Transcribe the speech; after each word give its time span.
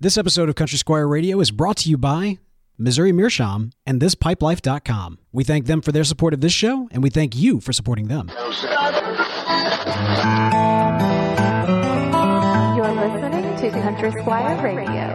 This 0.00 0.16
episode 0.16 0.48
of 0.48 0.54
Country 0.54 0.78
Squire 0.78 1.08
Radio 1.08 1.40
is 1.40 1.50
brought 1.50 1.78
to 1.78 1.90
you 1.90 1.98
by 1.98 2.38
Missouri 2.78 3.10
Meerschaum 3.10 3.72
and 3.84 4.00
ThisPipelife.com. 4.00 5.18
We 5.32 5.42
thank 5.42 5.66
them 5.66 5.80
for 5.80 5.90
their 5.90 6.04
support 6.04 6.32
of 6.32 6.40
this 6.40 6.52
show, 6.52 6.88
and 6.92 7.02
we 7.02 7.10
thank 7.10 7.34
you 7.34 7.58
for 7.58 7.72
supporting 7.72 8.06
them. 8.06 8.30
You're 12.76 12.92
listening 12.94 13.56
to 13.56 13.70
Country 13.82 14.12
Squire 14.20 14.62
Radio. 14.62 15.08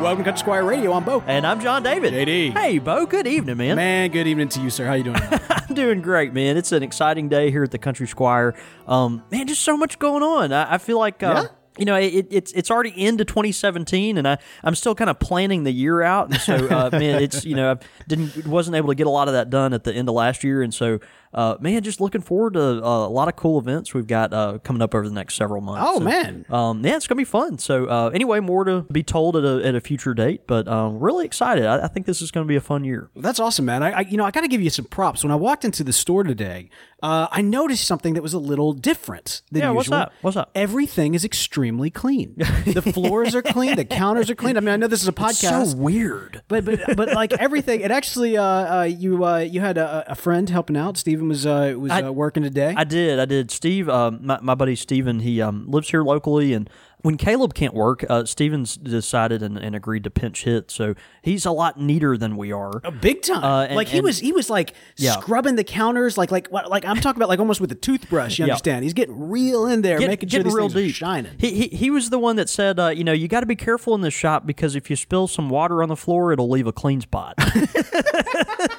Welcome 0.00 0.24
to 0.24 0.30
Country 0.30 0.38
Squire 0.38 0.64
Radio. 0.64 0.94
I'm 0.94 1.04
Bo. 1.04 1.22
And 1.26 1.46
I'm 1.46 1.60
John 1.60 1.82
David. 1.82 2.14
JD. 2.14 2.56
Hey, 2.56 2.78
Bo. 2.78 3.04
Good 3.04 3.26
evening, 3.26 3.58
man. 3.58 3.76
Man, 3.76 4.10
good 4.10 4.26
evening 4.26 4.48
to 4.48 4.60
you, 4.62 4.70
sir. 4.70 4.86
How 4.86 4.94
you 4.94 5.04
doing? 5.04 5.20
I'm 5.72 5.76
doing 5.76 6.02
great, 6.02 6.34
man. 6.34 6.58
It's 6.58 6.70
an 6.72 6.82
exciting 6.82 7.30
day 7.30 7.50
here 7.50 7.62
at 7.62 7.70
the 7.70 7.78
Country 7.78 8.06
Squire. 8.06 8.54
Um, 8.86 9.22
man, 9.30 9.46
just 9.46 9.62
so 9.62 9.74
much 9.74 9.98
going 9.98 10.22
on. 10.22 10.52
I, 10.52 10.74
I 10.74 10.78
feel 10.78 10.98
like. 10.98 11.22
Uh, 11.22 11.34
Yeah? 11.34 11.46
You 11.78 11.86
know, 11.86 11.94
it, 11.94 12.26
it's 12.28 12.52
it's 12.52 12.70
already 12.70 12.90
into 12.90 13.24
2017, 13.24 14.18
and 14.18 14.28
I 14.28 14.36
I'm 14.62 14.74
still 14.74 14.94
kind 14.94 15.08
of 15.08 15.18
planning 15.18 15.64
the 15.64 15.70
year 15.70 16.02
out, 16.02 16.28
and 16.30 16.38
so 16.38 16.54
uh, 16.68 16.90
man, 16.92 17.22
it's 17.22 17.46
you 17.46 17.56
know 17.56 17.72
I 17.72 17.76
didn't 18.06 18.46
wasn't 18.46 18.76
able 18.76 18.88
to 18.88 18.94
get 18.94 19.06
a 19.06 19.10
lot 19.10 19.28
of 19.28 19.32
that 19.32 19.48
done 19.48 19.72
at 19.72 19.82
the 19.82 19.94
end 19.94 20.06
of 20.10 20.14
last 20.14 20.44
year, 20.44 20.60
and 20.62 20.74
so 20.74 21.00
uh, 21.34 21.56
man, 21.60 21.82
just 21.82 22.00
looking 22.00 22.20
forward 22.20 22.54
to 22.54 22.60
uh, 22.62 23.06
a 23.06 23.08
lot 23.08 23.28
of 23.28 23.36
cool 23.36 23.58
events 23.58 23.94
we've 23.94 24.06
got 24.06 24.32
uh, 24.32 24.58
coming 24.62 24.82
up 24.82 24.94
over 24.94 25.08
the 25.08 25.14
next 25.14 25.34
several 25.36 25.60
months. 25.60 25.82
Oh, 25.86 25.98
So, 25.98 26.04
man. 26.04 26.44
um, 26.50 26.84
yeah, 26.84 26.96
it's 26.96 27.06
gonna 27.06 27.16
be 27.20 27.24
fun. 27.24 27.58
So 27.58 27.86
uh, 27.86 28.10
anyway, 28.12 28.40
more 28.40 28.64
to 28.64 28.82
be 28.92 29.02
told 29.02 29.36
at 29.36 29.44
a 29.44 29.66
at 29.66 29.74
a 29.74 29.80
future 29.80 30.14
date, 30.14 30.46
but 30.46 30.68
um, 30.68 30.98
really 30.98 31.24
excited. 31.24 31.64
I, 31.66 31.84
I 31.84 31.88
think 31.88 32.06
this 32.06 32.20
is 32.22 32.30
gonna 32.30 32.46
be 32.46 32.56
a 32.56 32.60
fun 32.60 32.84
year. 32.84 33.10
That's 33.16 33.40
awesome, 33.40 33.64
man. 33.64 33.82
I, 33.82 33.90
I 33.92 34.00
you 34.00 34.16
know, 34.16 34.24
I 34.24 34.30
got 34.30 34.42
to 34.42 34.48
give 34.48 34.60
you 34.60 34.70
some 34.70 34.84
props. 34.86 35.22
When 35.24 35.30
I 35.30 35.36
walked 35.36 35.64
into 35.64 35.82
the 35.84 35.92
store 35.92 36.22
today, 36.24 36.68
uh, 37.02 37.28
I 37.30 37.40
noticed 37.42 37.84
something 37.86 38.14
that 38.14 38.22
was 38.22 38.34
a 38.34 38.38
little 38.38 38.72
different 38.72 39.42
than 39.50 39.60
Yeah, 39.62 39.66
usual. 39.72 39.76
what's 39.76 39.90
up? 39.90 40.12
What's 40.22 40.36
up? 40.36 40.50
Everything 40.54 41.14
is 41.14 41.24
extremely 41.24 41.90
clean. 41.90 42.34
the 42.36 42.82
floors 42.94 43.34
are 43.34 43.42
clean. 43.42 43.76
The 43.76 43.84
counters 43.84 44.30
are 44.30 44.34
clean. 44.34 44.56
I 44.56 44.60
mean, 44.60 44.68
I 44.68 44.76
know 44.76 44.86
this 44.86 45.02
is 45.02 45.08
a 45.08 45.12
podcast. 45.12 45.62
It's 45.62 45.70
So 45.72 45.76
weird. 45.76 46.42
But 46.48 46.64
but 46.64 46.96
but 46.96 47.12
like 47.14 47.32
everything, 47.34 47.80
it 47.80 47.90
actually 47.90 48.36
uh, 48.36 48.42
uh 48.44 48.82
you 48.84 49.24
uh 49.24 49.38
you 49.38 49.60
had 49.60 49.78
a, 49.78 50.04
a 50.08 50.14
friend 50.14 50.48
helping 50.50 50.76
out. 50.76 50.96
Steven 51.22 51.28
was 51.28 51.46
uh 51.46 51.74
was 51.78 51.92
I- 51.92 52.02
uh, 52.02 52.10
working 52.12 52.42
today. 52.42 52.74
I 52.76 52.84
did. 52.84 53.18
I 53.18 53.24
did. 53.24 53.50
Steve, 53.50 53.88
uh, 53.88 54.10
my, 54.20 54.38
my 54.42 54.54
buddy 54.54 54.74
Steven, 54.76 55.20
he 55.20 55.40
um, 55.40 55.66
lives 55.70 55.90
here 55.90 56.02
locally. 56.02 56.52
And 56.52 56.68
when 57.02 57.16
Caleb 57.16 57.52
can't 57.54 57.74
work, 57.74 58.04
uh, 58.08 58.24
Steven's 58.24 58.76
decided 58.76 59.42
and, 59.42 59.58
and 59.58 59.74
agreed 59.74 60.04
to 60.04 60.10
pinch 60.10 60.44
hit. 60.44 60.70
So 60.70 60.94
he's 61.20 61.44
a 61.44 61.50
lot 61.50 61.80
neater 61.80 62.16
than 62.16 62.36
we 62.36 62.52
are. 62.52 62.80
A 62.84 62.92
Big 62.92 63.22
time. 63.22 63.42
Uh, 63.42 63.64
and- 63.64 63.74
like 63.76 63.88
he 63.88 63.98
and- 63.98 64.04
was 64.04 64.18
he 64.20 64.32
was 64.32 64.48
like 64.50 64.74
Yeah. 64.96 65.12
scrubbing 65.12 65.56
the 65.56 65.64
counters 65.64 66.16
like 66.18 66.30
like 66.30 66.48
what 66.48 66.70
like 66.70 66.84
I'm 66.84 66.96
talking 66.96 67.18
about 67.20 67.28
like 67.28 67.40
almost 67.40 67.60
with 67.60 67.72
a 67.72 67.76
toothbrush. 67.76 68.38
You 68.38 68.46
Yeah. 68.46 68.52
understand? 68.52 68.84
He's 68.84 68.94
getting 68.94 69.28
real 69.30 69.66
in 69.66 69.82
there, 69.82 69.98
Get- 69.98 70.08
making 70.08 70.28
sure 70.28 70.42
these 70.42 70.52
real 70.54 70.68
things 70.68 70.76
are 70.84 70.86
deep. 70.86 70.94
shining. 70.94 71.32
He, 71.38 71.50
he, 71.68 71.76
he 71.76 71.90
was 71.90 72.10
the 72.10 72.18
one 72.18 72.36
that 72.36 72.48
said, 72.48 72.78
uh, 72.78 72.88
you 72.88 73.04
know, 73.04 73.12
you 73.12 73.28
got 73.28 73.40
to 73.40 73.46
be 73.46 73.56
careful 73.56 73.94
in 73.94 74.00
this 74.00 74.14
shop 74.14 74.46
because 74.46 74.76
if 74.76 74.88
you 74.90 74.96
spill 74.96 75.26
some 75.28 75.48
water 75.50 75.82
on 75.82 75.88
the 75.88 75.96
floor, 75.96 76.32
it'll 76.32 76.48
leave 76.50 76.66
a 76.66 76.72
clean 76.72 77.00
spot. 77.00 77.34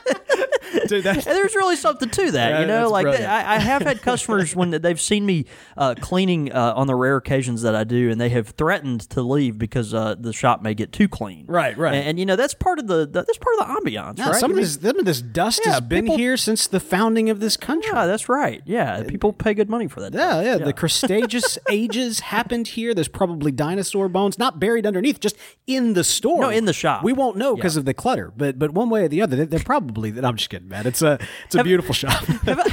And 0.91 1.03
there's 1.37 1.55
really 1.55 1.75
something 1.75 2.09
to 2.09 2.31
that, 2.31 2.49
Yeah, 2.51 2.59
you 2.61 2.65
know. 2.67 2.89
Like. 2.89 3.07
I, 3.07 3.55
I 3.55 3.59
have 3.59 3.81
had 3.83 4.01
customers 4.01 4.55
when 4.55 4.71
they've 4.71 4.99
seen 4.99 5.25
me 5.25 5.45
uh, 5.77 5.95
cleaning 5.99 6.51
uh, 6.51 6.73
on 6.75 6.87
the 6.87 6.95
rare 6.95 7.17
occasions 7.17 7.61
that 7.61 7.75
I 7.75 7.83
do, 7.83 8.09
and 8.09 8.19
they 8.19 8.29
have 8.29 8.49
threatened 8.49 9.01
to 9.11 9.21
leave 9.21 9.57
because 9.57 9.93
uh, 9.93 10.15
the 10.19 10.33
shop 10.33 10.61
may 10.61 10.73
get 10.73 10.91
too 10.91 11.07
clean. 11.07 11.45
Right, 11.47 11.77
right. 11.77 11.93
And, 11.93 12.07
and, 12.09 12.19
you 12.19 12.25
know 12.25 12.35
that's 12.35 12.53
part 12.53 12.79
of 12.79 12.87
the 12.87 13.07
that's 13.07 13.37
part 13.37 13.55
of 13.59 13.67
the 13.67 13.89
ambiance, 13.91 14.17
Yeah, 14.17 14.29
right? 14.31 14.35
some 14.39 14.51
I 14.51 14.53
of 14.53 14.55
mean, 14.57 14.63
this 14.65 14.79
some 14.81 14.99
of 14.99 15.05
this 15.05 15.21
dust 15.21 15.61
Yeah, 15.65 15.73
has 15.73 15.81
been 15.81 16.05
people- 16.05 16.17
here 16.17 16.37
since 16.37 16.67
the 16.67 16.79
founding 16.79 17.29
of 17.29 17.39
this 17.39 17.57
country. 17.57 17.91
yeah, 17.93 18.05
that's 18.05 18.29
right. 18.29 18.61
Yeah, 18.65 19.03
people 19.03 19.33
pay 19.33 19.53
good 19.53 19.69
money 19.69 19.87
for 19.87 19.99
that. 20.01 20.13
Yeah, 20.13 20.41
stuff. 20.41 20.45
yeah, 20.45 20.65
The 20.65 20.73
Cretaceous 20.73 21.57
ages 21.69 22.19
happened 22.21 22.69
here. 22.69 22.93
There's 22.93 23.07
probably 23.07 23.51
dinosaur 23.51 24.09
bones, 24.09 24.37
not 24.39 24.59
buried 24.59 24.85
underneath, 24.85 25.19
just 25.19 25.35
in 25.67 25.93
the 25.93 26.03
store. 26.03 26.41
No, 26.41 26.49
in 26.49 26.65
the 26.65 26.73
shop. 26.73 27.03
We 27.03 27.13
won't 27.13 27.37
know 27.37 27.55
because 27.55 27.77
of 27.77 27.85
the 27.85 27.93
clutter, 27.93 28.31
but 28.35 28.57
but 28.59 28.71
one 28.71 28.89
way 28.89 29.03
or 29.05 29.07
the 29.07 29.21
other, 29.21 29.35
they're, 29.35 29.45
they're 29.45 29.59
probably. 29.59 30.11
I'm 30.19 30.35
just 30.37 30.49
kidding, 30.49 30.69
man. 30.73 30.87
It's 30.87 31.01
a 31.01 31.19
it's 31.45 31.55
a 31.55 31.63
beautiful 31.63 31.93
shop. 31.93 32.23
have 32.25 32.59
I, 32.59 32.69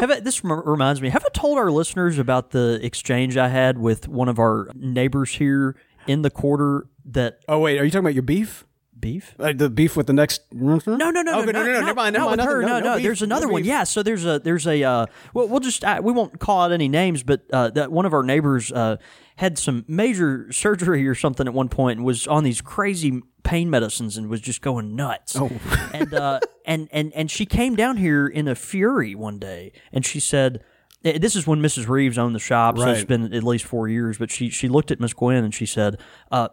have 0.00 0.10
I, 0.10 0.20
this 0.20 0.42
reminds 0.42 1.00
me. 1.00 1.10
Have 1.10 1.24
I 1.24 1.28
told 1.32 1.58
our 1.58 1.70
listeners 1.70 2.18
about 2.18 2.50
the 2.50 2.80
exchange 2.82 3.36
I 3.36 3.48
had 3.48 3.78
with 3.78 4.08
one 4.08 4.28
of 4.28 4.38
our 4.38 4.68
neighbors 4.74 5.34
here 5.34 5.76
in 6.06 6.22
the 6.22 6.30
quarter? 6.30 6.86
That 7.04 7.40
oh 7.48 7.58
wait, 7.58 7.78
are 7.78 7.84
you 7.84 7.90
talking 7.90 8.04
about 8.04 8.14
your 8.14 8.22
beef? 8.22 8.64
Beef? 9.02 9.34
Like 9.36 9.58
the 9.58 9.68
beef 9.68 9.94
with 9.98 10.06
the 10.06 10.14
next? 10.14 10.40
No, 10.50 10.80
No, 10.86 11.10
no, 11.10 11.20
no, 11.20 11.42
okay, 11.42 11.52
no, 11.52 11.62
no, 11.62 11.66
no, 11.66 11.72
not, 11.72 11.80
never 11.84 11.94
mind, 11.94 12.12
never 12.14 12.24
mind, 12.24 12.38
with 12.40 12.46
her. 12.48 12.62
nothing, 12.62 12.66
No, 12.68 12.78
no, 12.78 12.84
no. 12.84 12.90
no 12.92 12.96
beef, 12.96 13.04
there's 13.04 13.20
another 13.22 13.46
no 13.48 13.52
one. 13.52 13.62
beef. 13.62 13.68
Yeah. 13.68 13.84
So 13.84 14.02
there's 14.02 14.24
a 14.24 14.38
there's 14.38 14.66
a 14.66 14.82
uh, 14.82 15.06
well, 15.34 15.46
we'll 15.48 15.60
just 15.60 15.84
uh, 15.84 16.00
we 16.02 16.12
won't 16.12 16.38
call 16.40 16.62
out 16.62 16.72
any 16.72 16.88
names, 16.88 17.22
but 17.22 17.42
uh, 17.52 17.68
that 17.70 17.92
one 17.92 18.06
of 18.06 18.14
our 18.14 18.22
neighbors 18.22 18.72
uh, 18.72 18.96
had 19.36 19.58
some 19.58 19.84
major 19.88 20.50
surgery 20.50 21.06
or 21.06 21.14
something 21.14 21.46
at 21.46 21.52
one 21.52 21.68
point 21.68 21.98
and 21.98 22.06
was 22.06 22.26
on 22.26 22.44
these 22.44 22.62
crazy 22.62 23.20
pain 23.42 23.68
medicines 23.68 24.16
and 24.16 24.28
was 24.28 24.40
just 24.40 24.62
going 24.62 24.96
nuts. 24.96 25.36
Oh. 25.38 25.50
and 25.92 26.14
uh, 26.14 26.40
and 26.64 26.88
and 26.92 27.12
and 27.12 27.30
she 27.30 27.44
came 27.44 27.76
down 27.76 27.98
here 27.98 28.26
in 28.26 28.48
a 28.48 28.54
fury 28.54 29.14
one 29.14 29.38
day, 29.38 29.72
and 29.92 30.06
she 30.06 30.20
said. 30.20 30.62
eh, 31.04 31.18
This 31.18 31.34
is 31.34 31.44
when 31.46 31.60
Mrs. 31.60 31.88
Reeves 31.88 32.16
owned 32.18 32.34
the 32.36 32.38
shop, 32.38 32.78
so 32.78 32.88
it's 32.88 33.00
Right. 33.00 33.08
been 33.08 33.34
at 33.34 33.42
least 33.42 33.64
four 33.64 33.88
years. 33.88 34.16
But 34.18 34.30
she 34.30 34.48
she 34.48 34.68
looked 34.68 34.90
at 34.92 35.00
Miss 35.00 35.12
Gwen 35.12 35.42
and 35.42 35.52
she 35.52 35.66
said, 35.66 35.98
uh, 36.30 36.48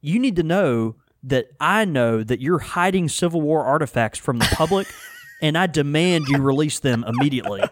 "You 0.00 0.20
need 0.20 0.36
to 0.36 0.44
know 0.44 0.94
that 1.24 1.48
I 1.60 1.84
know 1.84 2.22
that 2.22 2.40
you're 2.40 2.58
hiding 2.58 3.08
Civil 3.08 3.40
War 3.40 3.64
artifacts 3.64 4.18
from 4.18 4.38
the 4.38 4.48
public, 4.52 4.86
and 5.42 5.56
I 5.56 5.66
demand 5.66 6.26
you 6.28 6.38
release 6.38 6.80
them 6.80 7.04
immediately. 7.06 7.62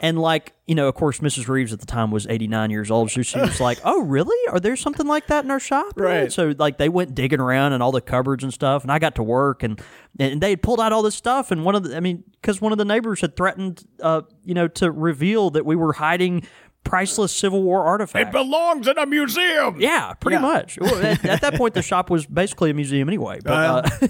And 0.00 0.18
like, 0.18 0.52
you 0.66 0.74
know, 0.74 0.88
of 0.88 0.94
course, 0.94 1.20
Mrs. 1.20 1.48
Reeves 1.48 1.72
at 1.72 1.80
the 1.80 1.86
time 1.86 2.10
was 2.10 2.26
89 2.26 2.70
years 2.70 2.90
old, 2.90 3.10
so 3.10 3.22
she 3.22 3.38
was 3.38 3.60
like, 3.60 3.78
"Oh, 3.84 4.02
really? 4.02 4.36
Are 4.50 4.58
there 4.58 4.76
something 4.76 5.06
like 5.06 5.28
that 5.28 5.44
in 5.44 5.50
our 5.50 5.60
shop?" 5.60 5.92
Right. 5.96 6.32
So 6.32 6.54
like, 6.58 6.78
they 6.78 6.88
went 6.88 7.14
digging 7.14 7.40
around 7.40 7.72
in 7.72 7.82
all 7.82 7.92
the 7.92 8.00
cupboards 8.00 8.42
and 8.42 8.52
stuff, 8.52 8.82
and 8.82 8.90
I 8.90 8.98
got 8.98 9.14
to 9.16 9.22
work, 9.22 9.62
and 9.62 9.80
and 10.18 10.40
they 10.40 10.50
had 10.50 10.62
pulled 10.62 10.80
out 10.80 10.92
all 10.92 11.02
this 11.02 11.14
stuff, 11.14 11.50
and 11.50 11.64
one 11.64 11.74
of 11.74 11.84
the, 11.84 11.96
I 11.96 12.00
mean, 12.00 12.24
because 12.32 12.60
one 12.60 12.72
of 12.72 12.78
the 12.78 12.84
neighbors 12.84 13.20
had 13.20 13.36
threatened, 13.36 13.84
uh, 14.02 14.22
you 14.44 14.54
know, 14.54 14.68
to 14.68 14.90
reveal 14.90 15.50
that 15.50 15.64
we 15.64 15.76
were 15.76 15.92
hiding 15.92 16.46
priceless 16.84 17.32
Civil 17.34 17.62
War 17.62 17.84
artifact. 17.84 18.28
It 18.28 18.32
belongs 18.32 18.86
in 18.86 18.96
a 18.98 19.06
museum. 19.06 19.80
Yeah, 19.80 20.12
pretty 20.14 20.36
Yeah. 20.36 20.40
much. 20.42 20.78
Well, 20.80 20.94
at, 21.04 21.24
at 21.24 21.40
that 21.40 21.54
point, 21.54 21.74
the 21.74 21.82
shop 21.90 22.10
was 22.10 22.26
basically 22.26 22.70
a 22.70 22.74
museum 22.74 23.08
anyway. 23.08 23.40
But 23.42 23.52
uh, 23.52 23.82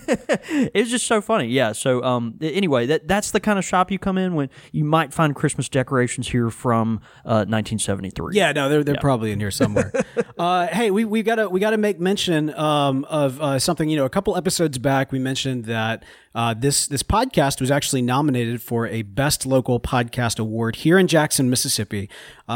it 0.49 0.75
was 0.75 0.91
just 0.91 1.07
so 1.07 1.21
funny. 1.21 1.47
Yeah. 1.47 1.73
So 1.73 2.03
um, 2.03 2.35
anyway, 2.41 2.87
that 2.87 3.09
that's 3.09 3.31
the 3.31 3.41
kind 3.41 3.59
of 3.59 3.65
shop 3.65 3.91
you 3.91 3.99
come 3.99 4.19
in 4.19 4.35
when 4.35 4.51
you 4.73 4.85
might 4.85 5.15
find 5.15 5.35
Christmas 5.35 5.69
decorations 5.69 6.29
here 6.29 6.51
from 6.51 6.99
uh, 7.25 7.47
1973. 7.49 8.37
Yeah, 8.37 8.53
no, 8.53 8.69
they're 8.69 8.85
they're 8.85 8.97
probably 9.01 9.33
in 9.33 9.41
here 9.41 9.51
somewhere. 9.51 9.93
uh, 10.39 10.67
hey, 10.67 10.91
we 10.91 11.05
we 11.05 11.23
gotta 11.23 11.49
we 11.49 11.61
gotta 11.61 11.79
make 11.79 12.01
mention 12.01 12.53
um, 12.55 13.05
of 13.05 13.41
uh, 13.41 13.59
something. 13.59 13.89
You 13.89 13.97
know, 13.97 14.05
a 14.05 14.11
couple 14.11 14.37
episodes 14.37 14.79
back, 14.79 15.13
we 15.13 15.19
mentioned 15.19 15.65
that 15.67 16.05
uh, 16.35 16.55
this 16.55 16.87
this 16.89 17.03
podcast 17.03 17.61
was 17.61 17.71
actually 17.71 18.03
nominated 18.03 18.61
for 18.61 18.87
a 18.89 19.03
Best 19.03 19.47
Local 19.47 19.79
Podcast 19.79 20.39
Award 20.39 20.77
here 20.77 20.99
in 20.99 21.07
Jackson, 21.07 21.49
Mississippi. 21.49 22.09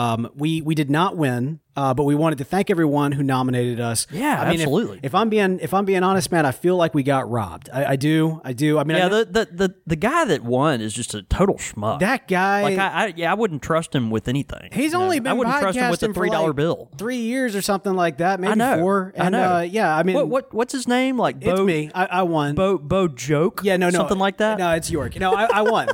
Um, 0.09 0.31
we 0.35 0.63
we 0.63 0.75
did 0.75 0.91
not 0.91 1.17
win. 1.17 1.61
Uh, 1.79 1.95
but 1.95 2.03
we 2.03 2.17
wanted 2.17 2.39
to 2.39 2.45
thank 2.45 2.71
everyone 2.71 3.13
who 3.13 3.23
nominated 3.23 3.79
us. 3.79 4.09
Yeah, 4.11 4.41
I 4.41 4.51
mean, 4.51 4.61
absolutely. 4.61 4.99
If, 5.05 5.15
I'm 5.15 5.29
being 5.29 5.61
if 5.61 5.73
I'm 5.73 5.85
being 5.85 6.03
honest, 6.03 6.33
man, 6.33 6.45
I 6.45 6.51
feel 6.51 6.75
like 6.75 6.93
we 6.93 7.05
got 7.05 7.31
robbed. 7.31 7.71
I, 7.73 7.93
I 7.93 7.97
do, 7.97 8.41
I 8.43 8.53
do. 8.53 8.81
I 8.81 8.85
mean, 8.85 8.97
Yeah, 8.97 9.07
know- 9.07 9.23
the, 9.23 9.45
the 9.47 9.69
the 9.69 9.75
the 9.87 9.97
guy 9.97 10.25
that 10.25 10.43
won 10.43 10.81
is 10.81 10.93
just 10.93 11.15
a 11.15 11.23
total 11.23 11.55
schmuck. 11.55 12.01
that 12.01 12.27
guy. 12.27 12.63
like 12.65 12.79
I, 12.79 12.89
I 12.89 13.13
yeah, 13.15 13.31
I 13.31 13.35
wouldn't 13.35 13.63
trust 13.63 13.95
him 13.95 14.11
with 14.11 14.27
anything. 14.27 14.71
He's 14.73 14.87
you 14.93 14.99
know? 14.99 15.05
only 15.05 15.21
been 15.21 15.29
I 15.29 15.33
wouldn't 15.35 15.57
trust 15.61 15.79
him 15.79 15.89
with 15.89 16.03
a 16.03 16.13
three 16.13 16.31
dollar 16.31 16.49
like, 16.49 16.57
bill. 16.57 16.91
three 16.99 17.19
years 17.19 17.55
or 17.55 17.63
something 17.63 17.95
like 17.95 18.19
that, 18.19 18.41
maybe 18.41 18.51
I 18.51 18.55
know. 18.57 18.79
four. 18.81 19.15
I 19.17 19.29
know. 19.29 19.57
Uh, 19.59 19.61
yeah, 19.61 19.97
I 19.97 20.03
mean, 20.03 20.17
what 20.17 20.29
what 20.29 20.53
what's 20.53 20.73
his 20.73 20.89
name? 20.89 21.17
Like 21.17 21.37
it's 21.41 21.61
me. 21.61 21.93
I, 21.95 22.07
I 22.07 22.23
won. 22.23 22.57
Bo 22.57 22.79
Bo 22.79 23.07
Joke? 23.07 23.61
Yeah, 23.63 23.77
no, 23.77 23.89
no, 23.91 23.99
something 23.99 24.19
like 24.19 24.39
that. 24.39 24.59
No, 24.59 24.73
it's 24.73 24.91
York. 24.91 25.15
No, 25.21 25.33
I, 25.33 25.45
I 25.45 25.63
won. 25.63 25.87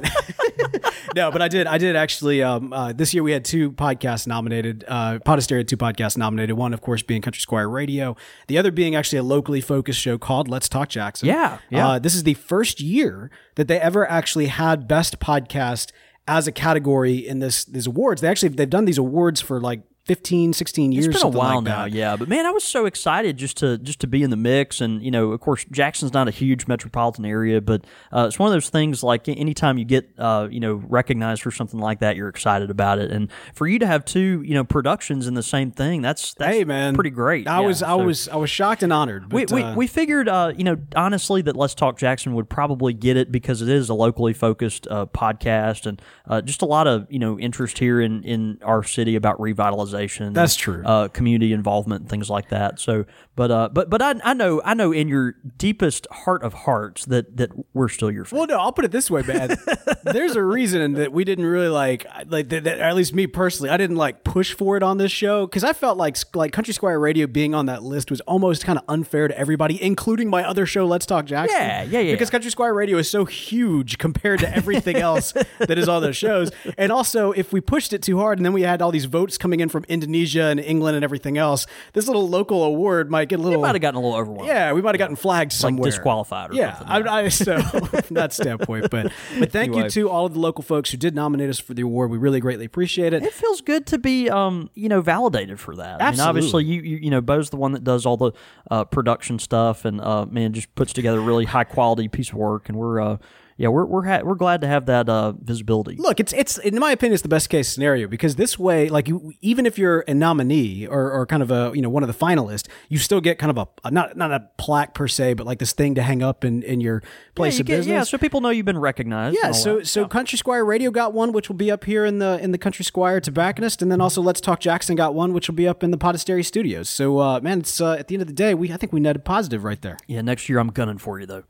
no, 1.14 1.30
but 1.30 1.42
I 1.42 1.48
did. 1.48 1.66
I 1.66 1.76
did 1.76 1.94
actually. 1.94 2.42
Um, 2.42 2.72
uh, 2.72 2.94
this 2.94 3.12
year 3.12 3.22
we 3.22 3.32
had 3.32 3.44
two 3.44 3.72
podcasts 3.72 4.26
nominated. 4.26 4.84
Uh, 4.88 5.18
Podastery 5.18 5.58
had 5.58 5.68
two 5.76 5.84
podcasts 5.84 6.16
nominated. 6.16 6.56
One, 6.56 6.72
of 6.72 6.80
course, 6.80 7.02
being 7.02 7.22
Country 7.22 7.40
Squire 7.40 7.68
Radio. 7.68 8.16
The 8.48 8.58
other 8.58 8.70
being 8.70 8.94
actually 8.94 9.18
a 9.18 9.22
locally 9.22 9.60
focused 9.60 10.00
show 10.00 10.18
called 10.18 10.48
Let's 10.48 10.68
Talk 10.68 10.88
Jackson. 10.88 11.28
Yeah, 11.28 11.58
yeah. 11.70 11.88
Uh, 11.88 11.98
this 11.98 12.14
is 12.14 12.22
the 12.22 12.34
first 12.34 12.80
year 12.80 13.30
that 13.56 13.68
they 13.68 13.80
ever 13.80 14.08
actually 14.08 14.46
had 14.46 14.88
best 14.88 15.18
podcast 15.18 15.92
as 16.26 16.46
a 16.46 16.52
category 16.52 17.16
in 17.16 17.40
this 17.40 17.64
these 17.64 17.86
awards. 17.86 18.20
They 18.20 18.28
actually 18.28 18.50
they've 18.50 18.68
done 18.70 18.84
these 18.84 18.98
awards 18.98 19.40
for 19.40 19.60
like 19.60 19.82
15, 20.06 20.52
16 20.52 20.92
years. 20.92 21.06
It's 21.06 21.22
been 21.22 21.26
a 21.26 21.36
while 21.36 21.56
like 21.56 21.64
now, 21.64 21.84
yeah. 21.86 22.16
But 22.16 22.28
man, 22.28 22.44
I 22.44 22.50
was 22.50 22.62
so 22.62 22.84
excited 22.84 23.36
just 23.38 23.56
to 23.58 23.78
just 23.78 24.00
to 24.00 24.06
be 24.06 24.22
in 24.22 24.30
the 24.30 24.36
mix, 24.36 24.80
and 24.80 25.02
you 25.02 25.10
know, 25.10 25.32
of 25.32 25.40
course, 25.40 25.64
Jackson's 25.70 26.12
not 26.12 26.28
a 26.28 26.30
huge 26.30 26.66
metropolitan 26.66 27.24
area, 27.24 27.60
but 27.60 27.86
uh, 28.12 28.26
it's 28.28 28.38
one 28.38 28.48
of 28.48 28.52
those 28.52 28.68
things. 28.68 29.02
Like 29.02 29.28
anytime 29.28 29.78
you 29.78 29.84
get 29.86 30.10
uh, 30.18 30.48
you 30.50 30.60
know 30.60 30.74
recognized 30.74 31.42
for 31.42 31.50
something 31.50 31.80
like 31.80 32.00
that, 32.00 32.16
you're 32.16 32.28
excited 32.28 32.70
about 32.70 32.98
it, 32.98 33.10
and 33.10 33.30
for 33.54 33.66
you 33.66 33.78
to 33.78 33.86
have 33.86 34.04
two 34.04 34.42
you 34.44 34.52
know 34.52 34.64
productions 34.64 35.26
in 35.26 35.34
the 35.34 35.42
same 35.42 35.70
thing, 35.70 36.02
that's 36.02 36.34
that's 36.34 36.54
Hey 36.54 36.64
man, 36.64 36.94
pretty 36.94 37.10
great. 37.10 37.48
I 37.48 37.60
Yeah, 37.60 37.66
was 37.66 37.82
I 37.82 37.94
was 37.94 38.28
I 38.28 38.36
was 38.36 38.50
shocked 38.50 38.82
and 38.82 38.92
honored. 38.92 39.32
we, 39.32 39.46
But, 39.46 39.54
we, 39.54 39.62
uh, 39.62 39.74
we 39.74 39.86
figured, 39.86 40.28
uh, 40.28 40.52
you 40.54 40.64
know, 40.64 40.76
honestly, 40.94 41.40
that 41.42 41.56
Let's 41.56 41.74
Talk 41.74 41.98
Jackson 41.98 42.34
would 42.34 42.50
probably 42.50 42.92
get 42.92 43.16
it 43.16 43.32
because 43.32 43.62
it 43.62 43.68
is 43.68 43.88
a 43.88 43.94
locally 43.94 44.34
focused 44.34 44.86
uh, 44.90 45.06
podcast 45.06 45.86
and 45.86 46.02
uh, 46.26 46.42
just 46.42 46.60
a 46.62 46.66
lot 46.66 46.86
of, 46.86 47.06
you 47.10 47.18
know, 47.18 47.38
interest 47.38 47.78
here 47.78 48.00
in, 48.00 48.22
in 48.22 48.58
our 48.62 48.82
city 48.82 49.16
about 49.16 49.38
revitalization. 49.38 49.93
That's 50.34 50.56
true. 50.56 50.82
Uh, 50.84 51.08
community 51.08 51.52
involvement 51.52 52.08
things 52.08 52.28
like 52.30 52.48
that. 52.50 52.78
So, 52.80 53.04
but 53.36 53.50
uh, 53.50 53.68
but 53.72 53.90
but 53.90 54.02
I, 54.02 54.14
I 54.24 54.34
know 54.34 54.60
I 54.64 54.74
know 54.74 54.92
in 54.92 55.08
your 55.08 55.34
deepest 55.58 56.06
heart 56.10 56.42
of 56.42 56.52
hearts 56.52 57.04
that 57.06 57.36
that 57.36 57.50
we're 57.72 57.88
still 57.88 58.10
your 58.10 58.24
fans. 58.24 58.38
Well, 58.38 58.46
no, 58.46 58.58
I'll 58.58 58.72
put 58.72 58.84
it 58.84 58.90
this 58.92 59.10
way, 59.10 59.22
man. 59.22 59.56
There's 60.04 60.36
a 60.36 60.42
reason 60.42 60.94
that 60.94 61.12
we 61.12 61.24
didn't 61.24 61.46
really 61.46 61.68
like, 61.68 62.06
like 62.26 62.48
that, 62.50 62.64
that- 62.64 62.78
at 62.80 62.94
least 62.94 63.14
me 63.14 63.26
personally, 63.26 63.70
I 63.70 63.76
didn't 63.76 63.96
like 63.96 64.22
push 64.24 64.52
for 64.54 64.76
it 64.76 64.82
on 64.82 64.98
this 64.98 65.10
show 65.12 65.46
because 65.46 65.64
I 65.64 65.72
felt 65.72 65.96
like 65.98 66.16
like 66.34 66.52
Country 66.52 66.74
Squire 66.74 66.98
Radio 67.00 67.26
being 67.26 67.54
on 67.54 67.66
that 67.66 67.82
list 67.82 68.10
was 68.10 68.20
almost 68.22 68.64
kind 68.64 68.78
of 68.78 68.84
unfair 68.88 69.28
to 69.28 69.38
everybody, 69.38 69.82
including 69.82 70.28
my 70.28 70.46
other 70.46 70.66
show, 70.66 70.86
Let's 70.86 71.06
Talk 71.06 71.24
Jackson. 71.26 71.58
Yeah, 71.58 71.82
yeah, 71.82 72.00
yeah. 72.00 72.12
Because 72.12 72.30
Country 72.30 72.50
Squire 72.50 72.74
Radio 72.74 72.98
is 72.98 73.08
so 73.10 73.24
huge 73.24 73.98
compared 73.98 74.40
to 74.40 74.54
everything 74.56 74.96
else 75.04 75.32
that 75.58 75.78
is 75.78 75.88
on 75.88 76.02
those 76.02 76.16
shows, 76.16 76.50
and 76.78 76.92
also 76.92 77.32
if 77.32 77.52
we 77.52 77.60
pushed 77.60 77.92
it 77.92 78.02
too 78.02 78.18
hard 78.18 78.38
and 78.38 78.44
then 78.46 78.52
we 78.52 78.62
had 78.62 78.80
all 78.82 78.90
these 78.90 79.04
votes 79.06 79.38
coming 79.38 79.60
in 79.60 79.68
from 79.68 79.83
Indonesia 79.88 80.44
and 80.44 80.60
England 80.60 80.96
and 80.96 81.04
everything 81.04 81.38
else, 81.38 81.66
this 81.92 82.06
little 82.06 82.28
local 82.28 82.62
award 82.64 83.10
might 83.10 83.28
get 83.28 83.38
a 83.38 83.42
little. 83.42 83.60
We 83.60 83.66
Might 83.66 83.74
have 83.74 83.82
gotten 83.82 83.98
a 83.98 84.00
little 84.00 84.16
overwhelmed. 84.16 84.48
Yeah, 84.48 84.72
we 84.72 84.82
might 84.82 84.94
have 84.94 84.98
gotten 84.98 85.16
flagged 85.16 85.52
somewhere, 85.52 85.90
disqualified 85.90 86.50
or 86.50 86.54
yeah, 86.54 86.82
I, 86.86 87.00
I, 87.02 87.28
so 87.28 87.60
from 87.62 88.14
that 88.14 88.32
standpoint, 88.32 88.90
but 88.90 89.12
but 89.38 89.52
thank 89.52 89.74
you 89.74 89.88
to 89.88 90.10
all 90.10 90.26
of 90.26 90.34
the 90.34 90.40
local 90.40 90.62
folks 90.62 90.90
who 90.90 90.96
did 90.96 91.14
nominate 91.14 91.50
us 91.50 91.58
for 91.58 91.74
the 91.74 91.82
award. 91.82 92.10
We 92.10 92.18
really 92.18 92.40
greatly 92.40 92.64
appreciate 92.64 93.12
it. 93.12 93.22
it 93.22 93.32
feels 93.32 93.60
good 93.60 93.86
to 93.86 93.98
be 93.98 94.28
um 94.30 94.70
you 94.74 94.88
know 94.88 95.00
validated 95.00 95.60
for 95.60 95.76
that. 95.76 96.00
I 96.00 96.04
mean, 96.04 96.08
Absolutely. 96.08 96.28
obviously 96.28 96.64
you 96.64 96.82
you, 96.82 96.96
you 96.98 97.10
know 97.10 97.20
Bo's 97.20 97.50
the 97.50 97.56
one 97.56 97.72
that 97.72 97.84
does 97.84 98.06
all 98.06 98.16
the 98.16 98.32
uh, 98.70 98.84
production 98.84 99.38
stuff 99.38 99.84
and 99.84 100.00
uh 100.00 100.26
man 100.26 100.52
just 100.52 100.74
puts 100.74 100.92
together 100.92 101.18
a 101.18 101.22
really 101.22 101.44
high 101.44 101.64
quality 101.64 102.08
piece 102.08 102.30
of 102.30 102.34
work 102.36 102.68
and 102.68 102.78
we're 102.78 103.00
uh 103.00 103.16
yeah 103.56 103.68
we're 103.68 103.84
we're 103.84 104.04
ha- 104.04 104.22
we're 104.24 104.34
glad 104.34 104.60
to 104.62 104.66
have 104.66 104.86
that 104.86 105.08
uh 105.08 105.32
visibility. 105.32 105.96
Look, 105.96 106.20
it's 106.20 106.32
it's 106.32 106.58
in 106.58 106.78
my 106.78 106.90
opinion, 106.92 107.14
it's 107.14 107.22
the 107.22 107.28
best 107.28 107.48
case 107.48 107.68
scenario 107.68 108.08
because 108.08 108.36
this 108.36 108.58
way, 108.58 108.88
like 108.88 109.08
you, 109.08 109.32
even 109.40 109.66
if 109.66 109.78
you're 109.78 110.00
a 110.08 110.14
nominee 110.14 110.86
or, 110.86 111.10
or 111.10 111.26
kind 111.26 111.42
of 111.42 111.50
a 111.50 111.72
you 111.74 111.82
know 111.82 111.88
one 111.88 112.02
of 112.02 112.06
the 112.08 112.14
finalists, 112.26 112.66
you 112.88 112.98
still 112.98 113.20
get 113.20 113.38
kind 113.38 113.50
of 113.50 113.58
a, 113.58 113.66
a 113.88 113.90
not 113.90 114.16
not 114.16 114.30
a 114.32 114.48
plaque 114.58 114.94
per 114.94 115.06
se, 115.08 115.34
but 115.34 115.46
like 115.46 115.58
this 115.58 115.72
thing 115.72 115.94
to 115.94 116.02
hang 116.02 116.22
up 116.22 116.44
in 116.44 116.62
in 116.62 116.80
your 116.80 117.02
yeah, 117.04 117.10
place 117.34 117.54
you 117.58 117.60
of 117.60 117.66
get- 117.66 117.76
business. 117.78 117.92
yeah, 117.92 118.02
so 118.04 118.18
people 118.18 118.40
know 118.40 118.50
you've 118.50 118.66
been 118.66 118.78
recognized. 118.78 119.36
Yeah, 119.42 119.52
so 119.52 119.76
that. 119.78 119.86
so 119.86 120.06
Country 120.06 120.38
Squire 120.38 120.64
Radio 120.64 120.90
got 120.90 121.12
one, 121.12 121.32
which 121.32 121.48
will 121.48 121.56
be 121.56 121.70
up 121.70 121.84
here 121.84 122.04
in 122.04 122.18
the 122.18 122.38
in 122.42 122.50
the 122.52 122.58
Country 122.58 122.84
Squire 122.84 123.20
Tobacconist, 123.20 123.82
and 123.82 123.90
then 123.92 124.00
also 124.00 124.20
Let's 124.22 124.40
Talk 124.40 124.60
Jackson 124.60 124.96
got 124.96 125.14
one, 125.14 125.32
which 125.32 125.48
will 125.48 125.54
be 125.54 125.68
up 125.68 125.82
in 125.82 125.90
the 125.90 125.98
Podastery 125.98 126.44
Studios. 126.44 126.88
So 126.88 127.18
uh, 127.18 127.40
man, 127.40 127.60
it's 127.60 127.80
uh, 127.80 127.92
at 127.92 128.08
the 128.08 128.14
end 128.14 128.22
of 128.22 128.28
the 128.28 128.34
day, 128.34 128.54
we 128.54 128.72
I 128.72 128.76
think 128.76 128.92
we 128.92 129.00
netted 129.00 129.24
positive 129.24 129.64
right 129.64 129.80
there. 129.80 129.96
yeah, 130.06 130.20
next 130.22 130.48
year 130.48 130.58
I'm 130.58 130.68
gunning 130.68 130.98
for 130.98 131.20
you 131.20 131.26
though. 131.26 131.44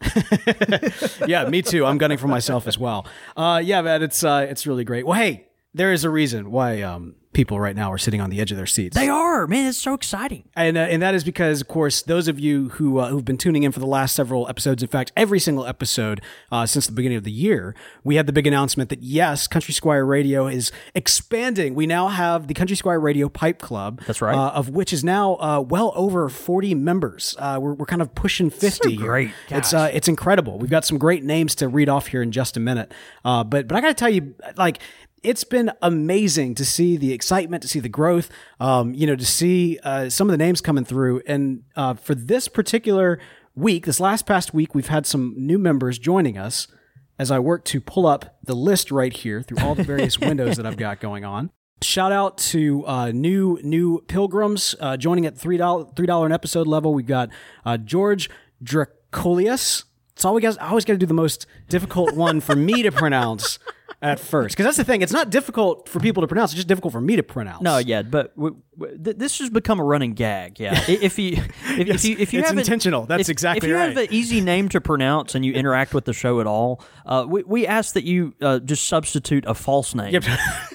yeah, 1.26 1.48
me 1.48 1.62
too. 1.62 1.84
I'm 1.84 1.93
gunning 1.98 2.18
for 2.18 2.28
myself 2.28 2.66
as 2.66 2.78
well. 2.78 3.06
Uh, 3.36 3.60
yeah, 3.64 3.82
man, 3.82 4.02
it's 4.02 4.22
uh, 4.24 4.46
it's 4.48 4.66
really 4.66 4.84
great. 4.84 5.06
Well, 5.06 5.18
hey, 5.18 5.46
there 5.72 5.92
is 5.92 6.04
a 6.04 6.10
reason 6.10 6.50
why 6.50 6.82
um, 6.82 7.16
people 7.34 7.60
right 7.60 7.76
now 7.76 7.92
are 7.92 7.98
sitting 7.98 8.20
on 8.20 8.30
the 8.30 8.40
edge 8.40 8.50
of 8.50 8.56
their 8.56 8.66
seats. 8.66 8.96
they 8.96 9.08
are 9.08 9.46
man, 9.46 9.66
it's 9.66 9.78
so 9.78 9.92
exciting. 9.94 10.44
and 10.56 10.76
uh, 10.76 10.80
and 10.80 11.02
that 11.02 11.14
is 11.14 11.24
because, 11.24 11.60
of 11.60 11.68
course, 11.68 12.02
those 12.02 12.28
of 12.28 12.38
you 12.40 12.70
who 12.70 12.98
uh, 12.98 13.08
who've 13.08 13.24
been 13.24 13.36
tuning 13.36 13.64
in 13.64 13.72
for 13.72 13.80
the 13.80 13.86
last 13.86 14.14
several 14.14 14.48
episodes, 14.48 14.82
in 14.82 14.88
fact, 14.88 15.12
every 15.16 15.38
single 15.38 15.66
episode 15.66 16.20
uh, 16.50 16.64
since 16.66 16.86
the 16.86 16.92
beginning 16.92 17.18
of 17.18 17.24
the 17.24 17.32
year, 17.32 17.74
we 18.02 18.16
had 18.16 18.26
the 18.26 18.32
big 18.32 18.46
announcement 18.46 18.90
that 18.90 19.02
yes, 19.02 19.46
Country 19.46 19.74
Squire 19.74 20.06
Radio 20.06 20.46
is 20.46 20.72
expanding. 20.94 21.74
We 21.74 21.86
now 21.86 22.08
have 22.08 22.46
the 22.46 22.54
Country 22.54 22.76
Squire 22.76 23.00
Radio 23.00 23.28
Pipe 23.28 23.58
Club. 23.58 24.00
That's 24.06 24.22
right. 24.22 24.34
uh, 24.34 24.50
of 24.50 24.70
which 24.70 24.92
is 24.92 25.02
now 25.04 25.34
uh, 25.36 25.60
well 25.60 25.92
over 25.96 26.28
forty 26.28 26.74
members. 26.74 27.36
Uh, 27.38 27.58
we're 27.60 27.74
we're 27.74 27.86
kind 27.86 28.02
of 28.02 28.14
pushing 28.14 28.50
fifty. 28.50 28.96
here. 28.96 29.06
great. 29.06 29.30
It's 29.50 29.74
uh, 29.74 29.90
it's 29.92 30.08
incredible. 30.08 30.58
We've 30.58 30.70
got 30.70 30.84
some 30.84 30.98
great 30.98 31.24
names 31.24 31.54
to 31.56 31.68
read 31.68 31.88
off 31.88 32.06
here 32.06 32.22
in 32.22 32.30
just 32.32 32.56
a 32.56 32.60
minute. 32.60 32.92
Uh, 33.24 33.42
but 33.44 33.66
but 33.68 33.76
I 33.76 33.80
got 33.80 33.88
to 33.88 33.94
tell 33.94 34.10
you, 34.10 34.34
like. 34.56 34.78
It's 35.24 35.42
been 35.42 35.72
amazing 35.80 36.54
to 36.56 36.64
see 36.64 36.98
the 36.98 37.12
excitement, 37.12 37.62
to 37.62 37.68
see 37.68 37.80
the 37.80 37.88
growth, 37.88 38.28
um, 38.60 38.92
you 38.94 39.06
know, 39.06 39.16
to 39.16 39.24
see 39.24 39.78
uh, 39.82 40.10
some 40.10 40.28
of 40.28 40.32
the 40.32 40.38
names 40.38 40.60
coming 40.60 40.84
through. 40.84 41.22
And 41.26 41.62
uh, 41.74 41.94
for 41.94 42.14
this 42.14 42.46
particular 42.46 43.18
week, 43.54 43.86
this 43.86 43.98
last 43.98 44.26
past 44.26 44.52
week, 44.52 44.74
we've 44.74 44.88
had 44.88 45.06
some 45.06 45.34
new 45.36 45.58
members 45.58 45.98
joining 45.98 46.36
us 46.36 46.68
as 47.18 47.30
I 47.30 47.38
work 47.38 47.64
to 47.66 47.80
pull 47.80 48.06
up 48.06 48.36
the 48.42 48.54
list 48.54 48.90
right 48.90 49.12
here 49.12 49.42
through 49.42 49.64
all 49.64 49.74
the 49.74 49.84
various 49.84 50.18
windows 50.20 50.58
that 50.58 50.66
I've 50.66 50.76
got 50.76 51.00
going 51.00 51.24
on. 51.24 51.50
Shout 51.82 52.12
out 52.12 52.38
to 52.38 52.86
uh, 52.86 53.10
new 53.10 53.58
new 53.62 54.02
pilgrims 54.08 54.74
uh, 54.80 54.96
joining 54.96 55.26
at 55.26 55.36
three 55.36 55.56
dollar 55.56 55.86
three 55.96 56.06
dollar 56.06 56.26
an 56.26 56.32
episode 56.32 56.66
level. 56.66 56.94
We've 56.94 57.06
got 57.06 57.30
uh, 57.64 57.76
George 57.76 58.30
Dracolius. 58.62 59.84
It's 60.16 60.24
got. 60.24 60.60
I 60.60 60.68
always 60.68 60.84
got 60.84 60.94
to 60.94 60.98
do 60.98 61.06
the 61.06 61.14
most 61.14 61.46
difficult 61.68 62.14
one 62.14 62.40
for 62.40 62.54
me 62.54 62.82
to 62.82 62.92
pronounce 63.02 63.58
at 64.02 64.20
first, 64.20 64.54
because 64.54 64.64
that's 64.66 64.76
the 64.76 64.84
thing. 64.84 65.00
It's 65.02 65.12
not 65.12 65.30
difficult 65.30 65.88
for 65.88 65.98
people 65.98 66.20
to 66.22 66.26
pronounce; 66.26 66.50
it's 66.52 66.56
just 66.56 66.68
difficult 66.68 66.92
for 66.92 67.00
me 67.00 67.16
to 67.16 67.22
pronounce. 67.22 67.62
No, 67.62 67.78
yeah, 67.78 68.02
but 68.02 68.34
w- 68.36 68.56
w- 68.78 68.98
th- 69.02 69.16
this 69.16 69.38
has 69.38 69.48
become 69.50 69.80
a 69.80 69.84
running 69.84 70.12
gag. 70.12 70.60
Yeah, 70.60 70.78
if 70.88 71.18
you 71.18 71.32
if, 71.64 71.88
if 71.88 72.04
you 72.04 72.16
if 72.18 72.32
you 72.32 72.40
it's 72.40 72.48
have 72.48 72.58
intentional. 72.58 73.06
That's 73.06 73.22
if- 73.22 73.28
exactly 73.30 73.66
If 73.66 73.70
you 73.72 73.76
right. 73.76 73.88
have 73.88 73.96
an 73.96 74.08
easy 74.12 74.40
name 74.40 74.68
to 74.70 74.80
pronounce 74.80 75.34
and 75.34 75.44
you 75.44 75.52
interact 75.54 75.94
with 75.94 76.04
the 76.04 76.12
show 76.12 76.40
at 76.40 76.46
all, 76.46 76.82
uh, 77.06 77.24
we 77.28 77.42
we 77.44 77.66
ask 77.66 77.94
that 77.94 78.04
you 78.04 78.34
uh, 78.42 78.58
just 78.60 78.86
substitute 78.86 79.44
a 79.46 79.54
false 79.54 79.94
name. 79.94 80.12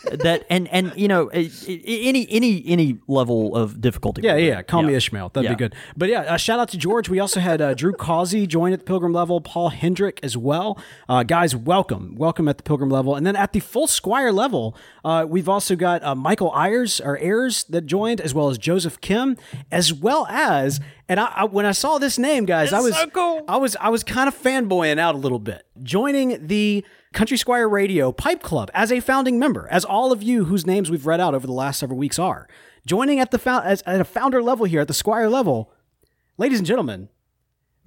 That 0.09 0.45
and 0.50 0.67
and 0.69 0.91
you 0.95 1.07
know 1.07 1.29
i- 1.33 1.50
i- 1.67 1.81
any 1.88 2.27
any 2.29 2.63
any 2.67 2.97
level 3.07 3.56
of 3.56 3.79
difficulty. 3.81 4.21
Yeah, 4.23 4.35
yeah. 4.35 4.59
it. 4.59 4.67
Call 4.67 4.83
me 4.83 4.94
Ishmael. 4.95 5.29
That'd 5.29 5.50
Yeah. 5.50 5.56
be 5.56 5.59
good. 5.59 5.75
But 5.95 6.09
yeah, 6.09 6.21
uh, 6.21 6.38
shout 6.38 6.59
out 6.59 6.69
to 6.69 6.77
George. 6.77 7.09
We 7.09 7.19
also 7.19 7.39
had 7.39 7.61
uh, 7.61 7.73
Drew 7.73 7.94
Causey 7.94 8.47
join 8.47 8.73
at 8.73 8.79
the 8.79 8.85
Pilgrim 8.85 9.13
level, 9.13 9.41
Paul 9.41 9.69
Hendrick 9.69 10.19
as 10.23 10.35
well. 10.38 10.77
Uh, 11.07 11.23
guys, 11.23 11.56
welcome. 11.56 12.15
Welcome 12.15 12.47
at 12.47 12.57
the 12.57 12.63
Pilgrim 12.63 12.89
level. 12.89 13.15
And 13.15 13.25
then 13.25 13.35
at 13.35 13.53
the 13.53 13.59
full 13.59 13.88
Squire 13.88 14.31
level, 14.31 14.75
uh, 15.03 15.25
we've 15.27 15.50
also 15.50 15.75
got 15.75 16.03
uh, 16.03 16.15
Michael 16.15 16.51
Ayers, 16.55 17.00
or 17.00 17.17
Ayers, 17.19 17.63
that 17.65 17.85
joined, 17.85 18.21
as 18.21 18.33
well 18.33 18.50
as 18.50 18.57
Joseph 18.57 19.00
Kim, 19.01 19.38
as 19.71 19.94
well 19.94 20.25
as, 20.29 20.79
and 21.07 21.19
I, 21.19 21.25
I 21.35 21.44
when 21.45 21.65
I 21.65 21.71
saw 21.71 21.97
this 21.97 22.17
name, 22.17 22.45
guys, 22.45 22.73
I 22.73 22.79
was, 22.79 22.95
so 22.95 23.07
cool. 23.07 23.44
I 23.47 23.57
was, 23.57 23.75
I 23.79 23.89
was 23.89 24.03
kind 24.03 24.27
of 24.27 24.35
fanboying 24.39 25.00
out 25.00 25.15
a 25.15 25.17
little 25.17 25.39
bit. 25.39 25.63
Joining 25.81 26.47
the 26.47 26.83
Country 27.13 27.38
Squire 27.38 27.67
Radio 27.67 28.11
Pipe 28.11 28.44
Club 28.44 28.69
as 28.73 28.91
a 28.91 29.00
founding 29.00 29.39
member, 29.39 29.67
as 29.71 29.83
all 29.83 30.11
of 30.11 30.21
you 30.21 30.45
whose 30.45 30.67
names 30.67 30.91
we've 30.91 31.07
read 31.07 31.19
out 31.19 31.33
over 31.33 31.47
the 31.47 31.53
last 31.53 31.79
several 31.79 31.97
weeks 31.97 32.19
are. 32.19 32.47
Joining 32.85 33.19
at 33.19 33.31
the 33.31 33.39
fou- 33.39 33.61
as, 33.63 33.81
at 33.88 34.00
a 34.00 34.06
founder 34.06 34.44
level 34.44 34.65
here, 34.65 34.81
at 34.81 34.88
the 34.88 34.94
Squire 34.94 35.27
level, 35.27 35.71
ladies 36.38 36.59
and 36.59 36.67
gentlemen, 36.67 37.09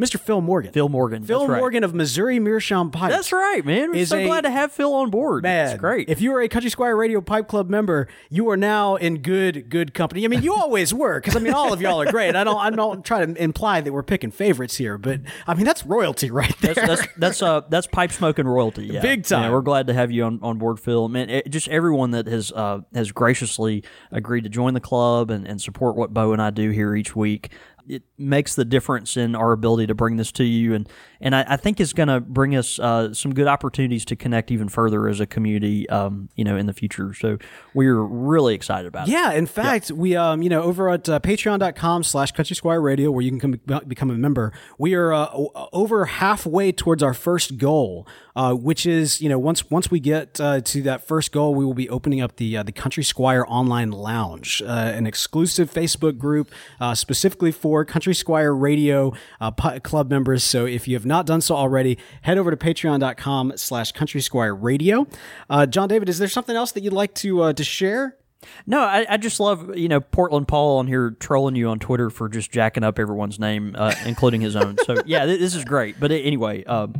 Mr. 0.02 0.18
Phil 0.18 0.40
Morgan. 0.40 0.72
Phil 0.72 0.88
Morgan. 0.88 1.22
Phil 1.24 1.40
that's 1.40 1.50
right. 1.50 1.58
Morgan 1.58 1.84
of 1.84 1.94
Missouri 1.94 2.38
Meerschaum 2.38 2.90
Pipe. 2.90 3.10
That's 3.10 3.32
right, 3.32 3.64
man. 3.64 3.90
We're 3.90 3.96
Is 3.96 4.08
so 4.08 4.16
a- 4.18 4.26
glad 4.26 4.42
to 4.42 4.50
have 4.50 4.72
Phil 4.72 4.92
on 4.94 5.10
board. 5.10 5.42
Man, 5.44 5.68
it's 5.70 5.80
great. 5.80 6.08
If 6.08 6.20
you 6.20 6.34
are 6.34 6.40
a 6.40 6.48
Country 6.48 6.70
Squire 6.70 6.96
Radio 6.96 7.20
Pipe 7.20 7.48
Club 7.48 7.70
member, 7.70 8.08
you 8.30 8.48
are 8.50 8.56
now 8.56 8.96
in 8.96 9.18
good, 9.18 9.70
good 9.70 9.94
company. 9.94 10.24
I 10.24 10.28
mean, 10.28 10.42
you 10.42 10.54
always 10.54 10.92
were, 10.92 11.20
because 11.20 11.36
I 11.36 11.38
mean, 11.40 11.54
all 11.54 11.72
of 11.72 11.80
y'all 11.80 12.00
are 12.00 12.10
great. 12.10 12.34
I 12.34 12.44
don't, 12.44 12.58
I 12.58 12.70
don't 12.70 13.04
try 13.04 13.24
to 13.24 13.42
imply 13.42 13.80
that 13.80 13.92
we're 13.92 14.02
picking 14.02 14.30
favorites 14.30 14.76
here, 14.76 14.98
but 14.98 15.20
I 15.46 15.54
mean, 15.54 15.64
that's 15.64 15.86
royalty 15.86 16.30
right 16.30 16.54
there. 16.60 16.74
that's 16.74 16.86
that's 17.02 17.12
that's 17.16 17.42
uh 17.42 17.60
that's 17.68 17.86
pipe 17.86 18.12
smoking 18.12 18.46
royalty. 18.46 18.86
Yeah. 18.86 19.00
Big 19.02 19.24
time. 19.24 19.44
Yeah, 19.44 19.50
we're 19.52 19.60
glad 19.62 19.86
to 19.86 19.94
have 19.94 20.10
you 20.10 20.24
on, 20.24 20.38
on 20.42 20.58
board, 20.58 20.80
Phil. 20.80 21.08
Man, 21.08 21.30
it, 21.30 21.50
just 21.50 21.68
everyone 21.68 22.10
that 22.12 22.26
has 22.26 22.50
uh 22.52 22.80
has 22.94 23.12
graciously 23.12 23.84
agreed 24.10 24.42
to 24.44 24.50
join 24.50 24.74
the 24.74 24.80
club 24.80 25.30
and, 25.30 25.46
and 25.46 25.60
support 25.60 25.96
what 25.96 26.12
Bo 26.12 26.32
and 26.32 26.42
I 26.42 26.50
do 26.50 26.70
here 26.70 26.94
each 26.94 27.14
week. 27.16 27.50
It 27.88 28.02
makes 28.18 28.54
the 28.54 28.64
difference 28.64 29.16
in 29.16 29.34
our 29.34 29.52
ability 29.52 29.86
to 29.88 29.94
bring 29.94 30.16
this 30.16 30.32
to 30.32 30.44
you, 30.44 30.74
and 30.74 30.88
and 31.20 31.34
I, 31.34 31.44
I 31.48 31.56
think 31.56 31.80
it's 31.80 31.92
going 31.92 32.08
to 32.08 32.20
bring 32.20 32.56
us 32.56 32.78
uh, 32.78 33.14
some 33.14 33.32
good 33.32 33.46
opportunities 33.46 34.04
to 34.06 34.16
connect 34.16 34.50
even 34.50 34.68
further 34.68 35.08
as 35.08 35.20
a 35.20 35.26
community, 35.26 35.88
um, 35.88 36.28
you 36.36 36.44
know, 36.44 36.56
in 36.56 36.66
the 36.66 36.72
future. 36.72 37.14
So 37.14 37.38
we're 37.74 38.00
really 38.00 38.54
excited 38.54 38.86
about 38.86 39.08
it. 39.08 39.12
Yeah, 39.12 39.32
in 39.32 39.46
fact, 39.46 39.90
we 39.90 40.16
um, 40.16 40.42
you 40.42 40.48
know, 40.48 40.62
over 40.62 40.90
at 40.90 41.08
uh, 41.08 41.20
patreon.com 41.20 42.02
slash 42.02 42.32
country 42.32 42.56
squire 42.56 42.80
radio, 42.80 43.10
where 43.10 43.22
you 43.22 43.30
can 43.30 43.40
come, 43.40 43.80
become 43.86 44.10
a 44.10 44.14
member, 44.14 44.52
we 44.78 44.94
are 44.94 45.12
uh, 45.12 45.28
over 45.72 46.06
halfway 46.06 46.72
towards 46.72 47.02
our 47.02 47.14
first 47.14 47.58
goal, 47.58 48.06
uh, 48.36 48.54
which 48.54 48.86
is, 48.86 49.20
you 49.20 49.28
know, 49.28 49.38
once 49.38 49.70
once 49.70 49.90
we 49.90 50.00
get 50.00 50.40
uh, 50.40 50.60
to 50.60 50.82
that 50.82 51.06
first 51.06 51.32
goal, 51.32 51.54
we 51.54 51.64
will 51.64 51.74
be 51.74 51.88
opening 51.88 52.20
up 52.20 52.36
the 52.36 52.56
uh, 52.56 52.62
the 52.62 52.72
Country 52.72 53.04
Squire 53.04 53.44
Online 53.48 53.90
Lounge, 53.90 54.62
uh, 54.62 54.70
an 54.70 55.06
exclusive 55.06 55.70
Facebook 55.70 56.18
group 56.18 56.50
uh, 56.80 56.94
specifically 56.94 57.52
for 57.52 57.71
Country 57.84 58.14
Squire 58.14 58.54
Radio 58.54 59.12
uh, 59.40 59.50
club 59.82 60.10
members. 60.10 60.44
So 60.44 60.66
if 60.66 60.86
you 60.86 60.94
have 60.96 61.06
not 61.06 61.26
done 61.26 61.40
so 61.40 61.54
already, 61.54 61.98
head 62.22 62.38
over 62.38 62.50
to 62.50 62.56
patreon.com 62.56 63.54
slash 63.56 63.92
country 63.92 64.20
squire 64.20 64.54
radio. 64.54 65.06
Uh, 65.48 65.66
John 65.66 65.88
David, 65.88 66.08
is 66.08 66.18
there 66.18 66.28
something 66.28 66.54
else 66.54 66.72
that 66.72 66.82
you'd 66.82 66.92
like 66.92 67.14
to 67.16 67.42
uh, 67.42 67.52
to 67.52 67.64
share? 67.64 68.16
No, 68.66 68.80
I, 68.80 69.06
I 69.08 69.16
just 69.16 69.40
love 69.40 69.76
you 69.76 69.88
know 69.88 70.00
Portland 70.00 70.48
Paul 70.48 70.78
on 70.78 70.86
here 70.86 71.10
trolling 71.18 71.54
you 71.56 71.68
on 71.68 71.78
Twitter 71.78 72.10
for 72.10 72.28
just 72.28 72.50
jacking 72.50 72.84
up 72.84 72.98
everyone's 72.98 73.38
name, 73.38 73.74
uh, 73.78 73.94
including 74.06 74.40
his 74.40 74.56
own. 74.56 74.76
So 74.84 74.96
yeah, 75.06 75.26
th- 75.26 75.38
this 75.40 75.54
is 75.54 75.64
great. 75.64 75.98
But 76.00 76.10
anyway, 76.12 76.64
um, 76.64 76.94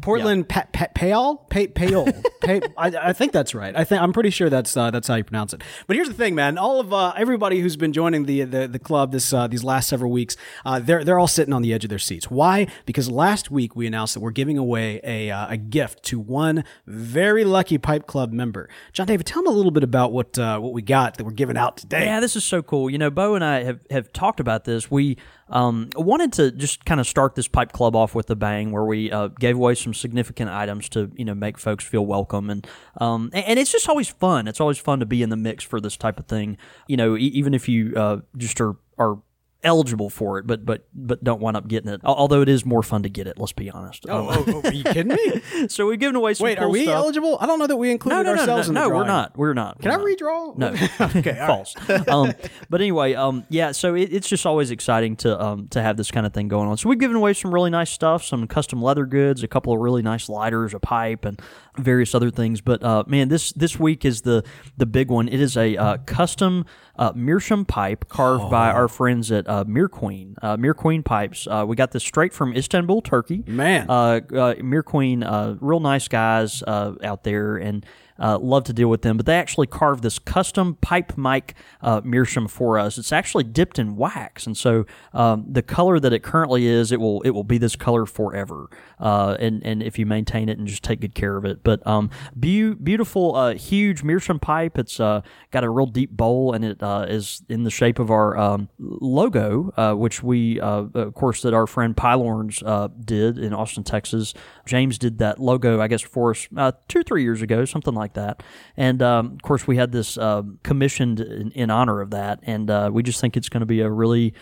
Portland 0.00 0.48
pa- 0.48 0.66
pa- 0.72 0.88
Payol, 0.94 1.48
Pay- 1.48 1.68
Payol. 1.68 2.22
Pay- 2.42 2.60
I, 2.76 3.08
I 3.08 3.12
think 3.12 3.32
that's 3.32 3.54
right. 3.54 3.74
I 3.76 3.84
think 3.84 4.02
I'm 4.02 4.12
pretty 4.12 4.30
sure 4.30 4.50
that's 4.50 4.76
uh, 4.76 4.90
that's 4.90 5.08
how 5.08 5.14
you 5.14 5.24
pronounce 5.24 5.52
it. 5.54 5.62
But 5.86 5.96
here's 5.96 6.08
the 6.08 6.14
thing, 6.14 6.34
man. 6.34 6.58
All 6.58 6.78
of 6.80 6.92
uh, 6.92 7.12
everybody 7.16 7.60
who's 7.60 7.76
been 7.76 7.92
joining 7.92 8.26
the 8.26 8.42
the, 8.44 8.68
the 8.68 8.78
club 8.78 9.12
this 9.12 9.32
uh, 9.32 9.46
these 9.46 9.64
last 9.64 9.88
several 9.88 10.10
weeks, 10.10 10.36
uh, 10.64 10.78
they're 10.78 11.04
they're 11.04 11.18
all 11.18 11.26
sitting 11.26 11.54
on 11.54 11.62
the 11.62 11.72
edge 11.72 11.84
of 11.84 11.90
their 11.90 11.98
seats. 11.98 12.30
Why? 12.30 12.66
Because 12.86 13.10
last 13.10 13.50
week 13.50 13.74
we 13.74 13.86
announced 13.86 14.14
that 14.14 14.20
we're 14.20 14.30
giving 14.30 14.58
away 14.58 15.00
a 15.02 15.30
uh, 15.30 15.48
a 15.48 15.56
gift 15.56 16.02
to 16.04 16.20
one 16.20 16.64
very 16.86 17.44
lucky 17.44 17.78
Pipe 17.78 18.06
Club 18.06 18.32
member. 18.32 18.68
John 18.92 19.06
David, 19.06 19.26
tell 19.26 19.42
them 19.42 19.52
a 19.52 19.56
little 19.56 19.70
bit 19.72 19.82
about 19.82 20.12
what 20.12 20.38
uh, 20.38 20.58
what 20.58 20.72
we 20.72 20.82
got 20.84 21.16
that 21.16 21.24
we're 21.24 21.32
giving 21.32 21.56
out 21.56 21.76
today. 21.76 22.04
Yeah, 22.04 22.20
this 22.20 22.36
is 22.36 22.44
so 22.44 22.62
cool. 22.62 22.88
You 22.88 22.98
know, 22.98 23.10
Bo 23.10 23.34
and 23.34 23.44
I 23.44 23.64
have, 23.64 23.80
have 23.90 24.12
talked 24.12 24.40
about 24.40 24.64
this. 24.64 24.90
We 24.90 25.16
um, 25.48 25.90
wanted 25.96 26.32
to 26.34 26.50
just 26.52 26.84
kind 26.84 27.00
of 27.00 27.06
start 27.06 27.34
this 27.34 27.48
pipe 27.48 27.72
club 27.72 27.96
off 27.96 28.14
with 28.14 28.30
a 28.30 28.36
bang, 28.36 28.72
where 28.72 28.84
we 28.84 29.10
uh, 29.10 29.28
gave 29.28 29.56
away 29.56 29.74
some 29.74 29.94
significant 29.94 30.50
items 30.50 30.88
to 30.90 31.10
you 31.16 31.24
know 31.24 31.34
make 31.34 31.58
folks 31.58 31.84
feel 31.84 32.06
welcome, 32.06 32.50
and 32.50 32.66
um, 32.98 33.30
and, 33.32 33.58
it's 33.58 33.72
just 33.72 33.88
always 33.88 34.08
fun. 34.08 34.46
It's 34.48 34.60
always 34.60 34.78
fun 34.78 35.00
to 35.00 35.06
be 35.06 35.22
in 35.22 35.30
the 35.30 35.36
mix 35.36 35.64
for 35.64 35.80
this 35.80 35.96
type 35.96 36.18
of 36.18 36.26
thing. 36.26 36.56
You 36.86 36.96
know, 36.96 37.16
e- 37.16 37.20
even 37.20 37.54
if 37.54 37.68
you 37.68 37.94
uh, 37.96 38.18
just 38.36 38.60
are 38.60 38.76
are 38.98 39.18
eligible 39.64 40.10
for 40.10 40.38
it, 40.38 40.46
but 40.46 40.64
but 40.64 40.86
but 40.94 41.24
don't 41.24 41.40
wind 41.40 41.56
up 41.56 41.66
getting 41.66 41.90
it. 41.90 42.00
Although 42.04 42.42
it 42.42 42.48
is 42.48 42.64
more 42.64 42.82
fun 42.82 43.02
to 43.02 43.08
get 43.08 43.26
it. 43.26 43.38
Let's 43.38 43.52
be 43.52 43.70
honest. 43.70 44.06
Oh, 44.08 44.28
oh, 44.30 44.44
oh, 44.46 44.68
are 44.68 44.72
you 44.72 44.84
kidding 44.84 45.16
me? 45.16 45.68
so 45.68 45.86
we've 45.86 45.98
given 45.98 46.16
away 46.16 46.34
some. 46.34 46.44
Wait, 46.44 46.58
cool 46.58 46.66
are 46.66 46.70
we 46.70 46.84
stuff. 46.84 46.96
eligible? 46.96 47.38
I 47.40 47.46
don't 47.46 47.58
know 47.58 47.66
that 47.66 47.76
we 47.76 47.90
included 47.90 48.16
No, 48.16 48.22
no, 48.22 48.30
no, 48.30 48.34
no, 48.34 48.40
ourselves 48.40 48.68
no, 48.68 48.70
in 48.70 48.74
the 48.74 48.88
no 48.90 48.96
we're 48.96 49.06
not. 49.06 49.36
We're 49.36 49.54
not. 49.54 49.80
Can 49.80 49.90
We're 49.90 49.94
I 49.94 50.12
not. 50.12 50.18
redraw? 50.18 50.44
No, 50.56 50.68
okay, 51.18 51.34
false. 51.46 51.74
um, 52.08 52.32
but 52.70 52.80
anyway, 52.80 53.14
um, 53.14 53.44
yeah. 53.48 53.72
So 53.72 53.94
it, 53.94 54.12
it's 54.12 54.28
just 54.28 54.46
always 54.46 54.70
exciting 54.70 55.16
to 55.16 55.40
um, 55.42 55.68
to 55.68 55.82
have 55.82 55.96
this 55.96 56.10
kind 56.10 56.26
of 56.26 56.32
thing 56.32 56.48
going 56.48 56.68
on. 56.68 56.76
So 56.76 56.88
we've 56.88 56.98
given 56.98 57.16
away 57.16 57.32
some 57.32 57.52
really 57.52 57.70
nice 57.70 57.90
stuff, 57.90 58.22
some 58.24 58.46
custom 58.46 58.82
leather 58.82 59.06
goods, 59.06 59.42
a 59.42 59.48
couple 59.48 59.72
of 59.72 59.80
really 59.80 60.02
nice 60.02 60.28
lighters, 60.28 60.74
a 60.74 60.78
pipe, 60.78 61.24
and 61.24 61.40
various 61.78 62.14
other 62.14 62.30
things. 62.30 62.60
But 62.60 62.82
uh, 62.84 63.04
man, 63.06 63.28
this 63.28 63.52
this 63.52 63.78
week 63.78 64.04
is 64.04 64.22
the 64.22 64.44
the 64.76 64.86
big 64.86 65.10
one. 65.10 65.28
It 65.28 65.40
is 65.40 65.56
a 65.56 65.76
uh, 65.76 65.96
custom 66.06 66.66
uh, 66.96 67.12
meerschaum 67.14 67.64
pipe 67.64 68.08
carved 68.08 68.50
by 68.50 68.70
Oh. 68.70 68.74
our 68.76 68.88
friends 68.88 69.32
at 69.32 69.48
uh, 69.48 69.64
Mere 69.66 69.88
Queen. 69.88 70.36
Uh, 70.42 70.56
Mere 70.56 70.74
Queen 70.74 71.02
pipes. 71.02 71.46
Uh, 71.50 71.64
we 71.66 71.74
got 71.76 71.90
this 71.92 72.02
straight 72.04 72.32
from 72.32 72.54
Istanbul, 72.54 73.02
Turkey. 73.02 73.42
Man. 73.46 73.86
uh, 73.90 74.20
uh, 74.34 74.54
Mere 74.62 74.82
Queen, 74.82 75.22
uh, 75.22 75.56
real 75.60 75.80
nice 75.80 76.06
guys 76.08 76.62
uh, 76.66 76.94
out 77.02 77.24
there, 77.24 77.56
and 77.56 77.84
uh, 78.18 78.38
love 78.38 78.64
to 78.64 78.72
deal 78.72 78.88
with 78.88 79.02
them. 79.02 79.16
But 79.16 79.26
they 79.26 79.36
actually 79.36 79.66
carved 79.66 80.02
this 80.02 80.18
custom 80.18 80.76
pipe 80.80 81.16
mic 81.16 81.54
uh, 81.80 82.00
meerschaum 82.04 82.48
for 82.48 82.78
us. 82.78 82.98
It's 82.98 83.12
actually 83.12 83.44
dipped 83.44 83.78
in 83.78 83.96
wax, 83.96 84.46
and 84.46 84.56
so 84.56 84.86
um, 85.12 85.44
the 85.48 85.62
color 85.62 85.98
that 86.00 86.12
it 86.12 86.22
currently 86.22 86.66
is, 86.66 86.92
it 86.92 87.00
will 87.00 87.22
it 87.22 87.30
will 87.30 87.44
be 87.44 87.58
this 87.58 87.76
color 87.76 88.06
forever. 88.06 88.68
Uh, 89.00 89.36
and 89.40 89.64
and 89.64 89.82
if 89.82 89.98
you 89.98 90.06
maintain 90.06 90.48
it 90.48 90.58
and 90.58 90.66
just 90.66 90.82
take 90.82 91.00
good 91.00 91.14
care 91.14 91.36
of 91.36 91.44
it, 91.44 91.62
but 91.62 91.84
um, 91.86 92.10
beau- 92.34 92.74
beautiful, 92.74 93.34
uh, 93.34 93.54
huge 93.54 94.02
meerschaum 94.02 94.38
pipe. 94.38 94.78
It's 94.78 95.00
uh, 95.00 95.22
got 95.50 95.64
a 95.64 95.70
real 95.70 95.86
deep 95.86 96.10
bowl, 96.10 96.52
and 96.52 96.64
it 96.64 96.82
uh, 96.82 97.06
is 97.08 97.42
in 97.48 97.64
the 97.64 97.70
shape 97.70 97.98
of 97.98 98.10
our 98.10 98.36
um, 98.38 98.68
logo, 98.78 99.72
uh, 99.76 99.94
which 99.94 100.22
we, 100.22 100.60
of 100.60 101.14
course, 101.14 101.42
that 101.42 101.54
our 101.54 101.66
friend 101.66 101.96
Pylorns 101.96 102.62
did 103.04 103.38
in 103.38 103.52
Austin, 103.52 103.84
Texas. 103.84 104.34
James 104.66 104.98
did 104.98 105.18
that 105.18 105.38
logo, 105.40 105.80
I 105.80 105.88
guess, 105.88 106.02
for 106.02 106.30
us 106.30 106.48
two 106.88 107.02
three 107.02 107.22
years 107.22 107.42
ago, 107.42 107.64
something 107.64 107.94
like 107.94 108.03
that. 108.12 108.42
And 108.76 109.00
um, 109.02 109.32
of 109.32 109.40
course, 109.42 109.66
we 109.66 109.78
had 109.78 109.90
this 109.90 110.18
um 110.18 110.58
commissioned 110.62 111.20
in, 111.20 111.50
in 111.52 111.70
honor 111.70 112.02
of 112.02 112.10
that, 112.10 112.40
and 112.42 112.70
uh, 112.70 112.90
we 112.92 113.02
just 113.02 113.20
think 113.20 113.36
it's 113.36 113.48
going 113.48 113.62
to 113.62 113.66
be 113.66 113.80
a 113.80 113.90
really 113.90 114.34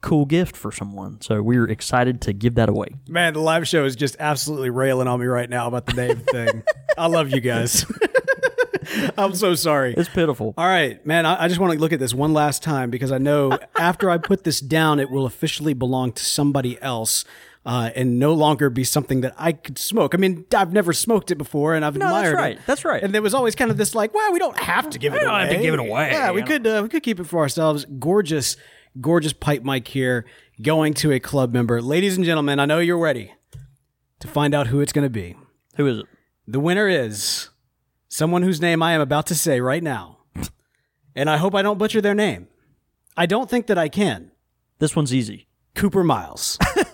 cool 0.00 0.24
gift 0.24 0.56
for 0.56 0.70
someone. 0.70 1.20
So 1.20 1.42
we're 1.42 1.68
excited 1.68 2.20
to 2.22 2.32
give 2.32 2.54
that 2.54 2.68
away. 2.68 2.88
Man, 3.08 3.34
the 3.34 3.40
live 3.40 3.66
show 3.66 3.84
is 3.84 3.96
just 3.96 4.16
absolutely 4.20 4.70
railing 4.70 5.08
on 5.08 5.20
me 5.20 5.26
right 5.26 5.50
now 5.50 5.66
about 5.66 5.86
the 5.86 5.94
name 5.94 6.16
thing. 6.30 6.62
I 6.96 7.06
love 7.06 7.30
you 7.30 7.40
guys. 7.40 7.84
I'm 9.18 9.34
so 9.34 9.54
sorry. 9.54 9.94
It's 9.96 10.08
pitiful. 10.08 10.54
All 10.56 10.66
right, 10.66 11.04
man, 11.04 11.26
I, 11.26 11.44
I 11.44 11.48
just 11.48 11.60
want 11.60 11.72
to 11.72 11.78
look 11.78 11.92
at 11.92 12.00
this 12.00 12.14
one 12.14 12.32
last 12.32 12.62
time 12.62 12.90
because 12.90 13.12
I 13.12 13.18
know 13.18 13.58
after 13.76 14.08
I 14.08 14.18
put 14.18 14.44
this 14.44 14.60
down, 14.60 14.98
it 14.98 15.10
will 15.10 15.26
officially 15.26 15.74
belong 15.74 16.12
to 16.12 16.24
somebody 16.24 16.80
else. 16.80 17.24
Uh, 17.66 17.90
and 17.94 18.18
no 18.18 18.32
longer 18.32 18.70
be 18.70 18.82
something 18.84 19.20
that 19.20 19.34
I 19.36 19.52
could 19.52 19.76
smoke. 19.78 20.14
I 20.14 20.16
mean, 20.18 20.46
I've 20.56 20.72
never 20.72 20.94
smoked 20.94 21.30
it 21.30 21.34
before, 21.36 21.74
and 21.74 21.84
I've 21.84 21.96
No, 21.96 22.08
that's 22.08 22.32
right. 22.34 22.56
it. 22.56 22.62
That's 22.66 22.84
right. 22.84 23.02
And 23.02 23.14
there 23.14 23.20
was 23.20 23.34
always 23.34 23.54
kind 23.54 23.70
of 23.70 23.76
this 23.76 23.94
like, 23.94 24.14
well, 24.14 24.32
we 24.32 24.38
don't 24.38 24.56
have 24.56 24.88
to 24.90 24.98
give 24.98 25.12
it 25.12 25.18
don't 25.20 25.28
away. 25.28 25.40
have 25.40 25.50
to 25.50 25.58
give 25.60 25.74
it 25.74 25.80
away, 25.80 26.10
Yeah, 26.12 26.30
we 26.30 26.40
know. 26.40 26.46
could 26.46 26.66
uh, 26.66 26.80
we 26.84 26.88
could 26.88 27.02
keep 27.02 27.20
it 27.20 27.24
for 27.24 27.40
ourselves. 27.40 27.84
Gorgeous, 27.98 28.56
gorgeous 29.00 29.34
pipe 29.34 29.64
mic 29.64 29.86
here, 29.88 30.24
going 30.62 30.94
to 30.94 31.12
a 31.12 31.20
club 31.20 31.52
member. 31.52 31.82
Ladies 31.82 32.16
and 32.16 32.24
gentlemen, 32.24 32.58
I 32.58 32.64
know 32.64 32.78
you're 32.78 32.96
ready 32.96 33.34
to 34.20 34.28
find 34.28 34.54
out 34.54 34.68
who 34.68 34.80
it's 34.80 34.92
going 34.92 35.04
to 35.06 35.10
be. 35.10 35.36
Who 35.76 35.86
is 35.86 35.98
it? 35.98 36.06
The 36.46 36.60
winner 36.60 36.88
is 36.88 37.50
someone 38.08 38.42
whose 38.44 38.62
name 38.62 38.82
I 38.82 38.92
am 38.92 39.02
about 39.02 39.26
to 39.26 39.34
say 39.34 39.60
right 39.60 39.82
now. 39.82 40.20
And 41.14 41.28
I 41.28 41.36
hope 41.36 41.54
I 41.54 41.60
don't 41.62 41.76
butcher 41.78 42.00
their 42.00 42.14
name. 42.14 42.48
I 43.16 43.26
don't 43.26 43.50
think 43.50 43.66
that 43.66 43.76
I 43.76 43.88
can. 43.90 44.30
This 44.78 44.96
one's 44.96 45.12
easy. 45.12 45.48
Cooper 45.74 46.02
Miles. 46.02 46.56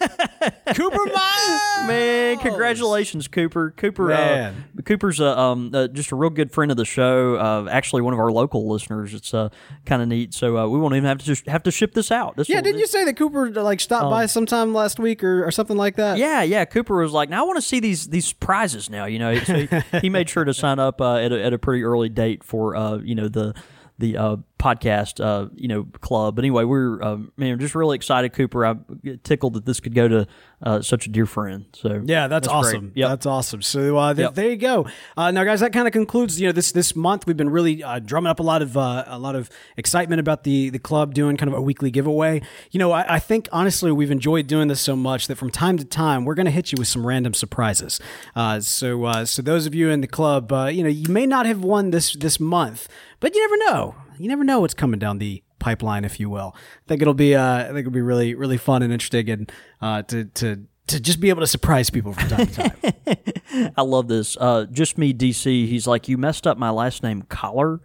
Cooper 0.75 1.05
Miles! 1.05 1.61
Man, 1.87 2.39
congratulations, 2.39 3.29
Cooper. 3.29 3.73
Cooper, 3.77 4.13
uh, 4.13 4.53
Cooper's 4.85 5.21
uh, 5.21 5.39
um, 5.39 5.71
uh, 5.75 5.89
just 5.89 6.13
a 6.13 6.17
real 6.17 6.31
good 6.31 6.51
friend 6.51 6.71
of 6.71 6.77
the 6.77 6.85
show. 6.85 7.37
Uh, 7.37 7.69
actually, 7.71 8.03
one 8.03 8.15
of 8.15 8.21
our 8.21 8.33
local 8.33 8.69
listeners. 8.69 9.15
It's 9.15 9.35
uh, 9.35 9.49
kind 9.85 10.03
of 10.03 10.09
neat. 10.09 10.35
So 10.35 10.57
uh, 10.57 10.67
we 10.67 10.79
won't 10.79 10.95
even 10.95 11.09
have 11.09 11.19
to 11.19 11.25
just 11.25 11.47
have 11.47 11.63
to 11.65 11.71
ship 11.71 11.95
this 11.95 12.11
out. 12.11 12.37
This 12.37 12.49
Yeah, 12.49 12.61
didn't 12.61 12.81
you 12.81 12.87
say 12.87 13.05
that 13.05 13.17
Cooper 13.17 13.51
like 13.51 13.81
stopped 13.81 14.11
by 14.11 14.27
sometime 14.27 14.73
last 14.75 14.99
week 14.99 15.23
or, 15.23 15.47
or 15.47 15.51
something 15.51 15.77
like 15.77 15.97
that? 15.97 16.19
Yeah, 16.19 16.43
yeah. 16.43 16.65
Cooper 16.65 16.97
was 16.97 17.13
like, 17.13 17.29
"Now 17.29 17.45
I 17.45 17.47
want 17.47 17.57
to 17.57 17.63
see 17.63 17.81
these 17.81 18.09
these 18.09 18.33
prizes 18.33 18.89
now." 18.89 19.05
You 19.05 19.19
know, 19.19 19.39
so 19.39 19.55
he, 19.67 19.69
he 20.01 20.09
made 20.11 20.29
sure 20.29 20.45
to 20.45 20.55
sign 20.55 20.79
up 20.79 21.01
uh, 21.01 21.17
at 21.17 21.33
a, 21.33 21.43
at 21.43 21.53
a 21.53 21.59
pretty 21.59 21.83
early 21.83 22.09
date 22.09 22.43
for 22.45 22.77
uh, 22.77 22.97
you 22.99 23.15
know 23.15 23.29
the 23.29 23.55
the 23.99 24.17
uh, 24.17 24.37
podcast 24.59 25.23
uh, 25.25 25.49
you 25.55 25.69
know 25.69 25.85
club. 26.01 26.37
But 26.37 26.45
anyway, 26.45 26.65
we're 26.65 27.01
um, 27.03 27.33
man, 27.37 27.59
just 27.59 27.75
really 27.75 27.97
excited, 27.97 28.33
Cooper. 28.33 28.65
I'm 28.67 28.85
tickled 29.23 29.55
that 29.55 29.67
this 29.67 29.81
could 29.81 29.95
go 29.95 30.09
to 30.09 30.27
uh, 30.63 30.81
such 30.81 31.07
a 31.07 31.11
dear 31.11 31.27
friend. 31.27 31.67
So 31.75 32.03
Yeah, 32.05 32.27
that's, 32.27 32.49
great. 32.49 32.57
awesome. 32.57 32.93
Yeah, 32.95 33.09
That's 33.09 33.27
awesome. 33.27 33.61
So 33.63 33.97
uh, 33.99 34.15
th- 34.15 34.25
Yep. 34.25 34.35
there 34.35 34.49
you 34.51 34.57
go. 34.57 34.87
Uh, 35.17 35.31
now, 35.31 35.45
guys, 35.45 35.61
that 35.61 35.73
kind 35.75 35.87
of 35.87 35.93
concludes. 35.93 36.41
You 36.41 36.49
know, 36.49 36.53
this 36.53 36.73
this 36.73 36.97
month 36.97 37.27
we've 37.27 37.37
been 37.37 37.51
really 37.51 37.83
uh, 37.85 37.99
drumming 37.99 38.31
up 38.31 38.41
a 38.41 38.43
lot 38.43 38.63
of 38.63 38.77
uh, 38.77 39.05
a 39.07 39.19
lot 39.19 39.37
of 39.37 39.51
excitement 39.77 40.21
about 40.21 40.45
the 40.45 40.71
the 40.71 40.79
club 40.79 41.15
doing 41.15 41.37
kind 41.37 41.53
of 41.53 41.57
a 41.59 41.63
weekly 41.63 41.91
giveaway. 41.91 42.41
You 42.71 42.79
know, 42.79 42.91
I, 42.93 43.15
I 43.17 43.19
think 43.19 43.49
honestly 43.53 43.93
we've 43.93 44.11
enjoyed 44.11 44.47
doing 44.47 44.69
this 44.69 44.81
so 44.81 44.97
much 44.97 45.27
that 45.29 45.37
from 45.37 45.51
time 45.51 45.77
to 45.79 45.85
time 45.85 46.25
we're 46.25 46.35
going 46.35 46.47
to 46.47 46.51
hit 46.53 46.73
you 46.73 46.77
with 46.79 46.89
some 46.89 47.07
random 47.07 47.35
surprises. 47.35 48.01
Uh, 48.35 48.59
so 48.61 49.05
uh, 49.05 49.25
so 49.25 49.43
those 49.43 49.67
of 49.67 49.75
you 49.75 49.91
in 49.91 50.01
the 50.01 50.09
club, 50.09 50.51
uh, 50.53 50.67
you 50.67 50.83
know, 50.83 50.89
you 50.89 51.13
may 51.13 51.27
not 51.27 51.45
have 51.47 51.63
won 51.63 51.91
this 51.91 52.15
this 52.15 52.41
month, 52.41 52.89
but 53.25 53.35
you 53.35 53.41
never 53.41 53.57
know. 53.57 53.95
You 54.19 54.29
never 54.29 54.45
know 54.45 54.61
what's 54.61 54.75
coming 54.75 55.01
down 55.01 55.17
the 55.17 55.43
pipeline, 55.59 56.05
if 56.05 56.21
you 56.21 56.29
will. 56.29 56.55
I 56.55 56.89
think 56.89 57.01
it'll 57.01 57.15
be 57.15 57.35
uh, 57.35 57.61
I 57.61 57.69
think 57.69 57.79
it'll 57.79 57.91
be 57.91 58.03
really 58.03 58.35
really 58.35 58.59
fun 58.59 58.83
and 58.83 58.93
interesting 58.93 59.31
and 59.31 59.53
uh, 59.81 60.03
to 60.03 60.27
to 60.27 60.61
to 60.89 61.01
just 61.01 61.21
be 61.21 61.31
able 61.31 61.41
to 61.41 61.47
surprise 61.47 61.89
people 61.89 62.13
from 62.13 62.29
time 62.29 62.47
to 62.47 62.55
time. 62.55 63.73
I 63.79 63.81
love 63.81 64.09
this. 64.09 64.37
Uh, 64.39 64.67
just 64.71 64.99
me, 64.99 65.15
DC. 65.15 65.67
He's 65.67 65.87
like, 65.87 66.07
"You 66.07 66.19
messed 66.19 66.47
up 66.47 66.59
my 66.59 66.69
last 66.69 67.03
name, 67.03 67.23
Collar." 67.23 67.81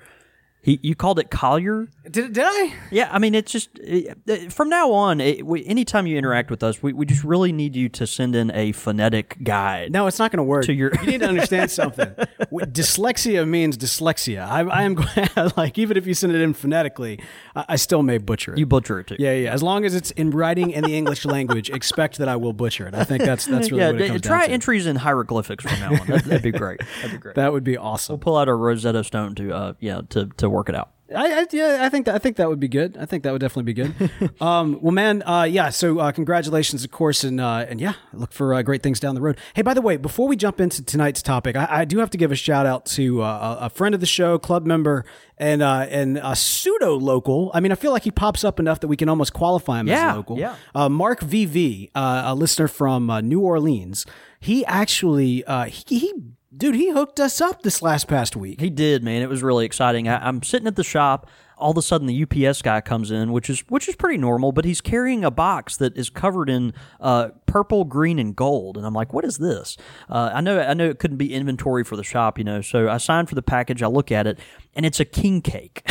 He, 0.61 0.77
you 0.83 0.93
called 0.93 1.19
it 1.19 1.31
Collier. 1.31 1.87
did, 2.09 2.33
did 2.33 2.43
I? 2.45 2.73
Yeah, 2.91 3.09
I 3.11 3.19
mean, 3.19 3.33
it's 3.33 3.51
just 3.51 3.69
uh, 3.79 4.49
from 4.49 4.67
now 4.67 4.91
on. 4.91 5.21
It, 5.21 5.45
we, 5.45 5.65
anytime 5.65 6.05
you 6.05 6.17
interact 6.17 6.51
with 6.51 6.63
us, 6.63 6.83
we, 6.83 6.91
we 6.91 7.05
just 7.05 7.23
really 7.23 7.53
need 7.53 7.77
you 7.77 7.87
to 7.89 8.05
send 8.05 8.35
in 8.35 8.51
a 8.51 8.73
phonetic 8.73 9.37
guide. 9.41 9.91
No, 9.91 10.07
it's 10.07 10.19
not 10.19 10.31
going 10.31 10.37
to 10.37 10.43
work. 10.43 10.65
To 10.65 10.73
your- 10.73 10.91
you 11.01 11.07
need 11.11 11.21
to 11.21 11.27
understand 11.29 11.71
something. 11.71 12.07
Dyslexia 12.51 13.47
means 13.47 13.77
dyslexia. 13.77 14.45
I, 14.45 14.61
I 14.61 14.83
am 14.83 14.95
going 14.95 15.29
like 15.57 15.77
even 15.77 15.95
if 15.95 16.05
you 16.05 16.13
send 16.13 16.33
it 16.33 16.41
in 16.41 16.53
phonetically, 16.53 17.21
I, 17.55 17.65
I 17.69 17.75
still 17.77 18.03
may 18.03 18.17
butcher 18.17 18.53
it. 18.53 18.59
You 18.59 18.65
butcher 18.65 18.99
it 18.99 19.07
too. 19.07 19.15
yeah, 19.17 19.33
yeah. 19.33 19.53
As 19.53 19.63
long 19.63 19.85
as 19.85 19.95
it's 19.95 20.11
in 20.11 20.31
writing 20.31 20.71
in 20.71 20.83
the 20.83 20.95
English 20.97 21.25
language, 21.25 21.69
expect 21.69 22.17
that 22.17 22.27
I 22.27 22.35
will 22.35 22.53
butcher 22.53 22.87
it. 22.87 22.95
I 22.95 23.05
think 23.05 23.23
that's 23.23 23.45
that's 23.45 23.71
really 23.71 23.83
yeah. 23.83 23.91
what 23.91 24.01
it 24.01 24.07
comes 24.09 24.21
try 24.21 24.39
down 24.39 24.47
to. 24.47 24.53
entries 24.53 24.85
in 24.87 24.97
hieroglyphics 24.97 25.63
from 25.63 25.79
now 25.79 26.01
on. 26.01 26.07
That, 26.07 26.25
that'd 26.25 26.41
be 26.41 26.51
great. 26.51 26.81
That'd 26.97 27.11
be 27.11 27.17
great. 27.17 27.35
that 27.35 27.53
would 27.53 27.63
be 27.63 27.77
awesome. 27.77 28.13
We'll 28.13 28.19
pull 28.19 28.37
out 28.37 28.49
a 28.49 28.53
Rosetta 28.53 29.03
Stone 29.03 29.35
to 29.35 29.53
uh 29.53 29.73
yeah 29.79 30.01
to 30.09 30.27
to 30.37 30.48
work 30.49 30.69
it 30.69 30.75
out. 30.75 30.91
I, 31.15 31.39
I 31.41 31.45
yeah, 31.51 31.79
I 31.81 31.89
think 31.89 32.05
that 32.05 32.13
I 32.13 32.19
think 32.19 32.37
that 32.37 32.47
would 32.49 32.59
be 32.59 32.67
good. 32.67 32.95
I 32.95 33.05
think 33.07 33.23
that 33.23 33.31
would 33.31 33.41
definitely 33.41 33.73
be 33.73 33.73
good. 33.73 34.11
um, 34.41 34.77
well, 34.79 34.91
man, 34.91 35.23
uh, 35.23 35.41
yeah. 35.41 35.69
So 35.69 35.97
uh, 35.97 36.11
congratulations, 36.11 36.83
of 36.83 36.91
course, 36.91 37.23
and 37.23 37.41
uh, 37.41 37.65
and 37.67 37.81
yeah, 37.81 37.93
look 38.13 38.31
for 38.31 38.53
uh, 38.53 38.61
great 38.61 38.83
things 38.83 38.99
down 38.99 39.15
the 39.15 39.21
road. 39.21 39.37
Hey, 39.55 39.63
by 39.63 39.73
the 39.73 39.81
way, 39.81 39.97
before 39.97 40.27
we 40.27 40.35
jump 40.35 40.59
into 40.61 40.83
tonight's 40.85 41.23
topic, 41.23 41.55
I, 41.55 41.67
I 41.81 41.85
do 41.85 41.97
have 41.97 42.11
to 42.11 42.17
give 42.19 42.31
a 42.31 42.35
shout 42.35 42.67
out 42.67 42.85
to 42.87 43.23
uh, 43.23 43.57
a 43.61 43.69
friend 43.71 43.95
of 43.95 44.01
the 44.01 44.05
show, 44.07 44.37
club 44.37 44.67
member, 44.67 45.03
and 45.39 45.63
uh, 45.63 45.87
and 45.89 46.19
a 46.19 46.35
pseudo 46.35 46.93
local. 46.93 47.49
I 47.55 47.59
mean, 47.59 47.71
I 47.71 47.75
feel 47.75 47.91
like 47.91 48.03
he 48.03 48.11
pops 48.11 48.43
up 48.43 48.59
enough 48.59 48.79
that 48.81 48.87
we 48.87 48.95
can 48.95 49.09
almost 49.09 49.33
qualify 49.33 49.79
him 49.79 49.87
Yeah, 49.87 50.11
as 50.11 50.15
local. 50.15 50.37
yeah. 50.37 50.57
Uh, 50.75 50.89
Mark 50.89 51.21
VV, 51.21 51.89
uh, 51.95 52.21
a 52.25 52.35
listener 52.35 52.67
from 52.67 53.09
uh, 53.09 53.19
New 53.21 53.39
Orleans, 53.39 54.05
he 54.39 54.63
actually 54.65 55.43
uh, 55.45 55.65
he, 55.65 55.97
he 55.97 56.13
dude, 56.55 56.75
he 56.75 56.89
hooked 56.89 57.19
us 57.19 57.41
up 57.41 57.61
this 57.61 57.81
last 57.81 58.07
past 58.07 58.35
week. 58.35 58.59
He 58.61 58.69
did, 58.69 59.03
man. 59.03 59.21
It 59.21 59.29
was 59.29 59.43
really 59.43 59.65
exciting. 59.65 60.07
I, 60.07 60.27
I'm 60.27 60.43
sitting 60.43 60.67
at 60.67 60.75
the 60.75 60.83
shop. 60.83 61.29
All 61.57 61.71
of 61.71 61.77
a 61.77 61.81
sudden, 61.81 62.07
the 62.07 62.23
UPS 62.23 62.61
guy 62.61 62.79
comes 62.79 63.11
in, 63.11 63.33
which 63.33 63.49
is 63.49 63.65
which 63.67 63.89
is 63.89 63.95
pretty 63.97 64.17
normal. 64.17 64.53
But 64.53 64.63
he's 64.63 64.79
carrying 64.79 65.25
a 65.25 65.31
box 65.31 65.75
that 65.75 65.97
is 65.97 66.09
covered 66.09 66.49
in 66.49 66.73
uh, 67.01 67.31
purple, 67.47 67.83
green, 67.83 68.17
and 68.17 68.33
gold, 68.33 68.77
and 68.77 68.85
I'm 68.85 68.93
like, 68.93 69.11
"What 69.11 69.25
is 69.25 69.39
this?" 69.39 69.75
Uh, 70.09 70.31
I 70.33 70.39
know, 70.39 70.61
I 70.61 70.73
know, 70.73 70.89
it 70.89 70.99
couldn't 70.99 71.17
be 71.17 71.33
inventory 71.33 71.83
for 71.83 71.97
the 71.97 72.03
shop, 72.03 72.37
you 72.37 72.45
know. 72.45 72.61
So 72.61 72.87
I 72.87 72.95
signed 72.95 73.27
for 73.27 73.35
the 73.35 73.41
package. 73.41 73.83
I 73.83 73.87
look 73.87 74.09
at 74.09 74.25
it, 74.25 74.39
and 74.73 74.85
it's 74.85 75.01
a 75.01 75.05
king 75.05 75.41
cake. 75.41 75.85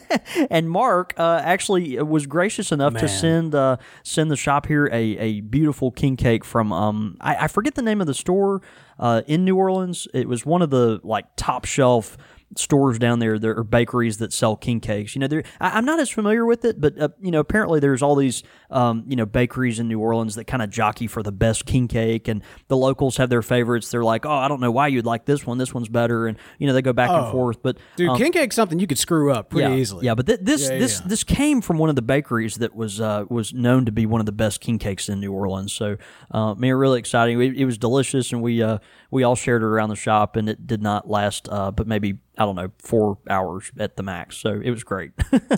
and 0.50 0.68
Mark 0.68 1.14
uh, 1.16 1.40
actually 1.44 2.02
was 2.02 2.26
gracious 2.26 2.72
enough 2.72 2.94
to 2.94 3.06
send 3.06 3.54
uh, 3.54 3.76
send 4.02 4.28
the 4.28 4.36
shop 4.36 4.66
here 4.66 4.86
a, 4.92 5.16
a 5.18 5.40
beautiful 5.42 5.92
king 5.92 6.16
cake 6.16 6.44
from 6.44 6.72
um 6.72 7.16
I, 7.20 7.44
I 7.44 7.46
forget 7.46 7.76
the 7.76 7.82
name 7.82 8.00
of 8.00 8.08
the 8.08 8.14
store 8.14 8.60
uh, 8.98 9.22
in 9.26 9.44
New 9.44 9.56
Orleans. 9.56 10.08
It 10.14 10.28
was 10.28 10.46
one 10.46 10.62
of 10.62 10.70
the 10.70 11.00
like 11.02 11.26
top 11.36 11.64
shelf 11.64 12.16
stores 12.56 12.98
down 12.98 13.18
there 13.18 13.38
there 13.38 13.56
are 13.56 13.64
bakeries 13.64 14.18
that 14.18 14.32
sell 14.32 14.56
king 14.56 14.80
cakes 14.80 15.14
you 15.14 15.20
know 15.20 15.26
there 15.26 15.42
I, 15.60 15.70
i'm 15.70 15.84
not 15.84 16.00
as 16.00 16.10
familiar 16.10 16.46
with 16.46 16.64
it 16.64 16.80
but 16.80 16.98
uh, 16.98 17.08
you 17.20 17.30
know 17.30 17.40
apparently 17.40 17.80
there's 17.80 18.02
all 18.02 18.14
these 18.14 18.42
um, 18.70 19.04
you 19.06 19.16
know 19.16 19.26
bakeries 19.26 19.78
in 19.78 19.88
new 19.88 20.00
orleans 20.00 20.34
that 20.36 20.44
kind 20.44 20.62
of 20.62 20.70
jockey 20.70 21.06
for 21.06 21.22
the 21.22 21.32
best 21.32 21.66
king 21.66 21.88
cake 21.88 22.28
and 22.28 22.42
the 22.68 22.76
locals 22.76 23.16
have 23.16 23.30
their 23.30 23.42
favorites 23.42 23.90
they're 23.90 24.04
like 24.04 24.24
oh 24.26 24.30
i 24.30 24.48
don't 24.48 24.60
know 24.60 24.70
why 24.70 24.86
you'd 24.86 25.06
like 25.06 25.24
this 25.24 25.46
one 25.46 25.58
this 25.58 25.74
one's 25.74 25.88
better 25.88 26.26
and 26.26 26.38
you 26.58 26.66
know 26.66 26.72
they 26.72 26.82
go 26.82 26.92
back 26.92 27.10
and 27.10 27.30
forth 27.30 27.62
but 27.62 27.78
Dude, 27.96 28.08
um, 28.08 28.16
king 28.16 28.32
cake's 28.32 28.56
something 28.56 28.78
you 28.78 28.86
could 28.86 28.98
screw 28.98 29.32
up 29.32 29.50
pretty 29.50 29.68
yeah, 29.68 29.76
easily. 29.76 30.06
Yeah, 30.06 30.14
but 30.14 30.26
th- 30.26 30.40
this 30.42 30.68
Yeah, 30.68 30.78
this 30.78 31.00
yeah. 31.00 31.06
this 31.08 31.24
came 31.24 31.60
from 31.60 31.78
one 31.78 31.90
of 31.90 31.96
the 31.96 32.02
bakeries 32.02 32.56
that 32.56 32.74
was 32.74 33.00
uh, 33.00 33.24
was 33.28 33.52
known 33.52 33.84
to 33.86 33.92
be 33.92 34.06
one 34.06 34.20
of 34.20 34.26
the 34.26 34.32
best 34.32 34.60
king 34.60 34.78
cakes 34.78 35.08
in 35.08 35.20
New 35.20 35.32
Orleans. 35.32 35.72
So, 35.72 35.96
uh, 36.30 36.54
man, 36.54 36.74
really 36.74 36.98
exciting. 36.98 37.40
It, 37.40 37.56
it 37.56 37.64
was 37.64 37.78
delicious, 37.78 38.32
and 38.32 38.42
we 38.42 38.62
uh, 38.62 38.78
we 39.10 39.22
all 39.22 39.36
shared 39.36 39.62
it 39.62 39.66
around 39.66 39.90
the 39.90 39.96
shop, 39.96 40.36
and 40.36 40.48
it 40.48 40.66
did 40.66 40.82
not 40.82 41.08
last, 41.08 41.48
uh, 41.50 41.70
but 41.70 41.86
maybe 41.86 42.18
I 42.42 42.44
don't 42.44 42.56
know, 42.56 42.72
four 42.78 43.18
hours 43.30 43.70
at 43.78 43.96
the 43.96 44.02
max. 44.02 44.36
So 44.36 44.60
it 44.62 44.70
was 44.70 44.84
great. 44.84 45.12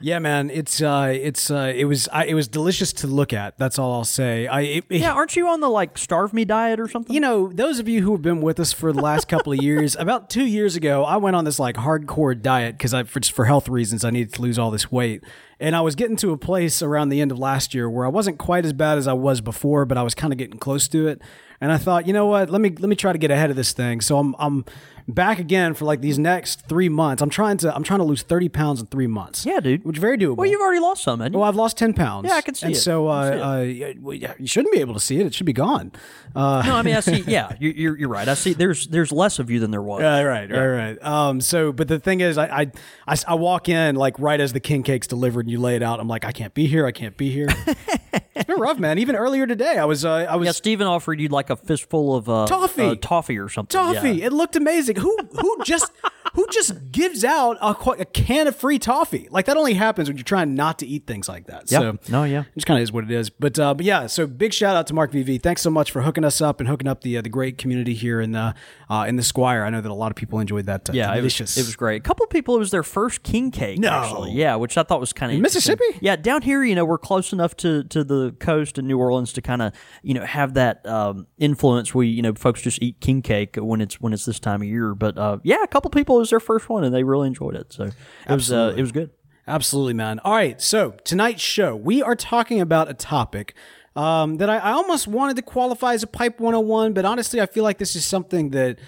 Yeah, 0.00 0.18
man, 0.20 0.50
it's 0.50 0.80
uh, 0.82 1.12
it's 1.12 1.50
uh, 1.50 1.72
it 1.74 1.86
was 1.86 2.08
I, 2.12 2.26
it 2.26 2.34
was 2.34 2.46
delicious 2.46 2.92
to 2.92 3.06
look 3.06 3.32
at. 3.32 3.58
That's 3.58 3.78
all 3.78 3.92
I'll 3.92 4.04
say. 4.04 4.46
I 4.46 4.60
it, 4.60 4.84
yeah, 4.88 5.12
aren't 5.12 5.34
you 5.34 5.48
on 5.48 5.60
the 5.60 5.68
like 5.68 5.98
starve 5.98 6.32
me 6.32 6.44
diet 6.44 6.78
or 6.78 6.86
something? 6.86 7.12
you 7.12 7.20
know, 7.20 7.48
those 7.52 7.78
of 7.78 7.88
you 7.88 8.02
who 8.02 8.12
have 8.12 8.22
been 8.22 8.40
with 8.40 8.60
us 8.60 8.72
for 8.72 8.92
the 8.92 9.00
last 9.00 9.26
couple 9.26 9.52
of 9.52 9.60
years, 9.60 9.96
about 9.98 10.30
two 10.30 10.44
years 10.44 10.76
ago, 10.76 11.04
I 11.04 11.16
went 11.16 11.34
on 11.34 11.44
this 11.44 11.58
like 11.58 11.76
hardcore 11.76 12.40
diet 12.40 12.76
because 12.76 12.94
I, 12.94 13.02
for, 13.04 13.20
just 13.20 13.32
for 13.32 13.46
health 13.46 13.68
reasons, 13.68 14.04
I 14.04 14.10
needed 14.10 14.34
to 14.34 14.42
lose 14.42 14.58
all 14.58 14.70
this 14.70 14.92
weight. 14.92 15.24
And 15.58 15.74
I 15.74 15.80
was 15.80 15.94
getting 15.94 16.16
to 16.16 16.32
a 16.32 16.36
place 16.36 16.82
around 16.82 17.08
the 17.08 17.20
end 17.20 17.32
of 17.32 17.38
last 17.38 17.74
year 17.74 17.88
where 17.88 18.04
I 18.04 18.10
wasn't 18.10 18.38
quite 18.38 18.64
as 18.66 18.74
bad 18.74 18.98
as 18.98 19.08
I 19.08 19.14
was 19.14 19.40
before, 19.40 19.86
but 19.86 19.96
I 19.96 20.02
was 20.02 20.14
kind 20.14 20.32
of 20.32 20.38
getting 20.38 20.58
close 20.58 20.86
to 20.88 21.08
it. 21.08 21.22
And 21.60 21.72
I 21.72 21.78
thought, 21.78 22.06
you 22.06 22.12
know 22.12 22.26
what? 22.26 22.50
Let 22.50 22.60
me 22.60 22.68
let 22.68 22.88
me 22.88 22.96
try 22.96 23.12
to 23.12 23.18
get 23.18 23.30
ahead 23.30 23.48
of 23.50 23.56
this 23.56 23.72
thing. 23.72 24.02
So 24.02 24.18
I'm 24.18 24.36
I'm 24.38 24.66
back 25.08 25.38
again 25.38 25.74
for 25.74 25.84
like 25.84 26.00
these 26.00 26.18
next 26.18 26.66
three 26.68 26.88
months. 26.88 27.22
I'm 27.22 27.30
trying 27.30 27.56
to 27.58 27.74
I'm 27.74 27.82
trying 27.82 28.00
to 28.00 28.04
lose 28.04 28.22
30 28.22 28.48
pounds 28.48 28.80
in 28.80 28.86
three 28.86 29.06
months. 29.06 29.46
Yeah, 29.46 29.60
dude. 29.60 29.84
which 29.84 29.96
is 29.96 30.00
very 30.00 30.18
doable. 30.18 30.36
well, 30.36 30.50
you've 30.50 30.60
already 30.60 30.80
lost 30.80 31.02
some? 31.04 31.20
Well, 31.20 31.42
I've 31.44 31.56
lost 31.56 31.76
ten 31.76 31.94
pounds. 31.94 32.28
Yeah, 32.28 32.34
I 32.36 32.40
can 32.40 32.54
see 32.54 32.66
and 32.66 32.74
it. 32.74 32.78
So 32.78 33.08
uh, 33.08 33.30
can 33.30 33.40
uh, 33.40 34.10
yeah, 34.10 34.34
you 34.38 34.46
shouldn't 34.46 34.72
be 34.72 34.80
able 34.80 34.94
to 34.94 35.00
see 35.00 35.18
it. 35.20 35.26
It 35.26 35.34
should 35.34 35.46
be 35.46 35.52
gone. 35.52 35.92
Uh, 36.34 36.62
no, 36.66 36.74
I 36.76 36.82
mean 36.82 36.94
I 36.94 37.00
see. 37.00 37.16
Yeah, 37.26 37.52
you're, 37.58 37.72
you're 37.72 37.98
you're 37.98 38.08
right. 38.08 38.28
I 38.28 38.34
see. 38.34 38.52
There's 38.52 38.86
there's 38.86 39.10
less 39.10 39.38
of 39.38 39.50
you 39.50 39.58
than 39.58 39.70
there 39.70 39.82
was. 39.82 40.02
Right, 40.02 40.24
right, 40.24 40.50
right, 40.50 40.66
right. 40.66 41.02
Um, 41.04 41.40
so, 41.40 41.72
but 41.72 41.88
the 41.88 41.98
thing 41.98 42.20
is, 42.20 42.38
I, 42.38 42.46
I, 42.46 42.72
I, 43.06 43.16
I 43.28 43.34
walk 43.34 43.68
in 43.68 43.96
like 43.96 44.18
right 44.18 44.40
as 44.40 44.52
the 44.52 44.60
king 44.60 44.82
cake's 44.82 45.06
delivered, 45.06 45.40
and 45.40 45.50
you 45.50 45.58
lay 45.58 45.76
it 45.76 45.82
out. 45.82 45.98
I'm 45.98 46.08
like, 46.08 46.24
I 46.24 46.32
can't 46.32 46.54
be 46.54 46.66
here. 46.66 46.86
I 46.86 46.92
can't 46.92 47.16
be 47.16 47.30
here. 47.30 47.48
it's 48.12 48.44
been 48.44 48.60
rough, 48.60 48.78
man. 48.78 48.98
Even 48.98 49.16
earlier 49.16 49.46
today, 49.46 49.78
I 49.78 49.84
was, 49.84 50.04
uh, 50.04 50.10
I 50.10 50.36
was 50.36 50.46
Yeah, 50.46 50.52
Steven 50.52 50.86
offered 50.86 51.20
you 51.20 51.28
like 51.28 51.50
a 51.50 51.56
fistful 51.56 52.14
of 52.14 52.28
uh, 52.28 52.46
Toffee. 52.46 52.82
uh, 52.82 52.94
toffee 52.96 53.38
or 53.38 53.48
something. 53.48 53.78
toffee. 53.78 54.12
Yeah. 54.12 54.26
It 54.26 54.32
looked 54.32 54.56
amazing. 54.56 54.95
Who, 54.98 55.16
who 55.40 55.64
just, 55.64 55.92
who 56.36 56.46
just 56.50 56.92
gives 56.92 57.24
out 57.24 57.56
a, 57.62 57.68
a 58.00 58.04
can 58.04 58.46
of 58.46 58.54
free 58.54 58.78
toffee? 58.78 59.26
Like 59.30 59.46
that 59.46 59.56
only 59.56 59.72
happens 59.72 60.08
when 60.08 60.18
you're 60.18 60.24
trying 60.24 60.54
not 60.54 60.78
to 60.80 60.86
eat 60.86 61.06
things 61.06 61.30
like 61.30 61.46
that. 61.46 61.70
Yeah. 61.72 61.78
So, 61.80 61.98
No, 62.10 62.24
yeah. 62.24 62.40
It 62.42 62.54
just 62.54 62.66
kind 62.66 62.78
of 62.78 62.82
is 62.82 62.92
what 62.92 63.04
it 63.04 63.10
is. 63.10 63.30
But 63.30 63.58
uh, 63.58 63.72
but 63.72 63.86
yeah, 63.86 64.06
so 64.06 64.26
big 64.26 64.52
shout 64.52 64.76
out 64.76 64.86
to 64.88 64.94
Mark 64.94 65.12
VV. 65.12 65.42
Thanks 65.42 65.62
so 65.62 65.70
much 65.70 65.90
for 65.90 66.02
hooking 66.02 66.24
us 66.24 66.42
up 66.42 66.60
and 66.60 66.68
hooking 66.68 66.88
up 66.88 67.00
the 67.00 67.16
uh, 67.16 67.22
the 67.22 67.30
great 67.30 67.56
community 67.56 67.94
here 67.94 68.20
in 68.20 68.32
the 68.32 68.54
uh, 68.90 69.06
in 69.08 69.16
the 69.16 69.22
Squire. 69.22 69.64
I 69.64 69.70
know 69.70 69.80
that 69.80 69.90
a 69.90 69.94
lot 69.94 70.12
of 70.12 70.16
people 70.16 70.38
enjoyed 70.38 70.66
that. 70.66 70.90
Uh, 70.90 70.92
Yeah, 70.92 71.08
it 71.14 71.22
was, 71.22 71.32
delicious. 71.34 71.56
it 71.56 71.64
was 71.64 71.74
great. 71.74 71.96
A 72.02 72.04
couple 72.04 72.24
of 72.24 72.28
people, 72.30 72.54
it 72.56 72.58
was 72.58 72.70
their 72.70 72.82
first 72.82 73.22
king 73.22 73.50
cake. 73.50 73.78
No. 73.78 73.88
actually. 73.88 74.32
yeah, 74.32 74.56
which 74.56 74.76
I 74.76 74.82
thought 74.82 75.00
was 75.00 75.14
kind 75.14 75.32
of 75.32 75.40
Mississippi? 75.40 75.84
Yeah, 76.00 76.16
down 76.16 76.42
here, 76.42 76.62
you 76.62 76.74
know, 76.74 76.84
we're 76.84 76.98
close 76.98 77.32
enough 77.32 77.56
to 77.56 77.82
to 77.84 78.04
the 78.04 78.36
coast 78.40 78.76
in 78.76 78.86
New 78.86 78.98
Orleans 78.98 79.32
to 79.32 79.40
kind 79.40 79.62
of 79.62 79.72
you 80.02 80.12
know 80.12 80.24
have 80.24 80.52
that 80.54 80.86
um, 80.86 81.26
influence. 81.38 81.94
We 81.94 82.08
you 82.08 82.20
know 82.20 82.34
folks 82.34 82.60
just 82.60 82.82
eat 82.82 83.00
king 83.00 83.22
cake 83.22 83.56
when 83.56 83.80
it's 83.80 83.98
when 84.02 84.12
it's 84.12 84.26
this 84.26 84.38
time 84.38 84.60
of 84.60 84.68
year. 84.68 84.94
But 84.94 85.16
uh, 85.16 85.38
yeah, 85.42 85.62
a 85.62 85.66
couple 85.66 85.90
people 85.90 86.16
it 86.16 86.25
was 86.26 86.30
their 86.30 86.40
first 86.40 86.68
one 86.68 86.84
and 86.84 86.94
they 86.94 87.04
really 87.04 87.26
enjoyed 87.28 87.54
it. 87.56 87.72
So 87.72 87.84
it 87.84 88.34
was 88.34 88.50
uh, 88.52 88.74
it 88.76 88.80
was 88.80 88.92
good. 88.92 89.10
Absolutely, 89.48 89.94
man. 89.94 90.18
All 90.24 90.32
right, 90.32 90.60
so 90.60 90.90
tonight's 91.04 91.40
show, 91.42 91.76
we 91.76 92.02
are 92.02 92.16
talking 92.16 92.60
about 92.60 92.90
a 92.90 92.94
topic 92.94 93.54
um, 93.94 94.38
that 94.38 94.50
I, 94.50 94.56
I 94.58 94.72
almost 94.72 95.06
wanted 95.06 95.36
to 95.36 95.42
qualify 95.42 95.94
as 95.94 96.02
a 96.02 96.08
pipe 96.08 96.40
101, 96.40 96.92
but 96.94 97.04
honestly, 97.04 97.40
I 97.40 97.46
feel 97.46 97.62
like 97.62 97.78
this 97.78 97.94
is 97.94 98.04
something 98.04 98.50
that 98.50 98.78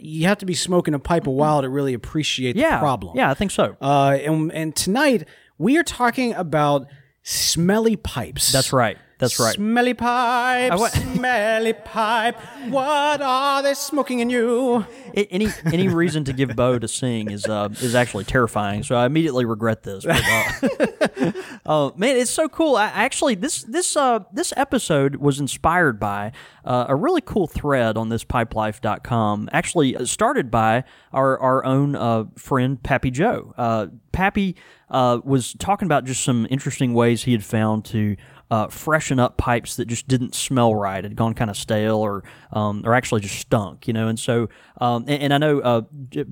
you 0.00 0.26
have 0.26 0.38
to 0.38 0.46
be 0.46 0.54
smoking 0.54 0.94
a 0.94 0.98
pipe 0.98 1.26
a 1.26 1.30
while 1.30 1.60
to 1.62 1.68
really 1.68 1.92
appreciate 1.94 2.56
Yeah, 2.56 2.76
the 2.76 2.80
problem. 2.80 3.16
Yeah, 3.16 3.30
I 3.30 3.34
think 3.34 3.50
so. 3.50 3.76
Uh, 3.80 4.16
and, 4.24 4.50
and 4.52 4.74
tonight, 4.74 5.28
we 5.58 5.76
are 5.76 5.84
talking 5.84 6.32
about 6.32 6.86
smelly 7.22 7.96
pipes. 7.96 8.50
That's 8.52 8.72
right. 8.72 8.96
That's 9.18 9.40
right. 9.40 9.54
Smelly 9.54 9.94
pipe, 9.94 10.78
wa- 10.78 10.88
smelly 11.14 11.72
pipe. 11.72 12.36
What 12.68 13.22
are 13.22 13.62
they 13.62 13.72
smoking 13.72 14.20
in 14.20 14.28
you? 14.28 14.84
A- 15.14 15.26
any 15.32 15.48
any 15.64 15.88
reason 15.88 16.24
to 16.24 16.34
give 16.34 16.54
Bo 16.54 16.78
to 16.78 16.86
sing 16.86 17.30
is 17.30 17.46
uh, 17.46 17.70
is 17.80 17.94
actually 17.94 18.24
terrifying. 18.24 18.82
So 18.82 18.94
I 18.94 19.06
immediately 19.06 19.46
regret 19.46 19.84
this. 19.84 20.04
But, 20.04 20.22
uh, 20.22 21.32
oh 21.66 21.94
man, 21.96 22.16
it's 22.16 22.30
so 22.30 22.46
cool. 22.48 22.76
I, 22.76 22.86
actually, 22.88 23.36
this 23.36 23.62
this 23.62 23.96
uh, 23.96 24.20
this 24.32 24.52
episode 24.54 25.16
was 25.16 25.40
inspired 25.40 25.98
by 25.98 26.32
uh, 26.66 26.84
a 26.88 26.94
really 26.94 27.22
cool 27.22 27.46
thread 27.46 27.96
on 27.96 28.10
ThisPipelife.com. 28.10 29.48
Actually, 29.50 29.96
uh, 29.96 30.04
started 30.04 30.50
by 30.50 30.84
our 31.14 31.38
our 31.38 31.64
own 31.64 31.96
uh, 31.96 32.24
friend 32.36 32.82
Pappy 32.82 33.10
Joe. 33.10 33.54
Uh, 33.56 33.86
Pappy 34.12 34.56
uh, 34.90 35.20
was 35.24 35.54
talking 35.54 35.86
about 35.86 36.04
just 36.04 36.22
some 36.22 36.46
interesting 36.50 36.94
ways 36.94 37.24
he 37.24 37.32
had 37.32 37.44
found 37.44 37.84
to 37.86 38.16
uh, 38.50 38.68
freshen 38.68 39.18
up 39.18 39.36
pipes 39.36 39.74
that 39.76 39.86
just 39.86 40.06
didn't 40.06 40.34
smell 40.34 40.74
right, 40.74 41.02
had 41.02 41.16
gone 41.16 41.34
kind 41.34 41.50
of 41.50 41.56
stale, 41.56 41.96
or 41.96 42.22
um, 42.52 42.82
or 42.84 42.94
actually 42.94 43.20
just 43.20 43.36
stunk, 43.38 43.88
you 43.88 43.92
know. 43.92 44.06
And 44.08 44.18
so, 44.18 44.48
um, 44.80 45.04
and, 45.08 45.20
and 45.24 45.34
I 45.34 45.38
know 45.38 45.60
uh, 45.60 45.82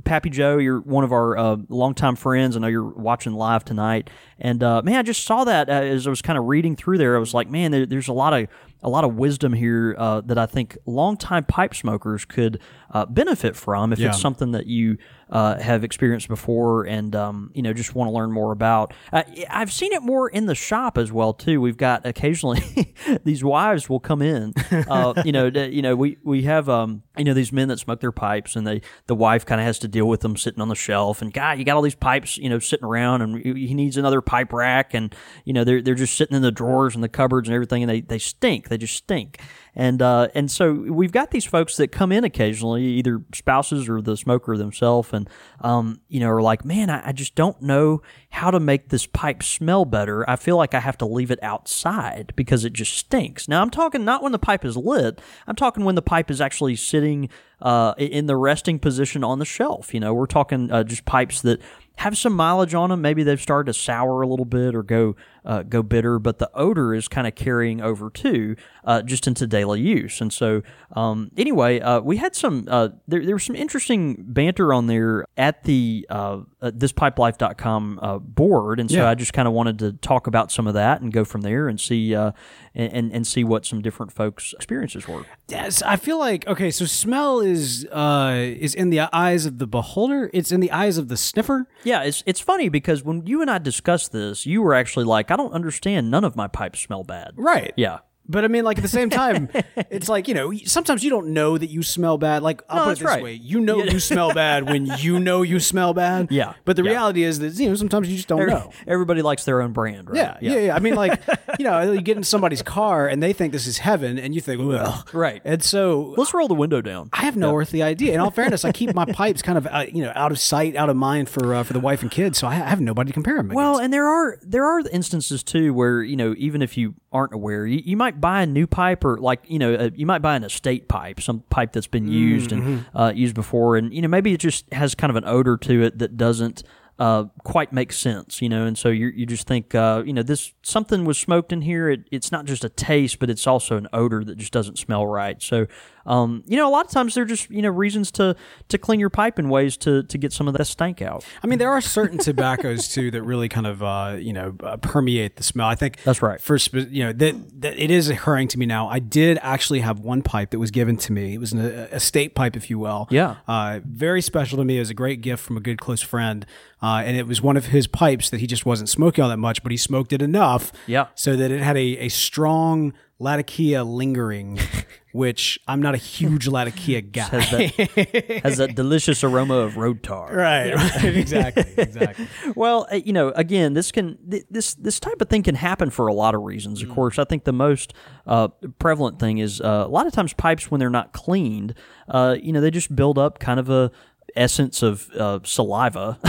Pappy 0.04 0.30
Joe, 0.30 0.58
you're 0.58 0.80
one 0.80 1.02
of 1.04 1.12
our 1.12 1.36
uh, 1.36 1.56
longtime 1.68 2.16
friends. 2.16 2.56
I 2.56 2.60
know 2.60 2.68
you're 2.68 2.84
watching 2.84 3.32
live 3.32 3.64
tonight, 3.64 4.10
and 4.38 4.62
uh, 4.62 4.82
man, 4.82 4.96
I 4.96 5.02
just 5.02 5.24
saw 5.24 5.44
that 5.44 5.68
uh, 5.68 5.72
as 5.72 6.06
I 6.06 6.10
was 6.10 6.22
kind 6.22 6.38
of 6.38 6.44
reading 6.44 6.76
through 6.76 6.98
there. 6.98 7.16
I 7.16 7.18
was 7.18 7.34
like, 7.34 7.50
man, 7.50 7.72
there, 7.72 7.84
there's 7.86 8.08
a 8.08 8.12
lot 8.12 8.32
of 8.32 8.48
a 8.82 8.88
lot 8.88 9.02
of 9.02 9.14
wisdom 9.16 9.52
here 9.54 9.96
uh, 9.98 10.20
that 10.20 10.36
I 10.38 10.44
think 10.46 10.76
longtime 10.86 11.44
pipe 11.44 11.74
smokers 11.74 12.24
could 12.26 12.60
uh, 12.90 13.06
benefit 13.06 13.56
from 13.56 13.92
if 13.92 13.98
Yeah. 13.98 14.08
it's 14.10 14.20
something 14.20 14.52
that 14.52 14.66
you 14.66 14.98
uh, 15.34 15.60
have 15.60 15.82
experienced 15.82 16.28
before 16.28 16.84
and 16.84 17.14
um, 17.16 17.50
you 17.54 17.60
know 17.60 17.72
just 17.72 17.94
want 17.94 18.08
to 18.08 18.12
learn 18.12 18.30
more 18.32 18.52
about. 18.52 18.94
Uh, 19.12 19.24
I've 19.50 19.72
seen 19.72 19.92
it 19.92 20.02
more 20.02 20.28
in 20.28 20.46
the 20.46 20.54
shop 20.54 20.96
as 20.96 21.10
well 21.10 21.34
too. 21.34 21.60
We've 21.60 21.76
got 21.76 22.06
occasionally 22.06 22.94
these 23.24 23.42
wives 23.42 23.90
will 23.90 24.00
come 24.00 24.22
in. 24.22 24.54
Uh, 24.70 25.22
you 25.24 25.32
know, 25.32 25.46
you 25.46 25.82
know 25.82 25.96
we 25.96 26.18
we 26.22 26.42
have 26.42 26.68
um, 26.68 27.02
you 27.18 27.24
know 27.24 27.34
these 27.34 27.52
men 27.52 27.68
that 27.68 27.78
smoke 27.78 28.00
their 28.00 28.12
pipes 28.12 28.56
and 28.56 28.66
they 28.66 28.80
the 29.06 29.14
wife 29.14 29.44
kind 29.44 29.60
of 29.60 29.66
has 29.66 29.78
to 29.80 29.88
deal 29.88 30.06
with 30.06 30.20
them 30.20 30.36
sitting 30.36 30.60
on 30.60 30.68
the 30.68 30.74
shelf 30.74 31.20
and 31.20 31.32
guy 31.32 31.54
you 31.54 31.64
got 31.64 31.76
all 31.76 31.82
these 31.82 31.94
pipes 31.94 32.36
you 32.36 32.48
know 32.48 32.58
sitting 32.58 32.84
around 32.84 33.22
and 33.22 33.38
he 33.42 33.66
he 33.66 33.74
needs 33.74 33.96
another 33.96 34.20
pipe 34.20 34.52
rack 34.52 34.94
and 34.94 35.14
you 35.44 35.52
know 35.52 35.64
they're 35.64 35.82
they're 35.82 35.94
just 35.94 36.16
sitting 36.16 36.36
in 36.36 36.42
the 36.42 36.52
drawers 36.52 36.94
and 36.94 37.02
the 37.02 37.08
cupboards 37.08 37.48
and 37.48 37.54
everything 37.54 37.82
and 37.82 37.90
they 37.90 38.00
they 38.00 38.18
stink 38.18 38.68
they 38.68 38.78
just 38.78 38.94
stink 38.94 39.40
and 39.76 40.00
uh, 40.00 40.28
and 40.34 40.50
so 40.50 40.72
we've 40.72 41.12
got 41.12 41.30
these 41.30 41.44
folks 41.44 41.76
that 41.76 41.88
come 41.88 42.12
in 42.12 42.24
occasionally, 42.24 42.84
either 42.84 43.22
spouses 43.34 43.88
or 43.88 44.00
the 44.00 44.16
smoker 44.16 44.56
themselves, 44.56 45.12
and 45.12 45.28
um, 45.60 46.00
you 46.08 46.20
know, 46.20 46.28
are 46.28 46.42
like, 46.42 46.64
man, 46.64 46.90
I, 46.90 47.08
I 47.08 47.12
just 47.12 47.34
don't 47.34 47.60
know 47.60 48.02
how 48.30 48.50
to 48.50 48.60
make 48.60 48.88
this 48.88 49.06
pipe 49.06 49.42
smell 49.42 49.84
better. 49.84 50.28
I 50.28 50.36
feel 50.36 50.56
like 50.56 50.74
I 50.74 50.80
have 50.80 50.98
to 50.98 51.06
leave 51.06 51.30
it 51.30 51.42
outside 51.42 52.32
because 52.36 52.64
it 52.64 52.72
just 52.72 52.96
stinks. 52.96 53.48
Now 53.48 53.62
I'm 53.62 53.70
talking 53.70 54.04
not 54.04 54.22
when 54.22 54.32
the 54.32 54.38
pipe 54.38 54.64
is 54.64 54.76
lit. 54.76 55.20
I'm 55.46 55.56
talking 55.56 55.84
when 55.84 55.94
the 55.94 56.02
pipe 56.02 56.30
is 56.30 56.40
actually 56.40 56.76
sitting 56.76 57.28
uh, 57.60 57.94
in 57.98 58.26
the 58.26 58.36
resting 58.36 58.78
position 58.78 59.24
on 59.24 59.38
the 59.38 59.44
shelf. 59.44 59.94
You 59.94 60.00
know, 60.00 60.14
we're 60.14 60.26
talking 60.26 60.70
uh, 60.70 60.84
just 60.84 61.04
pipes 61.04 61.42
that 61.42 61.60
have 61.96 62.16
some 62.18 62.34
mileage 62.34 62.74
on 62.74 62.90
them. 62.90 63.00
Maybe 63.00 63.22
they've 63.22 63.40
started 63.40 63.72
to 63.72 63.78
sour 63.78 64.22
a 64.22 64.26
little 64.26 64.44
bit 64.44 64.74
or 64.74 64.82
go 64.82 65.16
uh, 65.44 65.62
go 65.62 65.82
bitter, 65.82 66.18
but 66.18 66.38
the 66.38 66.50
odor 66.54 66.94
is 66.94 67.06
kind 67.06 67.26
of 67.26 67.34
carrying 67.34 67.82
over 67.82 68.08
too, 68.08 68.56
uh, 68.84 69.02
just 69.02 69.26
into 69.26 69.46
daily 69.46 69.80
use. 69.80 70.22
And 70.22 70.32
so, 70.32 70.62
um, 70.96 71.30
anyway, 71.36 71.80
uh, 71.80 72.00
we 72.00 72.16
had 72.16 72.34
some 72.34 72.66
uh, 72.68 72.88
there, 73.06 73.24
there 73.24 73.34
was 73.34 73.44
some 73.44 73.56
interesting 73.56 74.16
banter 74.26 74.72
on 74.72 74.86
there 74.86 75.26
at 75.36 75.64
the 75.64 76.06
uh, 76.08 76.40
uh, 76.62 76.70
thispipelife.com 76.70 77.98
uh, 78.00 78.18
board, 78.18 78.80
and 78.80 78.90
so 78.90 78.98
Yeah. 78.98 79.10
I 79.10 79.14
just 79.14 79.32
kind 79.32 79.46
of 79.46 79.52
wanted 79.54 79.78
to 79.80 79.92
talk 79.92 80.26
about 80.26 80.50
some 80.50 80.66
of 80.66 80.74
that 80.74 81.00
and 81.00 81.12
go 81.12 81.24
from 81.24 81.42
there 81.42 81.68
and 81.68 81.78
see 81.78 82.14
uh, 82.14 82.32
and 82.74 83.12
and 83.12 83.26
see 83.26 83.44
what 83.44 83.66
some 83.66 83.82
different 83.82 84.12
folks' 84.12 84.54
experiences 84.54 85.06
were. 85.06 85.26
Yes, 85.48 85.82
I 85.82 85.96
feel 85.96 86.18
like 86.18 86.46
okay. 86.46 86.70
So 86.70 86.86
smell 86.86 87.40
is 87.40 87.54
is 87.54 87.86
uh, 87.86 88.34
is 88.36 88.74
in 88.74 88.90
the 88.90 89.00
eyes 89.14 89.46
of 89.46 89.58
the 89.58 89.66
beholder. 89.66 90.30
It's 90.32 90.52
in 90.52 90.60
the 90.60 90.70
eyes 90.72 90.98
of 90.98 91.08
the 91.08 91.16
sniffer. 91.16 91.68
Yeah, 91.84 92.02
it's 92.02 92.22
it's 92.26 92.40
funny 92.40 92.68
because 92.68 93.02
when 93.02 93.26
you 93.26 93.40
and 93.42 93.50
I 93.50 93.58
discussed 93.58 94.12
this, 94.12 94.46
you 94.46 94.62
were 94.62 94.74
actually 94.74 95.04
like, 95.04 95.30
I 95.30 95.36
don't 95.36 95.52
understand. 95.52 96.10
None 96.10 96.24
of 96.24 96.34
my 96.34 96.48
pipes 96.48 96.80
smell 96.80 97.04
bad. 97.04 97.32
Right. 97.36 97.72
Yeah. 97.76 97.98
But 98.26 98.44
I 98.44 98.48
mean, 98.48 98.64
like 98.64 98.78
at 98.78 98.82
the 98.82 98.88
same 98.88 99.10
time, 99.10 99.48
it's 99.90 100.08
like 100.08 100.28
you 100.28 100.34
know, 100.34 100.52
sometimes 100.64 101.04
you 101.04 101.10
don't 101.10 101.28
know 101.28 101.58
that 101.58 101.68
you 101.68 101.82
smell 101.82 102.16
bad. 102.18 102.42
Like 102.42 102.62
I'll 102.68 102.78
No, 102.78 102.84
put 102.84 102.92
it 102.92 102.98
this 103.00 103.06
right. 103.06 103.22
way: 103.22 103.34
you 103.34 103.60
know 103.60 103.82
you 103.82 104.00
smell 104.00 104.32
bad 104.32 104.64
when 104.68 104.86
you 104.98 105.18
know 105.20 105.42
you 105.42 105.60
smell 105.60 105.92
bad. 105.94 106.28
Yeah, 106.30 106.54
But 106.64 106.76
the 106.76 106.82
yeah. 106.84 106.90
reality 106.92 107.22
is 107.22 107.38
that 107.40 107.54
you 107.54 107.68
know 107.68 107.74
sometimes 107.74 108.08
you 108.08 108.16
just 108.16 108.28
don't 108.28 108.46
know. 108.48 108.70
Everybody 108.86 109.20
likes 109.22 109.44
their 109.44 109.60
own 109.60 109.72
brand, 109.72 110.08
right? 110.08 110.16
Yeah, 110.16 110.38
yeah, 110.40 110.58
yeah. 110.60 110.74
I 110.76 110.78
mean, 110.78 110.94
like 110.94 111.20
you 111.58 111.64
know, 111.64 111.92
you 111.92 112.00
get 112.00 112.16
in 112.16 112.24
somebody's 112.24 112.62
car 112.78 113.06
and 113.08 113.22
they 113.22 113.32
think 113.32 113.52
this 113.52 113.66
is 113.66 113.78
heaven, 113.78 114.18
and 114.18 114.34
you 114.34 114.40
think, 114.40 114.60
well, 114.66 115.04
Right. 115.12 115.42
And 115.44 115.62
so 115.62 116.14
Let's 116.16 116.32
roll 116.32 116.48
the 116.48 116.54
window 116.54 116.80
down. 116.80 117.10
I 117.12 117.22
have 117.24 117.36
no 117.36 117.54
earthly 117.56 117.82
idea. 117.82 118.14
In 118.14 118.20
all 118.20 118.30
fairness, 118.30 118.64
I 118.64 118.72
keep 118.72 118.94
my 118.94 119.04
pipes 119.04 119.42
kind 119.42 119.58
of 119.58 119.66
uh, 119.66 119.84
you 119.92 120.02
know 120.02 120.12
out 120.14 120.32
of 120.32 120.38
sight, 120.38 120.76
out 120.76 120.88
of 120.88 120.96
mind 120.96 121.28
for 121.28 121.54
uh, 121.54 121.62
for 121.62 121.72
the 121.74 121.80
wife 121.80 122.00
and 122.02 122.10
kids. 122.10 122.38
So 122.38 122.46
I 122.46 122.52
I 122.54 122.68
have 122.68 122.80
nobody 122.80 123.08
to 123.08 123.12
compare 123.14 123.36
them. 123.36 123.48
Well, 123.48 123.72
against. 123.72 123.82
and 123.84 123.92
there 123.92 124.08
are 124.08 124.38
there 124.42 124.64
are 124.64 124.80
instances 124.90 125.42
too 125.42 125.74
where 125.74 126.02
you 126.02 126.16
know 126.16 126.34
even 126.38 126.62
if 126.62 126.76
you 126.78 126.94
aren't 127.12 127.32
aware, 127.34 127.66
you, 127.66 127.82
you 127.84 127.96
might 127.96 128.13
buy 128.20 128.42
a 128.42 128.46
new 128.46 128.66
pipe 128.66 129.04
or 129.04 129.18
like 129.18 129.40
you 129.46 129.58
know 129.58 129.74
uh, 129.74 129.90
you 129.94 130.06
might 130.06 130.20
buy 130.20 130.36
an 130.36 130.44
estate 130.44 130.88
pipe, 130.88 131.20
some 131.20 131.40
pipe 131.50 131.72
that's 131.72 131.86
been 131.86 132.08
used 132.08 132.52
and 132.52 132.84
uh, 132.94 133.12
used 133.14 133.34
before, 133.34 133.76
and 133.76 133.92
you 133.92 134.02
know 134.02 134.08
maybe 134.08 134.32
it 134.32 134.40
just 134.40 134.72
has 134.72 134.94
kind 134.94 135.10
of 135.10 135.16
an 135.16 135.24
odor 135.26 135.56
to 135.58 135.82
it 135.82 135.98
that 135.98 136.16
doesn't. 136.16 136.62
Uh, 136.96 137.24
quite 137.42 137.72
make 137.72 137.92
sense, 137.92 138.40
you 138.40 138.48
know, 138.48 138.66
and 138.66 138.78
so 138.78 138.88
you 138.88 139.08
you 139.08 139.26
just 139.26 139.48
think, 139.48 139.74
uh, 139.74 140.00
you 140.06 140.12
know, 140.12 140.22
this 140.22 140.52
something 140.62 141.04
was 141.04 141.18
smoked 141.18 141.52
in 141.52 141.62
here. 141.62 141.90
It, 141.90 142.06
it's 142.12 142.30
not 142.30 142.44
just 142.44 142.62
a 142.62 142.68
taste, 142.68 143.18
but 143.18 143.28
it's 143.28 143.48
also 143.48 143.76
an 143.76 143.88
odor 143.92 144.22
that 144.22 144.38
just 144.38 144.52
doesn't 144.52 144.78
smell 144.78 145.04
right. 145.04 145.42
So, 145.42 145.66
um, 146.06 146.42
you 146.46 146.56
know, 146.56 146.68
a 146.68 146.70
lot 146.70 146.84
of 146.86 146.90
times 146.90 147.14
they're 147.14 147.24
just 147.24 147.50
you 147.50 147.62
know 147.62 147.70
reasons 147.70 148.10
to 148.12 148.36
to 148.68 148.78
clean 148.78 149.00
your 149.00 149.10
pipe 149.10 149.38
in 149.38 149.48
ways 149.48 149.76
to 149.78 150.02
to 150.04 150.18
get 150.18 150.32
some 150.32 150.48
of 150.48 150.54
that 150.54 150.66
stank 150.66 151.02
out. 151.02 151.24
I 151.42 151.46
mean, 151.46 151.58
there 151.58 151.70
are 151.70 151.80
certain 151.80 152.18
tobaccos 152.18 152.88
too 152.88 153.10
that 153.10 153.22
really 153.22 153.48
kind 153.48 153.66
of 153.66 153.82
uh, 153.82 154.16
you 154.18 154.32
know 154.32 154.54
uh, 154.62 154.76
permeate 154.78 155.36
the 155.36 155.42
smell. 155.42 155.66
I 155.66 155.74
think 155.74 156.02
That's 156.02 156.22
right. 156.22 156.40
For 156.40 156.58
spe- 156.58 156.90
you 156.90 157.04
know 157.04 157.12
that, 157.12 157.60
that 157.62 157.78
it 157.78 157.90
is 157.90 158.08
occurring 158.08 158.48
to 158.48 158.58
me 158.58 158.66
now. 158.66 158.88
I 158.88 158.98
did 158.98 159.38
actually 159.42 159.80
have 159.80 160.00
one 160.00 160.22
pipe 160.22 160.50
that 160.50 160.58
was 160.58 160.70
given 160.70 160.96
to 160.98 161.12
me. 161.12 161.34
It 161.34 161.38
was 161.38 161.52
an 161.52 161.60
estate 161.60 162.34
pipe, 162.34 162.56
if 162.56 162.68
you 162.70 162.78
will. 162.78 163.08
Yeah. 163.10 163.36
Uh, 163.48 163.80
very 163.84 164.22
special 164.22 164.58
to 164.58 164.64
me. 164.64 164.76
It 164.76 164.80
was 164.80 164.90
a 164.90 164.94
great 164.94 165.20
gift 165.20 165.42
from 165.44 165.56
a 165.56 165.60
good 165.60 165.80
close 165.80 166.02
friend, 166.02 166.44
uh, 166.82 167.02
and 167.04 167.16
it 167.16 167.26
was 167.26 167.40
one 167.40 167.56
of 167.56 167.66
his 167.66 167.86
pipes 167.86 168.30
that 168.30 168.40
he 168.40 168.46
just 168.46 168.66
wasn't 168.66 168.88
smoking 168.88 169.24
all 169.24 169.30
that 169.30 169.38
much, 169.38 169.62
but 169.62 169.72
he 169.72 169.78
smoked 169.78 170.12
it 170.12 170.20
enough. 170.22 170.72
Yeah. 170.86 171.06
So 171.14 171.36
that 171.36 171.50
it 171.50 171.60
had 171.60 171.76
a, 171.76 171.98
a 171.98 172.08
strong 172.08 172.92
Latakia 173.18 173.84
lingering, 173.84 174.58
which 175.14 175.60
I'm 175.68 175.80
not 175.80 175.94
a 175.94 175.96
huge 175.96 176.48
Latakia 176.48 177.00
guy. 177.00 177.22
Has 177.28 177.50
that 177.52 178.40
has 178.42 178.56
that 178.56 178.74
delicious 178.74 179.22
aroma 179.22 179.54
of 179.54 179.76
road 179.76 180.02
tar. 180.02 180.34
right. 180.34 180.74
Right. 180.74 181.04
Exactly. 181.14 181.64
Exactly. 181.78 182.26
Well, 182.56 182.88
uh, 182.90 182.96
you 182.96 183.12
know, 183.12 183.28
again, 183.36 183.74
this 183.74 183.92
can 183.92 184.18
this 184.50 184.74
this 184.74 184.98
type 184.98 185.20
of 185.20 185.28
thing 185.28 185.44
can 185.44 185.54
happen 185.54 185.90
for 185.90 186.08
a 186.08 186.12
lot 186.12 186.34
of 186.34 186.42
reasons. 186.42 186.82
Of 186.82 186.88
course, 186.88 187.20
I 187.20 187.24
think 187.24 187.44
the 187.44 187.52
most 187.52 187.94
uh, 188.26 188.48
prevalent 188.80 189.20
thing 189.20 189.38
is 189.38 189.60
uh, 189.60 189.84
a 189.86 189.88
lot 189.88 190.08
of 190.08 190.12
times 190.12 190.32
pipes 190.32 190.68
when 190.68 190.80
they're 190.80 190.90
not 190.90 191.12
cleaned, 191.12 191.74
uh, 192.08 192.34
you 192.42 192.52
know, 192.52 192.60
they 192.60 192.72
just 192.72 192.96
build 192.96 193.16
up 193.16 193.38
kind 193.38 193.60
of 193.60 193.70
a 193.70 193.92
essence 194.36 194.82
of 194.82 195.10
uh, 195.12 195.40
saliva. 195.44 196.18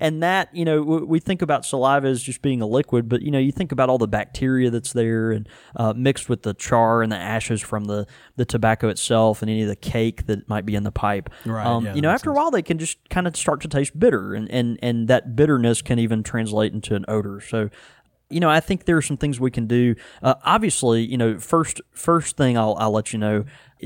And 0.00 0.22
that 0.22 0.54
you 0.54 0.64
know 0.64 0.78
w- 0.80 1.04
we 1.04 1.20
think 1.20 1.42
about 1.42 1.64
saliva 1.64 2.06
as 2.06 2.22
just 2.22 2.42
being 2.42 2.60
a 2.60 2.66
liquid 2.66 3.08
but 3.08 3.22
you 3.22 3.30
know 3.30 3.38
you 3.38 3.52
think 3.52 3.72
about 3.72 3.88
all 3.88 3.98
the 3.98 4.08
bacteria 4.08 4.70
that's 4.70 4.92
there 4.92 5.30
and 5.30 5.48
uh, 5.76 5.92
mixed 5.96 6.28
with 6.28 6.42
the 6.42 6.54
char 6.54 7.02
and 7.02 7.10
the 7.10 7.16
ashes 7.16 7.60
from 7.60 7.84
the 7.84 8.06
the 8.36 8.44
tobacco 8.44 8.88
itself 8.88 9.42
and 9.42 9.50
any 9.50 9.62
of 9.62 9.68
the 9.68 9.76
cake 9.76 10.26
that 10.26 10.48
might 10.48 10.64
be 10.64 10.74
in 10.74 10.84
the 10.84 10.92
pipe. 10.92 11.30
Right, 11.44 11.66
um, 11.66 11.86
yeah, 11.86 11.94
you 11.94 12.02
know 12.02 12.10
after 12.10 12.30
a 12.30 12.34
while 12.34 12.50
they 12.50 12.62
can 12.62 12.78
just 12.78 12.98
kind 13.08 13.26
of 13.26 13.36
start 13.36 13.60
to 13.62 13.68
taste 13.68 13.98
bitter 13.98 14.34
and, 14.34 14.50
and 14.50 14.78
and 14.82 15.08
that 15.08 15.36
bitterness 15.36 15.82
can 15.82 15.98
even 15.98 16.22
translate 16.22 16.72
into 16.72 16.94
an 16.94 17.04
odor. 17.08 17.40
So 17.40 17.70
you 18.30 18.40
know, 18.40 18.50
I 18.50 18.60
think 18.60 18.84
there 18.84 18.96
are 18.96 19.02
some 19.02 19.16
things 19.16 19.40
we 19.40 19.50
can 19.50 19.66
do. 19.66 19.94
Uh, 20.22 20.34
obviously, 20.44 21.02
you 21.04 21.16
know, 21.16 21.38
first 21.38 21.80
first 21.92 22.36
thing 22.36 22.58
I'll, 22.58 22.76
I'll 22.78 22.90
let 22.90 23.12
you 23.12 23.18
know, 23.18 23.44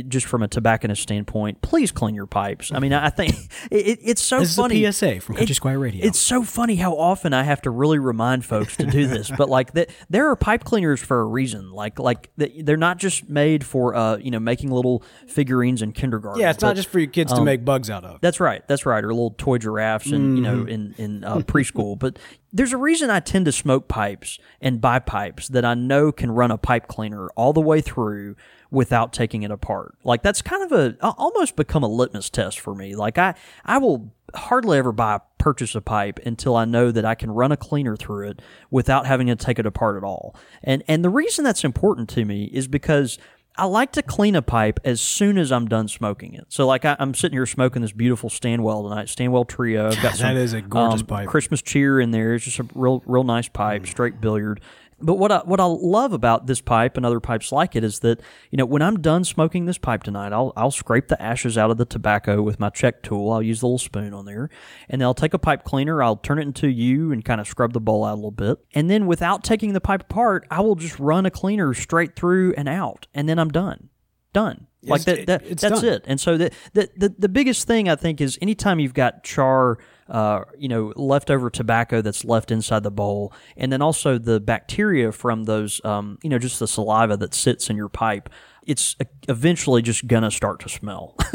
just 0.09 0.27
from 0.27 0.43
a 0.43 0.49
tobacconist 0.49 1.03
standpoint, 1.03 1.61
please 1.63 1.93
clean 1.93 2.15
your 2.15 2.27
pipes. 2.27 2.73
I 2.73 2.79
mean, 2.79 2.93
I 2.93 3.11
think 3.11 3.35
it, 3.71 3.87
it, 3.87 3.99
it's 4.03 4.23
so 4.23 4.41
This 4.41 4.51
is 4.51 4.57
funny. 4.57 4.85
a 4.85 4.93
PSA 4.93 5.21
from 5.21 5.37
Country 5.37 5.53
It- 5.53 5.55
Squire 5.57 5.79
Radio. 5.79 6.07
It's 6.07 6.19
so 6.19 6.43
funny 6.43 6.77
how 6.77 6.95
often 6.97 7.33
I 7.35 7.43
have 7.43 7.61
to 7.63 7.71
really 7.71 7.99
remind 7.99 8.45
folks 8.45 8.77
to 8.79 8.87
do 8.87 9.07
this, 9.07 9.31
but 9.37 9.49
like 9.49 9.73
that, 9.75 9.91
there 10.09 10.29
are 10.31 10.37
pipe 10.37 10.65
cleaners 10.65 11.01
for 11.01 11.21
a 11.21 11.25
reason. 11.25 11.71
Like 11.73 11.99
like 11.99 12.31
they're 12.37 12.77
not 12.77 12.99
just 12.99 13.29
made 13.29 13.65
for 13.65 13.95
uh 13.95 14.17
you 14.17 14.31
know 14.31 14.41
making 14.41 14.71
little 14.71 15.03
figurines 15.27 15.83
in 15.83 15.93
kindergarten. 15.93 16.41
yeah, 16.41 16.51
it's 16.51 16.63
not 16.63 16.77
just 16.77 16.89
for 16.89 16.99
your 16.99 17.11
kids 17.11 17.33
to 17.33 17.43
make 17.43 17.65
bugs 17.65 17.91
out 17.91 18.05
of. 18.05 18.21
that's 18.21 18.41
right. 18.41 18.67
That's 18.69 18.87
right. 18.87 19.03
Or 19.05 19.09
little 19.13 19.35
toy 19.37 19.59
giraffes, 19.59 20.11
and 20.11 20.37
you 20.37 20.43
know, 20.43 20.65
in 20.65 20.95
in 20.99 21.25
uh, 21.25 21.39
preschool. 21.41 21.99
But 21.99 22.19
there's 22.53 22.73
a 22.73 22.79
reason 22.79 23.09
I 23.09 23.21
tend 23.21 23.47
to 23.47 23.53
smoke 23.53 23.89
pipes 23.89 24.39
and 24.61 24.81
buy 24.81 24.99
pipes 24.99 25.49
that 25.49 25.65
I 25.65 25.75
know 25.75 26.13
can 26.13 26.31
run 26.31 26.51
a 26.51 26.59
pipe 26.59 26.87
cleaner 26.87 27.29
all 27.31 27.53
the 27.53 27.61
way 27.61 27.81
through 27.81 28.37
without 28.71 29.13
taking 29.13 29.43
it 29.43 29.51
apart. 29.51 29.97
Like 30.05 30.23
that's 30.23 30.43
kind 30.43 30.63
of 30.63 30.73
a 30.73 30.97
almost 31.03 31.57
become 31.57 31.83
a 31.83 31.89
litmus 31.89 32.31
test 32.31 32.61
for 32.61 32.75
me. 32.75 32.95
Like 32.95 33.19
I 33.19 33.35
I 33.65 33.79
will 33.79 34.13
hardly 34.35 34.79
ever 34.79 34.93
buy 34.93 35.21
purchase 35.39 35.75
a 35.75 35.81
pipe 35.81 36.21
until 36.25 36.57
I 36.57 36.65
know 36.65 36.91
that 36.91 37.05
I 37.05 37.15
can 37.15 37.31
run 37.31 37.53
a 37.53 37.57
cleaner 37.57 37.97
through 37.97 38.29
it 38.29 38.43
without 38.71 39.07
having 39.07 39.27
to 39.29 39.37
take 39.37 39.59
it 39.59 39.67
apart 39.67 39.97
at 39.97 40.05
all. 40.05 40.37
And 40.63 40.83
and 40.89 41.05
the 41.05 41.11
reason 41.11 41.45
that's 41.45 41.65
important 41.65 42.09
to 42.11 42.25
me 42.25 42.45
is 42.45 42.69
because 42.69 43.19
I 43.57 43.67
like 43.67 43.93
to 43.93 44.03
clean 44.03 44.35
a 44.35 44.43
pipe 44.43 44.81
as 44.85 45.01
soon 45.01 45.37
as 45.37 45.53
I'm 45.53 45.69
done 45.69 45.89
smoking 45.89 46.35
it. 46.35 46.47
So, 46.49 46.67
like, 46.67 46.85
I, 46.85 46.97
I'm 46.99 47.13
sitting 47.15 47.37
here 47.37 47.47
smoking 47.47 47.83
this 47.83 47.93
beautiful 47.93 48.31
Stanwell 48.31 48.85
tonight, 48.85 49.09
Stanwell 49.09 49.45
Trio. 49.45 49.89
I've 49.89 50.03
got 50.03 50.15
some, 50.17 50.35
that 50.35 50.41
is 50.41 50.53
a 50.55 50.63
gorgeous 50.63 51.03
um, 51.03 51.07
pipe. 51.07 51.29
Christmas 51.29 51.61
cheer 51.61 52.01
in 52.01 52.13
there. 52.13 52.35
It's 52.35 52.45
just 52.45 52.59
a 52.59 52.67
real, 52.75 53.03
real 53.07 53.25
nice 53.25 53.49
pipe, 53.49 53.87
straight 53.87 54.21
billiard. 54.21 54.61
But 55.03 55.15
what 55.15 55.33
I 55.33 55.39
what 55.39 55.61
I 55.61 55.65
love 55.65 56.13
about 56.13 56.47
this 56.47 56.61
pipe 56.61 56.97
and 56.97 57.05
other 57.05 57.21
pipes 57.21 57.51
like 57.53 57.75
it 57.77 57.85
is 57.85 57.99
that 58.01 58.21
you 58.51 58.57
know 58.57 58.65
when 58.65 58.83
I'm 58.83 59.01
done 59.01 59.25
smoking 59.25 59.67
this 59.67 59.79
pipe 59.79 60.03
tonight, 60.05 60.33
I'll 60.33 60.53
I'll 60.57 60.71
scrape 60.71 61.09
the 61.09 61.21
ashes 61.21 61.59
out 61.59 61.71
of 61.71 61.77
the 61.77 61.85
tobacco 61.85 62.41
with 62.43 62.61
my 62.61 62.71
check 62.71 63.03
tool. 63.03 63.31
I'll 63.33 63.43
use 63.43 63.61
the 63.61 63.67
little 63.67 63.79
spoon 63.79 64.15
on 64.15 64.25
there, 64.25 64.49
and 64.89 65.01
then 65.01 65.07
I'll 65.07 65.15
take 65.15 65.35
a 65.35 65.39
pipe 65.39 65.65
cleaner. 65.65 66.03
I'll 66.03 66.17
turn 66.17 66.39
it 66.39 66.43
into 66.43 66.69
U 66.69 67.13
and 67.13 67.25
kind 67.25 67.41
of 67.41 67.47
scrub 67.49 67.73
the 67.73 67.81
bowl 67.81 68.05
out 68.05 68.15
a 68.15 68.17
little 68.17 68.31
bit, 68.31 68.59
and 68.75 68.89
then 68.89 69.07
without 69.07 69.43
taking 69.45 69.73
the 69.73 69.81
pipe 69.81 70.03
apart, 70.03 70.47
I 70.51 70.61
will 70.61 70.77
just 70.77 70.99
run 70.99 71.27
a 71.27 71.31
cleaner 71.31 71.75
straight 71.75 72.15
through 72.17 72.55
and 72.57 72.69
out, 72.69 73.07
and 73.15 73.29
then 73.29 73.39
I'm 73.39 73.51
done 73.51 73.89
done. 74.33 74.67
Like 74.83 75.03
It's- 75.03 75.27
that, 75.27 75.43
that 75.45 75.59
that's 75.61 75.83
done. 75.83 75.93
it. 75.93 76.05
And 76.07 76.19
so 76.19 76.39
the, 76.39 76.51
the 76.73 76.89
the 76.97 77.15
the 77.19 77.29
biggest 77.29 77.67
thing 77.67 77.89
I 77.89 77.97
think 77.97 78.19
is 78.21 78.39
anytime 78.41 78.81
you've 78.81 78.95
got 78.95 79.23
char, 79.25 79.77
uh, 80.09 80.45
you 80.59 80.69
know, 80.69 80.93
leftover 80.97 81.51
tobacco 81.51 82.03
that's 82.03 82.25
left 82.25 82.51
inside 82.51 82.83
the 82.83 82.91
bowl, 82.91 83.33
and 83.57 83.73
then 83.73 83.83
also 83.83 84.19
the 84.19 84.41
bacteria 84.41 85.13
from 85.13 85.45
those, 85.45 85.81
um, 85.85 86.19
you 86.23 86.31
know, 86.31 86.39
just 86.39 86.59
the 86.59 86.69
saliva 86.69 87.17
that 87.17 87.35
sits 87.35 87.71
in 87.71 87.77
your 87.77 87.89
pipe. 87.89 88.29
It's 88.65 88.95
eventually 89.29 89.83
just 89.83 90.07
gonna 90.07 90.31
start 90.31 90.61
to 90.61 90.69
smell, 90.69 91.17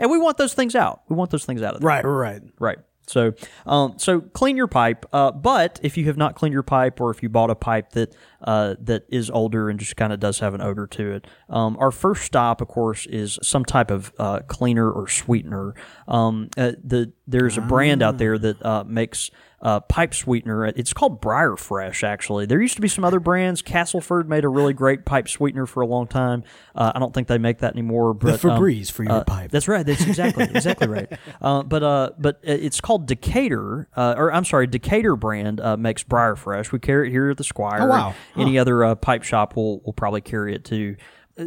and 0.00 0.10
we 0.10 0.18
want 0.18 0.38
those 0.38 0.54
things 0.54 0.74
out. 0.74 1.02
We 1.08 1.16
want 1.16 1.30
those 1.30 1.44
things 1.44 1.62
out 1.62 1.74
of 1.74 1.80
there. 1.80 1.86
right, 1.86 2.04
right. 2.04 2.42
Right. 2.58 2.78
So, 3.08 3.32
um, 3.66 3.94
so 3.98 4.20
clean 4.20 4.56
your 4.56 4.66
pipe. 4.66 5.06
Uh, 5.12 5.30
but 5.30 5.80
if 5.82 5.96
you 5.96 6.04
have 6.06 6.16
not 6.16 6.34
cleaned 6.34 6.52
your 6.52 6.62
pipe, 6.62 7.00
or 7.00 7.10
if 7.10 7.22
you 7.22 7.28
bought 7.28 7.50
a 7.50 7.54
pipe 7.54 7.90
that 7.92 8.14
uh, 8.42 8.74
that 8.80 9.04
is 9.08 9.30
older 9.30 9.68
and 9.68 9.78
just 9.80 9.96
kind 9.96 10.12
of 10.12 10.20
does 10.20 10.38
have 10.40 10.54
an 10.54 10.60
odor 10.60 10.86
to 10.86 11.12
it, 11.12 11.26
um, 11.48 11.76
our 11.80 11.90
first 11.90 12.22
stop, 12.24 12.60
of 12.60 12.68
course, 12.68 13.06
is 13.06 13.38
some 13.42 13.64
type 13.64 13.90
of 13.90 14.12
uh, 14.18 14.40
cleaner 14.40 14.90
or 14.90 15.08
sweetener. 15.08 15.74
Um, 16.06 16.48
uh, 16.56 16.72
the 16.82 17.12
there's 17.26 17.58
a 17.58 17.62
brand 17.62 18.02
out 18.02 18.18
there 18.18 18.38
that 18.38 18.64
uh, 18.64 18.84
makes 18.84 19.30
uh, 19.60 19.80
pipe 19.80 20.14
sweetener. 20.14 20.66
It's 20.66 20.92
called 20.92 21.20
Briar 21.20 21.56
Fresh. 21.56 22.04
Actually, 22.04 22.46
there 22.46 22.60
used 22.60 22.76
to 22.76 22.80
be 22.80 22.88
some 22.88 23.04
other 23.04 23.20
brands. 23.20 23.60
Castleford 23.62 24.28
made 24.28 24.44
a 24.44 24.48
really 24.48 24.72
great 24.72 25.04
pipe 25.04 25.28
sweetener 25.28 25.66
for 25.66 25.80
a 25.80 25.86
long 25.86 26.06
time. 26.06 26.44
Uh, 26.74 26.92
I 26.94 26.98
don't 26.98 27.12
think 27.12 27.28
they 27.28 27.38
make 27.38 27.58
that 27.58 27.72
anymore. 27.72 28.14
But 28.14 28.40
The 28.40 28.50
um, 28.50 28.60
Febreze 28.60 28.90
for 28.90 29.02
your 29.02 29.12
uh, 29.12 29.24
pipe. 29.24 29.50
That's 29.50 29.66
right. 29.66 29.84
That's 29.84 30.06
exactly 30.06 30.44
exactly 30.54 30.86
right. 30.86 31.12
Uh, 31.40 31.62
but 31.62 31.82
uh, 31.82 32.10
but 32.18 32.38
it's 32.42 32.80
called 32.80 33.06
Decatur, 33.06 33.88
uh, 33.96 34.14
or 34.16 34.32
I'm 34.32 34.44
sorry, 34.44 34.66
Decatur 34.66 35.16
brand 35.16 35.60
uh, 35.60 35.76
makes 35.76 36.02
Briar 36.02 36.36
Fresh. 36.36 36.70
We 36.70 36.78
carry 36.78 37.08
it 37.08 37.10
here 37.10 37.30
at 37.30 37.36
the 37.36 37.44
Squire. 37.44 37.82
Oh, 37.82 37.86
wow. 37.86 38.14
Any 38.36 38.58
other 38.58 38.84
uh, 38.84 38.94
pipe 38.94 39.24
shop 39.24 39.56
will 39.56 39.80
will 39.80 39.92
probably 39.92 40.20
carry 40.20 40.54
it 40.54 40.64
too. 40.64 40.96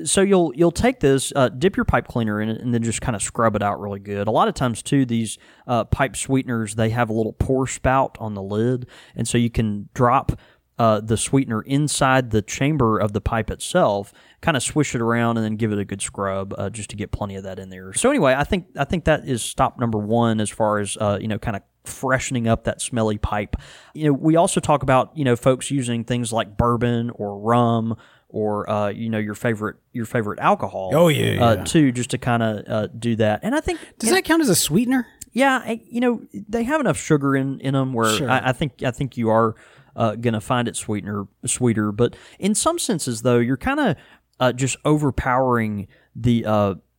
So 0.06 0.22
you'll 0.22 0.54
you'll 0.56 0.72
take 0.72 1.02
this, 1.02 1.34
uh, 1.36 1.50
dip 1.50 1.76
your 1.76 1.86
pipe 1.86 2.08
cleaner 2.08 2.42
in 2.42 2.50
it, 2.50 2.62
and 2.62 2.74
then 2.74 2.82
just 2.82 3.02
kind 3.02 3.16
of 3.16 3.22
scrub 3.22 3.56
it 3.56 3.62
out 3.62 3.80
really 3.82 4.00
good. 4.00 4.28
A 4.28 4.32
lot 4.32 4.48
of 4.48 4.54
times 4.54 4.82
too, 4.82 5.06
these 5.06 5.38
uh, 5.68 5.84
pipe 5.84 6.16
sweeteners 6.16 6.76
they 6.76 6.90
have 6.92 7.10
a 7.10 7.14
little 7.14 7.34
pour 7.34 7.68
spout 7.68 8.18
on 8.20 8.34
the 8.34 8.42
lid, 8.42 8.88
and 9.16 9.28
so 9.28 9.38
you 9.38 9.50
can 9.50 9.90
drop 9.94 10.40
uh, 10.82 11.00
the 11.00 11.18
sweetener 11.18 11.62
inside 11.62 12.32
the 12.32 12.42
chamber 12.42 12.98
of 12.98 13.14
the 13.14 13.22
pipe 13.22 13.52
itself, 13.52 14.14
kind 14.42 14.58
of 14.58 14.64
swish 14.64 14.96
it 14.96 15.02
around, 15.02 15.38
and 15.38 15.46
then 15.46 15.56
give 15.56 15.72
it 15.72 15.78
a 15.78 15.86
good 15.86 16.02
scrub 16.02 16.56
uh, 16.58 16.70
just 16.70 16.90
to 16.90 16.96
get 16.96 17.12
plenty 17.12 17.36
of 17.36 17.44
that 17.44 17.60
in 17.60 17.70
there. 17.70 17.94
So 17.94 18.10
anyway, 18.10 18.34
I 18.34 18.44
think 18.44 18.68
I 18.78 18.86
think 18.86 19.06
that 19.06 19.28
is 19.28 19.44
stop 19.44 19.80
number 19.80 20.00
one 20.00 20.40
as 20.40 20.50
far 20.50 20.80
as 20.80 20.98
uh, 21.00 21.20
you 21.22 21.28
know, 21.28 21.38
kind 21.38 21.56
of 21.56 21.62
freshening 21.84 22.48
up 22.48 22.64
that 22.64 22.82
smelly 22.82 23.18
pipe. 23.18 23.56
You 23.94 24.06
know, 24.06 24.14
we 24.14 24.36
also 24.36 24.60
talk 24.60 24.82
about 24.82 25.16
you 25.16 25.24
know 25.26 25.36
folks 25.36 25.70
using 25.70 26.04
things 26.04 26.34
like 26.34 26.58
bourbon 26.58 27.12
or 27.12 27.38
rum 27.40 27.98
or 28.32 28.70
uh, 28.70 28.90
you 28.90 29.10
know 29.10 29.18
your 29.20 29.36
favorite 29.36 29.78
your 29.94 30.06
favorite 30.06 30.40
alcohol. 30.40 30.92
Oh, 30.94 31.08
yeah, 31.08 31.44
uh, 31.44 31.66
too, 31.66 31.92
just 31.92 32.10
to 32.12 32.18
kind 32.18 32.42
of 32.42 32.68
uh, 32.68 32.88
do 32.88 33.16
that. 33.18 33.42
And 33.44 33.54
I 33.56 33.60
think 33.60 33.80
Does 34.00 34.10
that 34.10 34.24
count 34.26 34.42
as 34.42 34.50
a 34.50 34.56
sweetener? 34.56 35.06
yeah, 35.34 35.62
I, 35.64 35.82
you 35.88 36.02
know 36.02 36.22
they 36.34 36.64
have 36.64 36.82
enough 36.82 36.98
sugar 36.98 37.36
in 37.36 37.60
in 37.60 37.74
them 37.74 37.94
where 37.94 38.16
Sure. 38.18 38.30
I, 38.30 38.50
I 38.50 38.52
think 38.54 38.84
I 38.84 38.92
think 38.92 39.16
you 39.18 39.30
are 39.30 39.56
uh, 39.96 40.16
going 40.16 40.34
to 40.34 40.42
find 40.42 40.68
it 40.68 40.76
sweetener 40.76 41.26
sweeter. 41.46 41.92
But 41.92 42.16
in 42.40 42.56
some 42.56 42.80
senses, 42.80 43.22
though, 43.22 43.40
you're 43.40 43.58
kind 43.58 43.80
of 43.80 43.96
uh, 44.40 44.54
just 44.54 44.78
overpowering 44.86 45.88
the. 46.16 46.46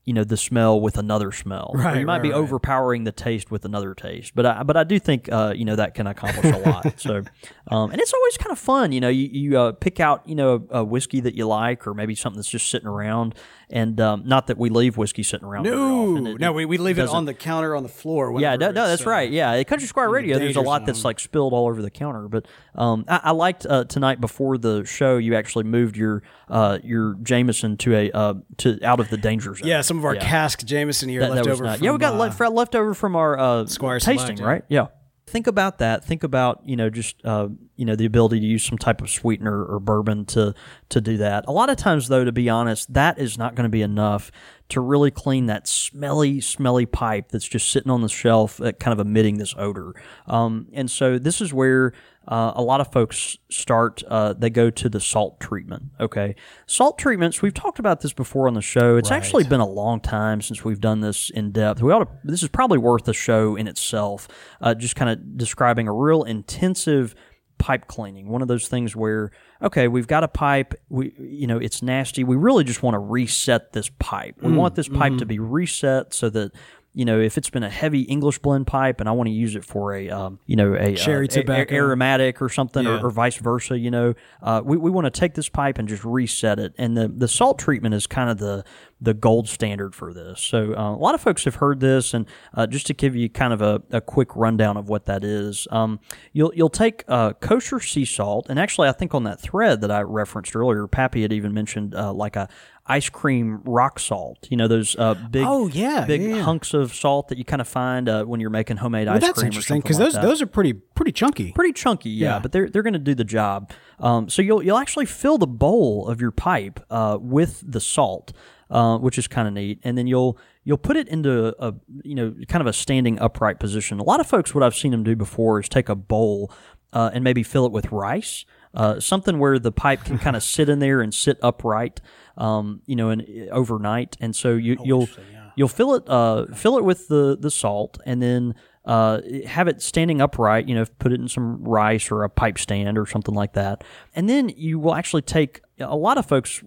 You 0.05 0.15
know 0.15 0.25
the 0.25 0.37
smell 0.37 0.81
with 0.81 0.99
another 0.99 1.31
smell. 1.31 1.71
Or 1.75 1.81
Right, 1.81 2.01
you 2.01 2.07
might 2.07 2.15
right, 2.15 2.23
be 2.23 2.31
right. 2.31 2.37
overpowering 2.39 3.05
the 3.05 3.13
taste 3.13 3.51
with 3.51 3.65
another 3.65 3.95
taste. 3.95 4.35
But 4.35 4.47
I, 4.47 4.63
but 4.65 4.77
I 4.77 4.83
do 4.85 4.99
think 4.99 5.31
uh, 5.31 5.53
you 5.57 5.65
know 5.65 5.77
that 5.77 5.95
can 5.95 6.07
accomplish 6.07 6.53
a 6.53 6.59
lot. 6.59 6.83
So, 6.99 7.23
um, 7.69 7.91
and 7.91 8.01
it's 8.01 8.13
always 8.13 8.37
kind 8.37 8.53
of 8.53 8.59
fun. 8.59 8.93
You 8.93 9.01
know, 9.01 9.09
you, 9.09 9.29
you 9.31 9.59
uh, 9.59 9.73
pick 9.73 10.01
out 10.01 10.29
you 10.29 10.35
know 10.35 10.67
a, 10.71 10.81
a 10.81 10.85
whiskey 10.85 11.21
that 11.21 11.35
you 11.35 11.47
like, 11.47 11.87
or 11.87 11.95
maybe 11.95 12.15
something 12.15 12.39
that's 12.39 12.49
just 12.51 12.71
sitting 12.71 12.89
around. 12.89 13.35
And 13.73 13.99
um, 14.01 14.23
not 14.27 14.49
that 14.49 14.59
we 14.59 14.69
leave 14.69 14.99
whiskey 14.99 15.23
sitting 15.23 15.47
around. 15.49 15.67
often. 15.67 16.27
It- 16.27 16.39
no, 16.41 16.53
we, 16.53 16.67
we 16.67 16.77
leave 16.77 16.99
it 16.99 17.03
doesn't- 17.03 17.17
on 17.17 17.25
the 17.25 17.33
counter 17.33 17.75
on 17.75 17.83
the 17.83 17.89
floor. 17.89 18.39
yeah, 18.39 18.57
no, 18.57 18.71
no, 18.71 18.87
that's 18.87 19.07
uh, 19.07 19.11
right. 19.11 19.31
Yeah, 19.31 19.53
at 19.53 19.67
Country 19.67 19.89
Squire 19.89 20.11
Radio, 20.11 20.39
there's 20.39 20.57
a 20.57 20.61
lot 20.61 20.85
that's 20.85 21.05
like 21.05 21.19
spilled 21.19 21.53
all 21.55 21.67
over 21.69 21.81
the 21.81 21.91
counter. 21.91 22.29
But 22.29 22.47
um, 22.75 23.05
I, 23.09 23.21
I 23.25 23.31
liked 23.31 23.65
uh, 23.67 23.85
tonight 23.85 24.21
before 24.21 24.59
the 24.59 24.85
show, 24.85 25.17
you 25.17 25.35
actually 25.35 25.65
moved 25.65 25.97
your 25.97 26.23
uh, 26.49 26.79
your 26.85 27.15
Jameson 27.23 27.77
to 27.79 27.95
a 27.97 28.11
uh, 28.11 28.35
to 28.59 28.79
out 28.85 29.01
of 29.01 29.09
the 29.09 29.17
danger 29.17 29.55
zone. 29.55 29.67
Yeah, 29.67 29.81
some 29.81 29.97
of 29.99 30.05
our 30.05 30.17
cask 30.17 30.65
Jameson 30.65 31.09
here 31.09 31.21
That- 31.21 31.29
that 31.31 31.35
left 31.37 31.49
was 31.49 31.59
over. 31.61 31.65
not- 31.65 31.79
from, 31.79 31.85
yeah, 31.87 31.93
we 31.93 31.99
got 31.99 32.15
uh, 32.15 32.19
left, 32.19 32.41
left 32.41 32.75
over 32.75 32.93
from 32.93 33.17
our 33.17 33.39
uh, 33.39 33.67
Squire 33.67 33.99
tasting, 34.01 34.37
Select, 34.37 34.41
yeah. 34.41 34.47
right? 34.47 34.65
Yeah. 34.69 34.87
Think 35.33 35.47
about 35.47 35.79
that. 35.79 36.05
Think 36.05 36.25
about 36.25 36.61
you 36.63 36.77
know 36.77 36.91
just 36.91 37.17
uh, 37.25 37.49
you 37.77 37.87
know 37.87 37.97
the 37.97 38.05
ability 38.05 38.39
to 38.39 38.45
use 38.45 38.63
some 38.63 38.77
type 38.77 39.01
of 39.01 39.09
sweetener 39.09 39.65
or 39.65 39.81
bourbon 39.81 40.27
to 40.27 40.55
to 40.91 41.01
do 41.01 41.17
that. 41.17 41.47
A 41.49 41.53
lot 41.53 41.71
of 41.71 41.79
times, 41.79 42.09
though, 42.09 42.23
to 42.23 42.33
be 42.33 42.51
honest, 42.51 42.93
that 42.93 43.19
is 43.19 43.39
not 43.39 43.55
going 43.55 43.65
to 43.65 43.71
be 43.71 43.81
enough 43.81 44.31
to 44.73 44.81
really 44.81 45.11
clean 45.11 45.47
that 45.47 45.67
smelly, 45.67 46.41
smelly 46.41 46.87
pipe 46.87 47.31
that's 47.31 47.49
just 47.49 47.71
sitting 47.71 47.91
on 47.91 48.03
the 48.03 48.09
shelf, 48.09 48.61
uh, 48.61 48.73
kind 48.73 48.99
of 48.99 49.05
emitting 49.05 49.39
this 49.39 49.55
odor. 49.57 49.95
Um, 50.27 50.69
and 50.73 50.91
so 50.91 51.19
this 51.19 51.41
is 51.41 51.53
where 51.53 51.93
uh, 52.29 52.53
a 52.55 52.63
lot 52.63 52.81
of 52.81 52.93
folks 52.93 53.37
start. 53.51 54.03
Uh, 54.07 54.33
they 54.33 54.51
go 54.51 54.71
to 54.71 54.89
the 54.89 55.01
salt 55.01 55.41
treatment. 55.41 55.85
Okay, 55.99 56.37
salt 56.67 56.99
treatments. 56.99 57.43
We've 57.43 57.55
talked 57.55 57.79
about 57.79 58.01
this 58.01 58.13
before 58.13 58.47
on 58.47 58.55
the 58.55 58.63
show. 58.63 58.97
It's 58.97 59.11
actually 59.11 59.45
been 59.45 59.61
a 59.61 59.67
long 59.67 60.01
time 60.01 60.41
since 60.41 60.65
we've 60.65 60.81
done 60.81 61.01
this 61.01 61.31
in 61.31 61.53
depth. 61.53 61.83
We 61.83 61.93
ought 61.93 62.05
to. 62.05 62.09
This 62.25 62.43
is 62.43 62.49
probably 62.49 62.79
worth 62.79 63.09
a 63.09 63.13
show 63.13 63.57
in 63.57 63.67
itself. 63.67 64.29
Uh, 64.61 64.75
just 64.75 64.95
kind 64.95 65.11
of 65.11 65.37
describing 65.37 65.89
a 65.89 65.93
real 65.93 66.23
intensive 66.23 67.15
pipe 67.63 67.87
cleaning. 67.87 68.29
One 68.29 68.43
of 68.43 68.49
those 68.49 68.67
things 68.67 68.97
where 68.97 69.31
okay 69.63 69.87
we've 69.87 70.09
got 70.09 70.25
a 70.25 70.29
pipe. 70.29 70.75
We 70.89 71.15
you 71.17 71.47
know 71.47 71.59
it's 71.59 71.81
nasty. 71.81 72.25
We 72.25 72.35
really 72.35 72.65
just 72.65 72.83
want 72.83 72.95
to 72.95 72.99
reset 72.99 73.73
this 73.73 73.89
pipe. 74.01 74.35
We 74.43 74.51
mm, 74.51 74.57
want 74.57 74.75
this 74.75 74.89
pipe 74.89 75.17
to 75.19 75.25
mm. 75.25 75.29
be 75.29 75.39
reset 75.39 76.13
so 76.13 76.29
that 76.31 76.51
you 76.95 77.05
know 77.05 77.19
if 77.21 77.39
it's 77.39 77.49
been 77.51 77.63
a 77.63 77.71
heavy 77.71 78.03
english 78.03 78.39
blend 78.41 78.67
pipe 78.67 79.01
and 79.01 79.09
i 79.09 79.13
want 79.13 79.27
to 79.27 79.33
use 79.33 79.57
it 79.57 79.65
for 79.65 79.95
a 79.95 80.11
um, 80.11 80.39
you 80.47 80.57
know 80.57 80.75
a 80.75 80.95
Cherry 80.95 81.27
uh, 81.27 81.31
a- 81.31 81.39
a- 81.39 81.43
tobacco. 81.43 81.75
aromatic 81.75 82.43
or 82.43 82.49
something 82.51 82.85
Yeah. 82.85 83.01
or, 83.01 83.07
or 83.07 83.11
vice 83.11 83.37
versa 83.37 83.79
you 83.79 83.91
know 83.91 84.15
uh, 84.43 84.61
we, 84.65 84.77
we 84.77 84.91
want 84.91 85.07
to 85.07 85.11
take 85.11 85.35
this 85.35 85.49
pipe 85.49 85.79
and 85.79 85.89
just 85.89 86.05
reset 86.05 86.59
it 86.59 86.75
and 86.79 86.97
the, 86.97 87.09
the 87.09 87.29
salt 87.29 87.59
treatment 87.59 87.95
is 87.95 88.07
kind 88.07 88.29
of 88.31 88.39
the 88.39 88.65
the 89.01 89.15
gold 89.15 89.49
standard 89.49 89.95
for 89.95 90.13
this 90.13 90.41
so 90.41 90.75
uh, 90.77 90.95
a 90.95 90.97
lot 90.97 91.15
of 91.15 91.21
folks 91.21 91.45
have 91.45 91.57
heard 91.57 91.81
this 91.81 92.15
and 92.15 92.27
uh, 92.55 92.67
just 92.67 92.87
to 92.87 92.95
give 92.95 93.17
you 93.17 93.29
kind 93.29 93.53
of 93.53 93.61
a, 93.63 93.83
a 93.91 94.01
quick 94.01 94.29
rundown 94.37 94.77
of 94.77 94.89
what 94.89 95.07
that 95.07 95.25
is 95.25 95.67
um, 95.71 95.99
you'll 96.33 96.53
you'll 96.55 96.69
take 96.69 97.05
uh, 97.09 97.33
kosher 97.35 97.81
sea 97.81 98.05
salt 98.05 98.47
and 98.51 98.59
actually 98.61 98.87
i 98.89 98.93
think 98.93 99.15
on 99.15 99.25
that 99.25 99.41
thread 99.41 99.81
that 99.81 99.91
i 99.91 100.01
referenced 100.03 100.55
earlier 100.55 100.87
pappy 100.87 101.23
had 101.23 101.33
even 101.33 101.53
mentioned 101.55 101.95
uh, 101.95 102.13
like 102.13 102.37
a 102.37 102.49
ice 102.87 103.09
cream 103.09 103.61
rock 103.65 104.01
salt 104.01 104.49
you 104.51 104.57
know 104.57 104.67
those 104.67 104.97
uh, 104.99 105.15
big 105.31 105.45
Oh, 105.47 105.69
yeah, 105.69 106.05
big 106.05 106.21
yeah, 106.23 106.43
hunks 106.43 106.75
of 106.75 106.93
salt 106.93 107.29
that 107.29 107.39
you 107.39 107.45
kind 107.45 107.61
of 107.63 107.69
find 107.69 108.09
uh, 108.09 108.25
when 108.25 108.41
you're 108.41 108.51
making 108.51 108.79
homemade 108.79 109.07
Well, 109.07 109.17
ice 109.17 109.23
that's 109.23 109.39
cream 109.39 109.47
interesting 109.53 109.81
because 109.81 109.99
because 109.99 110.15
those 110.15 110.23
those 110.23 110.43
are 110.43 110.47
pretty 110.47 110.73
pretty 110.73 111.13
chunky. 111.13 111.53
pretty 111.53 111.73
chunky, 111.73 112.11
yeah, 112.11 112.35
Yeah. 112.35 112.39
but 112.41 112.51
they're 112.53 112.69
they're 112.69 112.83
going 112.83 112.93
to 112.95 112.99
do 112.99 113.15
the 113.15 113.25
job. 113.25 113.71
Um, 114.01 114.29
so 114.29 114.43
you'll 114.43 114.63
you'll 114.65 114.79
actually 114.79 115.07
fill 115.07 115.39
the 115.39 115.47
bowl 115.47 116.09
of 116.09 116.21
your 116.21 116.33
pipe 116.33 116.81
uh, 116.91 117.19
with 117.21 117.63
the 117.65 117.81
salt, 117.81 118.33
uh, 118.69 118.99
which 118.99 119.17
is 119.17 119.29
kind 119.29 119.47
of 119.47 119.55
neat, 119.55 119.79
and 119.85 119.97
then 119.97 120.09
you'll 120.09 120.37
you'll 120.65 120.77
put 120.79 120.97
it 120.97 121.07
into 121.09 121.55
a 121.65 121.73
you 122.03 122.17
know 122.17 122.35
kind 122.49 122.61
of 122.63 122.67
a 122.67 122.73
standing 122.73 123.17
upright 123.21 123.61
position. 123.61 124.01
A 124.01 124.05
lot 124.05 124.19
of 124.19 124.27
folks, 124.27 124.55
what 124.57 124.65
I've 124.65 124.75
seen 124.75 124.91
them 124.91 125.05
do 125.05 125.15
before 125.15 125.61
is 125.61 125.69
take 125.69 125.89
a 125.89 125.95
bowl 125.95 126.53
uh, 126.93 127.11
and 127.15 127.23
maybe 127.23 127.45
fill 127.45 127.65
it 127.65 127.71
with 127.73 127.93
rice. 127.93 128.45
Uh, 128.75 128.99
something 128.99 129.39
where 129.39 129.59
the 129.59 129.71
pipe 129.71 130.03
can 130.03 130.19
kind 130.19 130.35
of 130.35 130.43
sit 130.43 130.69
in 130.71 130.79
there 130.79 131.03
and 131.03 131.13
sit 131.13 131.39
upright, 131.43 132.01
um, 132.37 132.83
you 132.87 132.97
know, 132.97 133.11
and 133.11 133.51
overnight. 133.51 134.17
And 134.21 134.35
so 134.35 134.55
you, 134.55 134.77
you'll 134.85 135.09
you'll 135.55 135.69
fill 135.69 135.95
it 135.95 136.09
uh, 136.09 136.47
fill 136.55 136.79
it 136.79 136.85
with 136.85 137.09
the 137.09 137.37
the 137.39 137.51
salt, 137.51 137.99
and 138.07 138.23
then 138.23 138.55
uh, 138.85 139.21
have 139.47 139.69
it 139.69 139.83
standing 139.83 140.21
upright. 140.21 140.69
You 140.69 140.75
know, 140.75 140.85
put 140.99 141.13
it 141.13 141.21
in 141.21 141.29
some 141.29 141.63
rice 141.65 142.11
or 142.11 142.25
a 142.25 142.29
pipe 142.29 142.59
stand 142.59 142.99
or 142.99 143.07
something 143.07 143.35
like 143.35 143.53
that, 143.55 143.85
and 144.15 144.29
then 144.29 144.49
you 144.51 144.79
will 144.79 144.95
actually 144.95 145.23
take. 145.23 145.61
A 145.81 145.97
lot 145.97 146.17
of 146.17 146.27
folks 146.27 146.63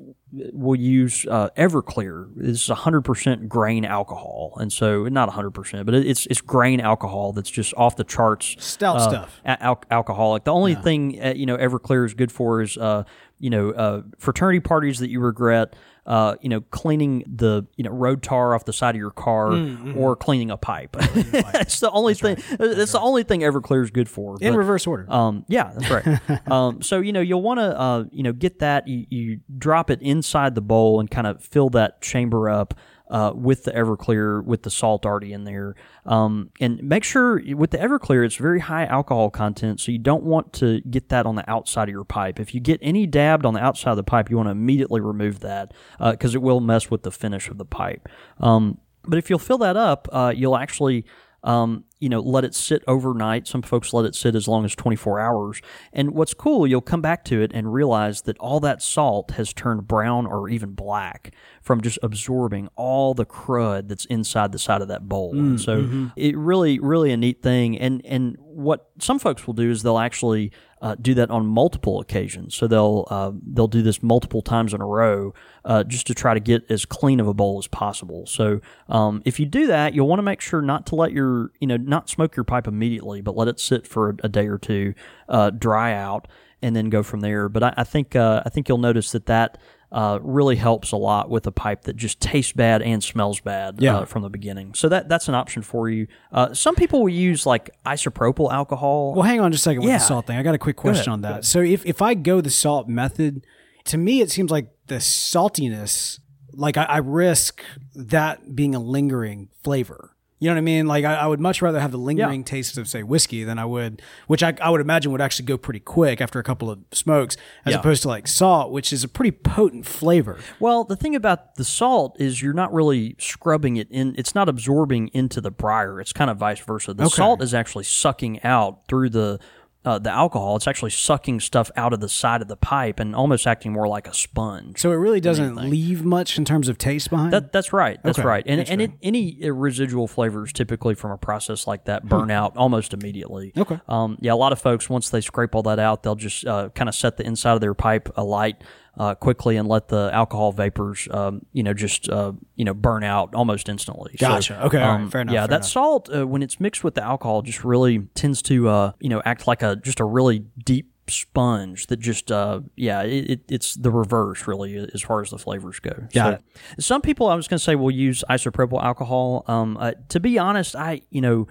will 0.54 0.76
use 0.80 1.26
uh, 1.30 1.50
Everclear. 1.58 2.30
This 2.36 2.64
is 2.64 2.70
100% 2.70 3.48
grain 3.48 3.86
alcohol, 3.86 4.54
and 4.58 4.72
so 4.72 5.08
not 5.08 5.30
100%, 5.30 5.86
but 5.86 5.94
it's 5.96 6.26
it's 6.28 6.42
grain 6.42 6.80
alcohol 6.80 7.34
that's 7.34 7.50
just 7.50 7.74
off 7.76 7.96
the 7.96 8.04
charts. 8.04 8.56
Stout 8.60 8.98
uh, 8.98 9.10
stuff. 9.10 9.42
al- 9.46 9.84
alcoholic. 9.92 10.44
The 10.44 10.54
only 10.54 10.76
thing 10.76 11.22
uh, 11.22 11.34
you 11.36 11.46
know 11.46 11.58
Everclear 11.58 12.06
is 12.06 12.14
good 12.14 12.32
for 12.32 12.62
is 12.62 12.78
uh, 12.78 13.04
you 13.40 13.50
know 13.50 13.72
uh, 13.72 14.02
fraternity 14.20 14.60
parties 14.60 15.00
that 15.00 15.10
you 15.10 15.20
regret. 15.20 15.76
Uh, 16.06 16.36
you 16.40 16.50
know, 16.50 16.62
cleaning 16.62 17.24
the 17.28 17.66
you 17.78 17.84
know 17.84 17.90
road 17.90 18.22
tar 18.22 18.54
off 18.54 18.64
the 18.66 18.72
side 18.74 18.94
of 18.94 19.00
your 19.00 19.10
car, 19.10 19.50
Mm, 19.50 19.98
or 19.98 20.16
cleaning 20.16 20.52
a 20.52 20.58
pipe. 20.58 20.92
That's 21.32 21.80
the 21.80 21.90
only 21.90 22.14
thing. 22.14 22.38
That's 22.60 22.92
the 22.92 23.00
only 23.00 23.24
thing 23.24 23.42
Everclear 23.42 23.84
is 23.84 23.90
good 23.90 24.08
for. 24.08 24.38
in 24.40 24.54
But- 24.54 24.58
reverse 24.60 24.86
order. 24.86 25.12
um, 25.12 25.46
yeah, 25.48 25.72
that's 25.76 25.90
right. 25.90 26.48
um, 26.52 26.84
so 26.84 27.00
you 27.00 27.12
know 27.12 27.22
you'll 27.22 27.42
want 27.42 27.60
to 27.60 27.80
uh, 27.80 28.04
you 28.12 28.22
know 28.22 28.34
get 28.34 28.60
that 28.60 28.88
you, 28.88 29.08
you 29.10 29.40
drop 29.58 29.90
it 29.90 30.00
inside 30.04 30.54
the 30.54 30.62
bowl 30.62 31.00
and 31.00 31.10
kind 31.10 31.26
of 31.26 31.42
fill 31.44 31.70
that 31.72 32.02
chamber 32.02 32.50
up 32.52 32.76
uh, 33.10 33.32
with 33.36 33.64
the 33.64 33.72
Everclear 33.72 34.44
with 34.44 34.64
the 34.64 34.70
salt 34.70 35.06
already 35.06 35.34
in 35.34 35.44
there, 35.44 35.76
um, 36.06 36.52
and 36.60 36.82
make 36.84 37.04
sure 37.04 37.42
with 37.56 37.72
the 37.72 37.78
Everclear 37.78 38.26
it's 38.26 38.36
very 38.36 38.60
high 38.60 38.86
alcohol 38.86 39.30
content, 39.30 39.80
so 39.80 39.92
you 39.92 40.00
don't 40.00 40.24
want 40.24 40.54
to 40.54 40.82
get 40.82 41.10
that 41.10 41.26
on 41.26 41.36
the 41.36 41.50
outside 41.50 41.90
of 41.90 41.94
your 41.94 42.04
pipe. 42.04 42.40
If 42.40 42.54
you 42.54 42.60
get 42.60 42.80
any 42.82 43.06
dabbed 43.06 43.46
on 43.46 43.54
the 43.54 43.64
outside 43.64 43.92
of 43.92 43.98
the 43.98 44.04
pipe, 44.04 44.30
you 44.30 44.38
want 44.38 44.48
to 44.48 44.52
immediately 44.52 45.02
remove 45.02 45.42
that 45.42 45.74
because 46.00 46.36
it 46.36 46.42
will 46.42 46.60
mess 46.60 46.90
with 46.90 47.04
the 47.04 47.12
finish 47.12 47.50
of 47.50 47.58
the 47.58 47.66
pipe. 47.66 48.08
Um, 48.40 48.80
but 49.08 49.18
if 49.18 49.30
you'll 49.30 49.40
fill 49.40 49.60
that 49.60 49.78
up, 49.78 50.08
uh, 50.12 50.34
you'll 50.36 50.58
actually 50.58 51.06
um, 51.46 51.86
you 52.00 52.10
know, 52.10 52.20
let 52.20 52.44
it 52.44 52.54
sit 52.54 52.84
overnight. 52.88 53.48
Some 53.48 53.62
folks 53.62 53.94
let 53.94 54.04
it 54.06 54.16
sit 54.16 54.36
as 54.36 54.48
long 54.48 54.66
as 54.66 54.76
24 54.76 55.20
hours. 55.20 55.62
And 55.94 56.12
what's 56.12 56.34
cool, 56.34 56.68
you'll 56.68 56.82
come 56.82 57.02
back 57.02 57.24
to 57.26 57.42
it 57.42 57.52
and 57.54 57.72
realize 57.72 58.24
that 58.24 58.38
all 58.40 58.60
that 58.60 58.82
salt 58.82 59.32
has 59.32 59.54
turned 59.54 59.88
brown 59.88 60.26
or 60.26 60.50
even 60.50 60.74
black 60.74 61.34
from 61.62 61.82
just 61.82 61.98
absorbing 62.04 62.68
all 62.76 63.14
the 63.14 63.26
crud 63.26 63.88
that's 63.88 64.06
inside 64.06 64.52
the 64.52 64.60
side 64.60 64.82
of 64.82 64.88
that 64.90 65.08
bowl. 65.08 65.38
and 65.38 65.62
so 65.62 66.12
it 66.18 66.36
really, 66.36 66.80
really 66.80 67.12
a 67.12 67.18
neat 67.18 67.42
thing. 67.42 67.78
And 67.78 68.02
and 68.06 68.36
what 68.40 68.90
some 69.00 69.20
folks 69.20 69.46
will 69.48 69.54
do 69.54 69.70
is 69.70 69.84
they'll 69.84 69.98
actually 70.00 70.52
uh, 70.86 70.94
do 71.02 71.16
that 71.16 71.32
on 71.32 71.48
multiple 71.48 72.00
occasions. 72.00 72.54
So 72.54 72.68
they'll 72.68 73.08
uh, 73.10 73.32
they'll 73.44 73.68
do 73.68 73.82
this 73.82 74.04
multiple 74.04 74.44
times 74.44 74.72
in 74.72 74.82
a 74.82 74.86
row 74.86 75.34
uh, 75.66 75.84
just 75.84 76.06
to 76.08 76.14
try 76.14 76.36
to 76.36 76.40
get 76.40 76.70
as 76.70 76.86
clean 76.86 77.20
of 77.20 77.28
a 77.28 77.34
bowl 77.34 77.58
as 77.58 77.66
possible. 77.66 78.28
So 78.28 78.62
um, 78.88 79.24
if 79.26 79.40
you 79.40 79.48
do 79.48 79.66
that, 79.66 79.96
you'll 79.96 80.08
want 80.08 80.20
to 80.20 80.24
make 80.24 80.42
sure 80.42 80.62
not 80.62 80.86
to 80.88 80.96
let 80.96 81.12
your 81.12 81.52
you 81.60 81.66
know 81.66 81.78
not 81.78 82.08
smoke 82.08 82.36
your 82.36 82.44
pipe 82.44 82.68
immediately, 82.68 83.22
but 83.22 83.36
let 83.36 83.48
it 83.48 83.60
sit 83.60 83.88
for 83.88 84.12
a, 84.12 84.26
a 84.26 84.30
day 84.30 84.46
or 84.46 84.60
two, 84.60 84.94
uh, 85.28 85.50
dry 85.50 85.92
out, 85.92 86.28
and 86.62 86.76
then 86.76 86.92
go 86.92 87.02
from 87.02 87.22
there. 87.22 87.50
But 87.50 87.64
I, 87.64 87.74
I 87.78 87.84
think 87.84 88.16
uh, 88.16 88.44
I 88.46 88.50
think 88.50 88.70
you'll 88.70 88.78
notice 88.78 89.12
that 89.14 89.26
that. 89.26 89.58
Uh, 89.96 90.20
really 90.22 90.58
helps 90.58 90.92
a 90.92 90.98
lot 90.98 91.30
with 91.30 91.48
a 91.48 91.52
pipe 91.54 91.84
that 91.84 91.96
just 91.96 92.20
tastes 92.20 92.52
bad 92.52 92.82
and 92.82 93.02
smells 93.02 93.40
bad 93.40 93.76
Yeah. 93.80 94.00
uh, 94.00 94.06
from 94.06 94.24
the 94.24 94.30
beginning. 94.30 94.74
So 94.74 94.90
that 94.90 95.08
that's 95.08 95.30
an 95.30 95.36
option 95.36 95.62
for 95.62 95.88
you. 95.88 96.08
Uh, 96.34 96.54
some 96.54 96.76
people 96.76 97.00
will 97.02 97.08
use 97.08 97.46
like 97.46 97.70
isopropyl 97.86 98.52
alcohol. 98.52 99.14
Well, 99.14 99.24
hang 99.24 99.40
on 99.40 99.54
just 99.54 99.62
a 99.62 99.70
second 99.70 99.84
with 99.84 99.90
Yeah. 99.92 100.00
the 100.00 100.04
salt 100.04 100.28
thing. 100.28 100.38
I 100.38 100.44
got 100.44 100.54
a 100.54 100.58
quick 100.58 100.76
question 100.76 101.14
on 101.14 101.22
that. 101.22 101.46
So 101.46 101.62
if, 101.62 101.86
if 101.86 102.02
I 102.02 102.14
go 102.14 102.42
the 102.42 102.50
salt 102.50 102.90
method, 102.90 103.46
to 103.86 103.98
me 103.98 104.20
it 104.20 104.30
seems 104.30 104.52
like 104.52 104.68
the 104.88 104.96
saltiness, 104.96 106.20
like 106.52 106.76
I, 106.78 106.84
I 106.84 106.98
risk 106.98 107.64
that 107.96 108.54
being 108.56 108.76
a 108.76 108.80
lingering 108.80 109.48
flavor. 109.64 110.15
You 110.38 110.50
know 110.50 110.56
what 110.56 110.60
I 110.60 110.62
mean? 110.62 110.86
Like 110.86 111.06
I, 111.06 111.16
I 111.16 111.28
would 111.28 111.40
much 111.40 111.62
rather 111.62 111.80
have 111.80 111.92
the 111.92 111.98
lingering 111.98 112.44
taste 112.44 112.78
of 112.78 112.90
say 112.90 113.04
whiskey 113.04 113.46
than 113.46 113.58
I 113.58 113.64
would, 113.64 114.02
which 114.28 114.44
I, 114.44 114.54
I 114.62 114.70
would 114.70 114.82
imagine 114.82 115.14
would 115.14 115.22
actually 115.22 115.46
go 115.46 115.58
pretty 115.58 115.80
quick 115.80 116.20
after 116.20 116.40
a 116.40 116.44
couple 116.44 116.70
of 116.70 116.80
smokes, 116.92 117.38
as 117.66 117.74
Yeah. 117.74 117.80
opposed 117.80 118.02
to 118.02 118.10
like 118.10 118.28
salt, 118.28 118.72
which 118.72 118.92
is 118.92 119.04
a 119.04 119.08
pretty 119.08 119.32
potent 119.32 119.86
flavor. 119.86 120.38
Well, 120.60 120.84
the 120.84 120.98
thing 120.98 121.16
about 121.16 121.56
the 121.56 121.64
salt 121.64 122.18
is 122.20 122.42
you're 122.42 122.54
not 122.54 122.74
really 122.74 123.16
scrubbing 123.18 123.78
it 123.78 123.88
in. 123.90 124.14
It's 124.18 124.36
not 124.36 124.50
absorbing 124.50 125.08
into 125.14 125.40
the 125.40 125.52
briar. 125.52 126.02
It's 126.02 126.12
kind 126.12 126.30
of 126.30 126.36
vice 126.38 126.60
versa. 126.60 126.94
The 126.94 127.08
salt 127.10 127.42
is 127.42 127.54
actually 127.54 127.86
sucking 127.86 128.44
out 128.44 128.88
through 128.90 129.12
the 129.12 129.40
uh, 129.86 130.00
the 130.00 130.10
alcohol, 130.10 130.56
it's 130.56 130.68
actually 130.68 130.92
sucking 130.92 131.40
stuff 131.40 131.70
out 131.76 131.94
of 131.94 132.00
the 132.00 132.10
side 132.10 132.42
of 132.42 132.48
the 132.48 132.58
pipe 132.58 133.00
and 133.00 133.16
almost 133.16 133.46
acting 133.46 133.72
more 133.72 133.88
like 133.88 134.08
a 134.08 134.14
sponge. 134.14 134.80
So 134.80 134.92
it 134.92 134.96
really 134.96 135.22
doesn't 135.22 135.56
leave 135.56 136.04
much 136.04 136.38
in 136.38 136.46
terms 136.46 136.68
of 136.68 136.78
taste 136.78 137.10
behind. 137.10 137.32
That, 137.32 137.52
that's 137.52 137.72
right. 137.72 138.00
That's 138.04 138.20
Okay, 138.20 138.28
right. 138.28 138.44
And 138.48 138.68
and 138.70 138.82
it, 138.82 138.92
any 139.04 139.50
residual 139.50 140.08
flavors 140.08 140.52
typically 140.52 140.96
from 140.96 141.12
a 141.12 141.18
process 141.18 141.68
like 141.68 141.86
that 141.86 142.08
burn 142.08 142.32
out 142.32 142.58
almost 142.58 142.94
immediately. 142.94 143.52
Hmm. 143.56 143.62
Okay. 143.62 143.80
Um, 143.88 144.18
yeah, 144.20 144.34
a 144.34 144.36
lot 144.36 144.52
of 144.52 144.60
folks 144.60 144.90
once 144.90 145.10
they 145.10 145.22
scrape 145.22 145.56
all 145.56 145.64
that 145.64 145.80
out, 145.80 146.04
they'll 146.04 146.16
just 146.16 146.46
uh, 146.46 146.70
kind 146.70 146.90
of 146.90 146.96
set 146.96 147.18
the 147.18 147.26
inside 147.26 147.54
of 147.54 147.62
their 147.62 147.74
pipe 147.74 148.10
alight 148.18 148.62
uh, 148.98 149.16
quickly 149.16 149.58
and 149.58 149.68
let 149.68 149.88
the 149.90 150.10
alcohol 150.14 150.52
vapors, 150.52 151.08
um, 151.12 151.46
you 151.54 151.64
know, 151.64 151.74
just 151.74 152.10
uh, 152.10 152.32
you 152.56 152.66
know 152.66 152.74
burn 152.74 153.04
out 153.04 153.36
almost 153.36 153.70
instantly. 153.70 154.16
So, 154.18 154.28
Gotcha. 154.28 154.66
Okay, 154.66 154.82
all 154.82 154.88
right. 154.90 155.02
um, 155.02 155.10
Fair 155.12 155.22
enough, 155.22 155.34
Yeah, 155.34 155.42
fair 155.42 155.48
that 155.50 155.56
enough. 155.58 155.70
salt 155.70 156.10
uh, 156.16 156.28
when 156.28 156.42
it's 156.44 156.60
mixed 156.60 156.84
with 156.84 156.96
the 156.96 157.04
alcohol 157.04 157.42
just 157.42 157.64
really 157.64 158.00
tends 158.16 158.42
to 158.44 158.70
uh, 158.70 158.92
you 159.00 159.10
know 159.10 159.22
act 159.26 159.48
like 159.48 159.62
a 159.62 159.76
just 159.76 160.00
a 160.00 160.06
really 160.06 160.40
deep 160.64 160.92
sponge 161.08 161.86
that 161.86 161.98
just 162.00 162.32
uh 162.32 162.60
yeah 162.76 163.04
it, 163.04 163.30
it, 163.30 163.42
it's 163.48 163.76
the 163.76 163.92
reverse 163.92 164.48
really 164.48 164.76
as 164.92 165.04
far 165.04 165.22
as 165.22 165.30
the 165.30 165.38
flavors 165.38 165.80
go 165.80 165.92
Got 166.12 166.34
it 166.34 166.44
some 166.84 167.00
people 167.04 167.28
i 167.28 167.36
was 167.36 167.48
going 167.48 167.60
to 167.60 167.64
say 167.64 167.76
will 167.76 167.92
use 167.92 168.24
isopropyl 168.28 168.82
alcohol 168.84 169.46
um 169.48 169.78
uh, 169.80 169.92
to 170.10 170.20
be 170.20 170.40
honest 170.40 170.76
i 170.76 171.02
you 171.12 171.22
know 171.22 171.48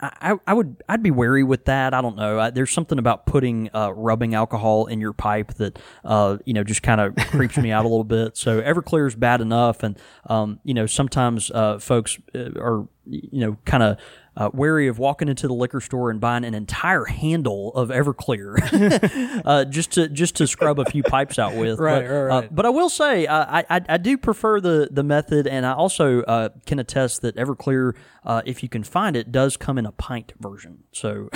I, 0.00 0.34
I 0.46 0.52
would 0.52 0.82
I'd 0.88 1.02
be 1.02 1.10
wary 1.10 1.44
with 1.44 1.66
that. 1.66 1.94
I 1.94 2.02
don't 2.02 2.16
know. 2.16 2.38
I, 2.38 2.50
there's 2.50 2.72
something 2.72 2.98
about 2.98 3.26
putting 3.26 3.70
uh, 3.74 3.90
rubbing 3.90 4.34
alcohol 4.34 4.86
in 4.86 5.00
your 5.00 5.12
pipe 5.12 5.54
that 5.54 5.78
uh, 6.04 6.38
you 6.44 6.52
know 6.52 6.64
just 6.64 6.82
kind 6.82 7.00
of 7.00 7.16
creeps 7.30 7.56
me 7.56 7.70
out 7.70 7.84
a 7.84 7.88
little 7.88 8.04
bit. 8.04 8.36
So 8.36 8.60
Everclear 8.60 9.06
is 9.06 9.14
bad 9.14 9.40
enough, 9.40 9.82
and 9.82 9.98
um, 10.26 10.58
you 10.64 10.74
know 10.74 10.86
sometimes 10.86 11.50
uh, 11.52 11.78
folks 11.78 12.18
uh, 12.34 12.50
are 12.56 12.88
you 13.06 13.40
know 13.40 13.56
kind 13.64 13.82
of 13.82 13.98
uh, 14.36 14.50
wary 14.52 14.88
of 14.88 14.98
walking 14.98 15.28
into 15.28 15.46
the 15.46 15.54
liquor 15.54 15.80
store 15.80 16.10
and 16.10 16.20
buying 16.20 16.44
an 16.44 16.54
entire 16.54 17.04
handle 17.04 17.72
of 17.74 17.90
Everclear 17.90 19.42
uh, 19.44 19.64
just 19.66 19.92
to 19.92 20.08
just 20.08 20.36
to 20.36 20.46
scrub 20.46 20.80
a 20.80 20.84
few 20.84 21.02
pipes 21.02 21.38
out 21.38 21.54
with. 21.54 21.78
Right, 21.78 22.02
but, 22.02 22.10
right. 22.10 22.44
Uh, 22.44 22.48
but 22.50 22.66
I 22.66 22.70
will 22.70 22.88
say 22.88 23.26
uh, 23.26 23.46
I, 23.48 23.64
I 23.70 23.80
I 23.90 23.96
do 23.96 24.18
prefer 24.18 24.60
the 24.60 24.88
the 24.90 25.04
method, 25.04 25.46
and 25.46 25.64
I 25.64 25.72
also 25.72 26.22
uh, 26.22 26.48
can 26.66 26.78
attest 26.78 27.22
that 27.22 27.36
Everclear, 27.36 27.94
uh, 28.24 28.42
if 28.46 28.62
you 28.62 28.68
can 28.68 28.82
find 28.82 29.16
it, 29.16 29.30
does 29.32 29.56
come 29.56 29.76
in 29.78 29.86
a 29.86 29.92
pint 29.92 30.32
version. 30.40 30.84
So 30.92 31.28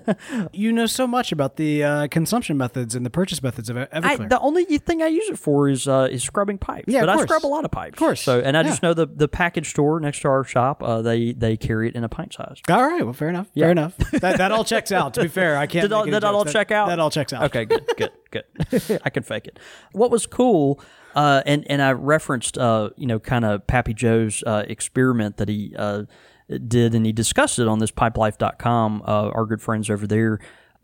you 0.52 0.72
know 0.72 0.86
so 0.86 1.06
much 1.06 1.32
about 1.32 1.56
the 1.56 1.82
uh, 1.84 2.08
consumption 2.08 2.56
methods 2.56 2.94
and 2.94 3.04
the 3.04 3.10
purchase 3.10 3.42
methods 3.42 3.68
of 3.70 3.76
E-, 3.76 3.80
I, 3.92 4.00
Everclear. 4.16 4.28
the 4.28 4.40
only 4.40 4.64
thing 4.78 5.02
I 5.02 5.06
use 5.08 5.28
it 5.28 5.38
for 5.38 5.68
is 5.68 5.88
uh, 5.88 6.08
is 6.10 6.22
scrubbing 6.22 6.58
pipes. 6.58 6.84
Yeah, 6.88 7.00
but 7.00 7.08
I 7.08 7.22
scrub 7.22 7.44
a 7.44 7.48
lot 7.48 7.64
of 7.64 7.70
pipes. 7.70 7.94
Of 7.94 7.98
course. 7.98 8.20
So 8.20 8.40
and 8.40 8.56
I 8.56 8.60
Yeah. 8.62 8.68
just 8.68 8.82
know 8.82 8.94
the 8.94 9.06
the 9.06 9.28
package 9.28 9.70
store 9.70 10.00
next 10.00 10.20
to 10.20 10.28
our 10.28 10.44
shop, 10.44 10.82
uh, 10.82 11.02
they 11.02 11.32
they 11.32 11.56
carry 11.56 11.88
it 11.88 11.94
in 11.94 12.04
a 12.04 12.08
pint 12.08 12.32
size. 12.34 12.60
all 12.70 12.86
right. 12.86 13.02
Well, 13.04 13.12
fair 13.12 13.28
enough. 13.28 13.48
Fair 13.56 13.70
enough. 13.70 13.96
That, 14.12 14.38
that 14.38 14.52
all 14.52 14.64
checks 14.64 14.92
out. 14.92 15.14
To 15.14 15.22
be 15.22 15.28
fair, 15.28 15.56
I 15.56 15.66
can't. 15.66 15.82
Did, 15.82 15.92
all, 15.92 16.04
did 16.04 16.14
that 16.14 16.24
all 16.24 16.44
jokes. 16.44 16.52
check 16.52 16.70
out? 16.70 16.88
That 16.88 16.98
all 16.98 17.10
checks 17.10 17.32
out. 17.32 17.42
Okay, 17.44 17.64
good, 17.64 17.84
good, 17.96 18.12
good. 18.30 19.00
I 19.04 19.10
can 19.10 19.22
fake 19.22 19.46
it. 19.46 19.58
What 19.92 20.10
was 20.10 20.26
cool, 20.26 20.80
uh, 21.14 21.42
and 21.46 21.64
and 21.70 21.80
I 21.82 21.92
referenced, 21.92 22.56
uh, 22.58 22.90
you 22.96 23.06
know, 23.06 23.18
kind 23.18 23.44
of 23.44 23.66
Pappy 23.66 23.94
Joe's 23.94 24.42
uh, 24.44 24.64
experiment 24.68 25.36
that 25.38 25.48
he 25.48 25.74
uh, 25.76 26.04
did, 26.48 26.94
and 26.94 27.04
he 27.04 27.12
discussed 27.12 27.58
it 27.58 27.68
on 27.68 27.78
this 27.78 27.90
PipeLife.com. 27.90 29.02
Uh, 29.06 29.28
our 29.30 29.46
good 29.46 29.62
friends 29.62 29.90
over 29.90 30.06
there. 30.06 30.40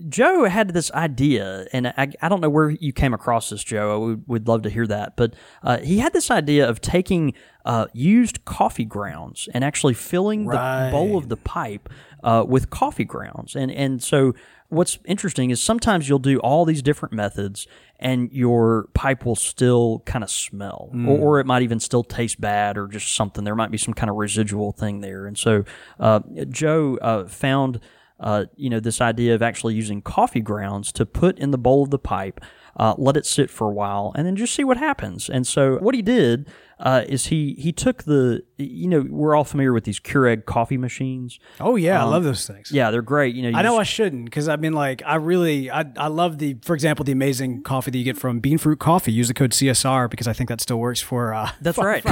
Joe 0.08 0.44
had 0.44 0.70
this 0.70 0.90
idea, 0.92 1.66
and 1.72 1.86
I, 1.86 2.12
I 2.20 2.28
don't 2.28 2.40
know 2.40 2.50
where 2.50 2.70
you 2.70 2.92
came 2.92 3.14
across 3.14 3.50
this, 3.50 3.62
Joe. 3.62 3.94
I 3.94 3.96
would, 3.96 4.24
would 4.26 4.48
love 4.48 4.62
to 4.62 4.70
hear 4.70 4.86
that. 4.86 5.16
But 5.16 5.34
uh, 5.62 5.78
he 5.78 5.98
had 5.98 6.12
this 6.12 6.30
idea 6.30 6.68
of 6.68 6.80
taking 6.80 7.34
uh, 7.64 7.86
used 7.92 8.44
coffee 8.44 8.84
grounds 8.84 9.48
and 9.54 9.62
actually 9.62 9.94
filling 9.94 10.46
the 10.46 10.88
bowl 10.90 11.16
of 11.16 11.28
the 11.28 11.36
pipe 11.36 11.88
uh, 12.22 12.44
with 12.46 12.70
coffee 12.70 13.04
grounds. 13.04 13.54
And 13.56 13.70
and 13.70 14.02
so 14.02 14.34
what's 14.68 14.98
interesting 15.04 15.50
is 15.50 15.62
sometimes 15.62 16.08
you'll 16.08 16.18
do 16.18 16.38
all 16.38 16.64
these 16.64 16.82
different 16.82 17.12
methods 17.12 17.66
and 18.00 18.32
your 18.32 18.88
pipe 18.94 19.24
will 19.26 19.36
still 19.36 20.02
kind 20.06 20.24
of 20.24 20.30
smell 20.30 20.90
or, 21.06 21.18
or 21.18 21.40
it 21.40 21.46
might 21.46 21.60
even 21.60 21.78
still 21.78 22.02
taste 22.02 22.40
bad 22.40 22.78
or 22.78 22.88
just 22.88 23.14
something. 23.14 23.44
There 23.44 23.54
might 23.54 23.70
be 23.70 23.76
some 23.76 23.92
kind 23.92 24.08
of 24.08 24.16
residual 24.16 24.72
thing 24.72 25.00
there. 25.00 25.26
And 25.26 25.36
so 25.36 25.64
uh, 26.00 26.20
joe 26.48 26.98
uh, 27.02 27.26
found 27.26 27.80
uh, 28.18 28.46
you 28.56 28.70
know 28.70 28.80
this 28.80 29.00
idea 29.00 29.34
of 29.34 29.42
actually 29.42 29.74
using 29.74 30.00
coffee 30.00 30.40
grounds 30.40 30.90
to 30.92 31.04
put 31.04 31.38
in 31.38 31.50
the 31.50 31.58
bowl 31.58 31.82
of 31.82 31.90
the 31.90 31.98
pipe 31.98 32.40
uh, 32.76 32.94
let 32.96 33.16
it 33.16 33.26
sit 33.26 33.50
for 33.50 33.68
a 33.68 33.72
while 33.72 34.12
and 34.16 34.26
then 34.26 34.36
just 34.36 34.54
see 34.54 34.64
what 34.64 34.76
happens. 34.76 35.28
And 35.28 35.46
so 35.46 35.76
what 35.78 35.94
he 35.94 36.02
did 36.02 36.48
uh, 36.80 37.04
is 37.08 37.26
he 37.26 37.54
he 37.58 37.72
took 37.72 38.04
the 38.04 38.44
you 38.64 38.88
know 38.88 39.04
we're 39.08 39.34
all 39.34 39.44
familiar 39.44 39.72
with 39.72 39.84
these 39.84 40.00
Keurig 40.00 40.44
coffee 40.46 40.76
machines 40.78 41.38
Oh 41.60 41.76
yeah, 41.76 42.00
I 42.02 42.04
love 42.04 42.24
those 42.24 42.46
things. 42.46 42.70
yeah 42.72 42.90
they're 42.90 43.02
great 43.02 43.34
you 43.34 43.42
know 43.42 43.48
you 43.50 43.56
I 43.56 43.62
know 43.62 43.78
just- 43.78 43.80
I 43.80 43.84
shouldn't 43.84 44.24
because 44.26 44.48
I 44.48 44.56
mean, 44.56 44.72
like, 44.72 45.02
I 45.06 45.16
really, 45.16 45.70
I, 45.70 45.84
I 45.96 46.06
love 46.08 46.38
the, 46.38 46.56
for 46.62 46.74
example, 46.74 47.04
the 47.04 47.12
amazing 47.12 47.62
coffee 47.62 47.90
that 47.90 47.98
you 47.98 48.04
get 48.04 48.16
from 48.16 48.40
Bean 48.40 48.58
Fruit 48.58 48.78
Coffee. 48.78 49.12
Use 49.12 49.28
the 49.28 49.34
code 49.34 49.50
CSR 49.52 50.08
because 50.10 50.26
I 50.28 50.32
think 50.32 50.48
that 50.48 50.60
still 50.60 50.78
works 50.78 51.00
for. 51.00 51.34
Uh, 51.34 51.50
That's 51.60 51.78
right. 51.78 52.04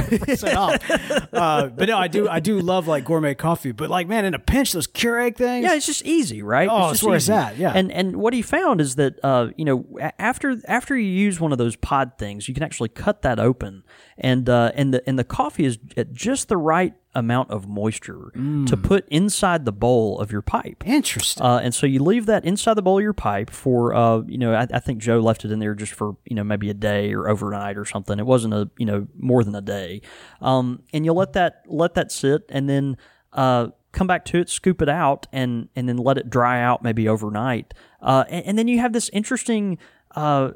off. 0.55 0.91
Uh, 1.33 1.67
but 1.67 1.87
no, 1.87 1.97
I 1.97 2.07
do, 2.07 2.27
I 2.27 2.39
do 2.39 2.59
love 2.59 2.87
like 2.87 3.05
gourmet 3.05 3.35
coffee. 3.35 3.71
But 3.71 3.89
like, 3.89 4.07
man, 4.07 4.25
in 4.25 4.33
a 4.33 4.39
pinch, 4.39 4.73
those 4.73 4.87
Keurig 4.87 5.35
things. 5.37 5.63
Yeah, 5.63 5.75
it's 5.75 5.85
just 5.85 6.03
easy, 6.05 6.41
right? 6.41 6.67
Oh, 6.71 6.91
it's 6.91 7.03
where 7.03 7.15
it's 7.15 7.25
easy. 7.25 7.33
at, 7.33 7.57
yeah. 7.57 7.71
And 7.73 7.91
and 7.91 8.17
what 8.17 8.33
he 8.33 8.41
found 8.41 8.81
is 8.81 8.95
that 8.95 9.19
uh, 9.23 9.49
you 9.55 9.65
know 9.65 9.85
after 10.19 10.57
after 10.67 10.97
you 10.97 11.07
use 11.09 11.39
one 11.39 11.51
of 11.51 11.57
those 11.57 11.75
pod 11.75 12.13
things, 12.17 12.47
you 12.47 12.53
can 12.53 12.63
actually 12.63 12.89
cut 12.89 13.21
that 13.21 13.39
open, 13.39 13.83
and 14.17 14.47
uh, 14.49 14.71
and 14.75 14.93
the 14.93 15.03
and 15.07 15.17
the 15.17 15.23
coffee 15.23 15.65
is 15.65 15.77
at 15.97 16.11
just 16.13 16.40
the 16.45 16.57
right 16.57 16.93
amount 17.13 17.51
of 17.51 17.67
moisture 17.67 18.31
to 18.65 18.77
put 18.77 19.05
inside 19.09 19.65
the 19.65 19.71
bowl 19.71 20.19
of 20.19 20.31
your 20.31 20.41
pipe. 20.41 20.81
Interesting. 20.85 21.45
Uh, 21.45 21.57
and 21.57 21.75
so 21.75 21.85
you 21.85 22.01
leave 22.01 22.25
that 22.25 22.45
inside 22.45 22.75
the 22.75 22.81
bowl 22.81 22.99
of 22.99 23.03
your 23.03 23.11
pipe 23.13 23.49
for, 23.49 23.93
uh, 23.93 24.21
you 24.27 24.37
know, 24.37 24.53
I, 24.53 24.65
I 24.73 24.79
think 24.79 24.99
Joe 24.99 25.19
left 25.19 25.43
it 25.43 25.51
in 25.51 25.59
there 25.59 25.75
just 25.75 25.93
for, 25.93 26.15
you 26.25 26.35
know, 26.35 26.43
maybe 26.43 26.69
a 26.69 26.73
day 26.73 27.13
or 27.13 27.27
overnight 27.27 27.77
or 27.77 27.83
something. 27.83 28.17
It 28.17 28.25
wasn't 28.25 28.53
a, 28.53 28.69
you 28.77 28.85
know, 28.85 29.07
more 29.17 29.43
than 29.43 29.53
a 29.55 29.61
day. 29.61 30.01
Um, 30.41 30.83
and 30.93 31.03
you'll 31.03 31.17
let 31.17 31.33
that 31.33 31.63
let 31.67 31.95
that 31.95 32.11
sit, 32.11 32.43
and 32.49 32.69
then 32.69 32.95
uh, 33.33 33.67
come 33.91 34.07
back 34.07 34.23
to 34.25 34.39
it, 34.39 34.49
scoop 34.49 34.81
it 34.81 34.89
out, 34.89 35.27
and 35.33 35.67
and 35.75 35.89
then 35.89 35.97
let 35.97 36.17
it 36.17 36.29
dry 36.29 36.61
out 36.61 36.81
maybe 36.81 37.09
overnight. 37.09 37.73
Uh, 38.01 38.23
and, 38.29 38.45
and 38.45 38.57
then 38.57 38.67
you 38.67 38.79
have 38.79 38.93
this 38.93 39.09
interesting. 39.09 39.77
Uh, 40.13 40.51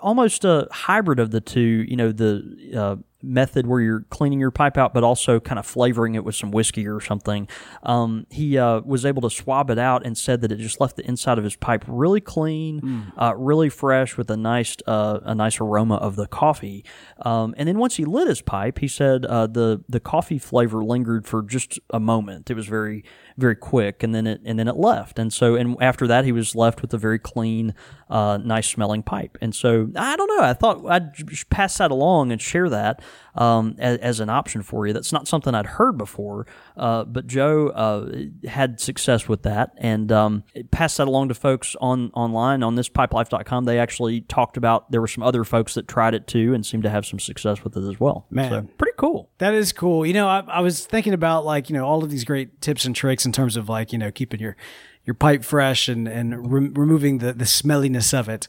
almost 0.00 0.44
a 0.44 0.68
hybrid 0.70 1.18
of 1.18 1.30
the 1.30 1.40
two, 1.40 1.60
you 1.88 1.96
know, 1.96 2.12
the 2.12 2.74
uh, 2.76 2.96
method 3.22 3.66
where 3.66 3.80
you're 3.80 4.02
cleaning 4.10 4.38
your 4.38 4.50
pipe 4.50 4.78
out, 4.78 4.94
but 4.94 5.02
also 5.02 5.40
kind 5.40 5.58
of 5.58 5.66
flavoring 5.66 6.14
it 6.14 6.24
with 6.24 6.34
some 6.34 6.50
whiskey 6.50 6.86
or 6.86 7.00
something. 7.00 7.48
Um, 7.82 8.26
he 8.30 8.58
uh, 8.58 8.80
was 8.80 9.04
able 9.04 9.22
to 9.22 9.30
swab 9.30 9.70
it 9.70 9.78
out 9.78 10.06
and 10.06 10.16
said 10.16 10.40
that 10.42 10.52
it 10.52 10.58
just 10.58 10.80
left 10.80 10.96
the 10.96 11.06
inside 11.06 11.38
of 11.38 11.44
his 11.44 11.56
pipe 11.56 11.84
really 11.88 12.20
clean, 12.20 13.12
uh, 13.16 13.34
really 13.36 13.68
fresh, 13.68 14.16
with 14.16 14.30
a 14.30 14.36
nice 14.36 14.76
uh, 14.86 15.18
a 15.24 15.34
nice 15.34 15.60
aroma 15.60 15.96
of 15.96 16.16
the 16.16 16.26
coffee. 16.26 16.84
Um, 17.22 17.54
and 17.56 17.68
then 17.68 17.78
once 17.78 17.96
he 17.96 18.04
lit 18.04 18.28
his 18.28 18.40
pipe, 18.40 18.78
he 18.78 18.88
said 18.88 19.24
uh, 19.24 19.46
the 19.46 19.82
the 19.88 20.00
coffee 20.00 20.38
flavor 20.38 20.84
lingered 20.84 21.26
for 21.26 21.42
just 21.42 21.80
a 21.90 22.00
moment. 22.00 22.50
It 22.50 22.54
was 22.54 22.66
very 22.66 23.04
very 23.38 23.56
quick, 23.56 24.02
and 24.02 24.14
then 24.14 24.26
it 24.26 24.40
and 24.44 24.58
then 24.58 24.68
it 24.68 24.76
left. 24.76 25.18
And 25.18 25.32
so 25.32 25.54
and 25.54 25.76
after 25.80 26.06
that, 26.08 26.24
he 26.24 26.32
was 26.32 26.54
left 26.54 26.82
with 26.82 26.92
a 26.92 26.98
very 26.98 27.18
clean, 27.18 27.72
uh, 28.10 28.38
nice 28.42 28.68
smelling 28.68 29.02
pipe. 29.02 29.38
And 29.40 29.54
so 29.54 29.90
I 29.96 30.16
don't 30.16 30.28
know. 30.36 30.42
I 30.42 30.52
thought 30.52 30.84
I'd 30.86 31.12
pass 31.48 31.78
that 31.78 31.90
along 31.90 32.32
and 32.32 32.40
share 32.40 32.68
that 32.68 33.00
um, 33.38 33.76
as, 33.78 33.98
as 33.98 34.20
an 34.20 34.28
option 34.28 34.62
for 34.62 34.86
you. 34.86 34.92
That's 34.92 35.12
not 35.12 35.28
something 35.28 35.54
I'd 35.54 35.66
heard 35.66 35.96
before, 35.96 36.46
uh, 36.76 37.04
but 37.04 37.26
Joe 37.26 37.68
uh, 37.68 38.48
had 38.48 38.80
success 38.80 39.28
with 39.28 39.44
that 39.44 39.72
and 39.78 40.10
um, 40.10 40.44
passed 40.72 40.96
that 40.98 41.06
along 41.06 41.28
to 41.28 41.34
folks 41.34 41.76
on 41.80 42.10
online 42.14 42.62
on 42.62 42.74
this 42.74 42.88
pipelife.com. 42.88 43.64
They 43.64 43.78
actually 43.78 44.22
talked 44.22 44.56
about 44.56 44.90
there 44.90 45.00
were 45.00 45.08
some 45.08 45.22
other 45.22 45.44
folks 45.44 45.74
that 45.74 45.86
tried 45.86 46.14
it 46.14 46.26
too 46.26 46.52
and 46.52 46.66
seemed 46.66 46.82
to 46.82 46.90
have 46.90 47.06
some 47.06 47.20
success 47.20 47.62
with 47.62 47.76
it 47.76 47.88
as 47.88 48.00
well. 48.00 48.26
Man. 48.28 48.50
so, 48.50 48.68
pretty 48.76 48.94
cool. 48.96 49.30
That 49.38 49.54
is 49.54 49.72
cool. 49.72 50.04
You 50.04 50.14
know, 50.14 50.26
I, 50.26 50.40
I 50.48 50.60
was 50.60 50.84
thinking 50.84 51.14
about 51.14 51.44
like 51.44 51.70
you 51.70 51.76
know 51.76 51.86
all 51.86 52.02
of 52.02 52.10
these 52.10 52.24
great 52.24 52.60
tips 52.60 52.84
and 52.84 52.94
tricks 52.94 53.24
in 53.24 53.32
terms 53.32 53.56
of 53.56 53.68
like 53.68 53.92
you 53.92 53.98
know 53.98 54.10
keeping 54.10 54.40
your 54.40 54.56
your 55.04 55.14
pipe 55.14 55.44
fresh 55.44 55.88
and 55.88 56.08
and 56.08 56.52
re- 56.52 56.70
removing 56.74 57.18
the 57.18 57.32
the 57.32 57.46
smelliness 57.46 58.12
of 58.12 58.28
it, 58.28 58.48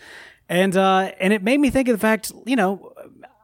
and 0.50 0.76
uh 0.76 1.12
and 1.20 1.32
it 1.32 1.44
made 1.44 1.60
me 1.60 1.70
think 1.70 1.88
of 1.88 1.94
the 1.94 2.02
fact 2.02 2.32
you 2.46 2.56
know. 2.56 2.94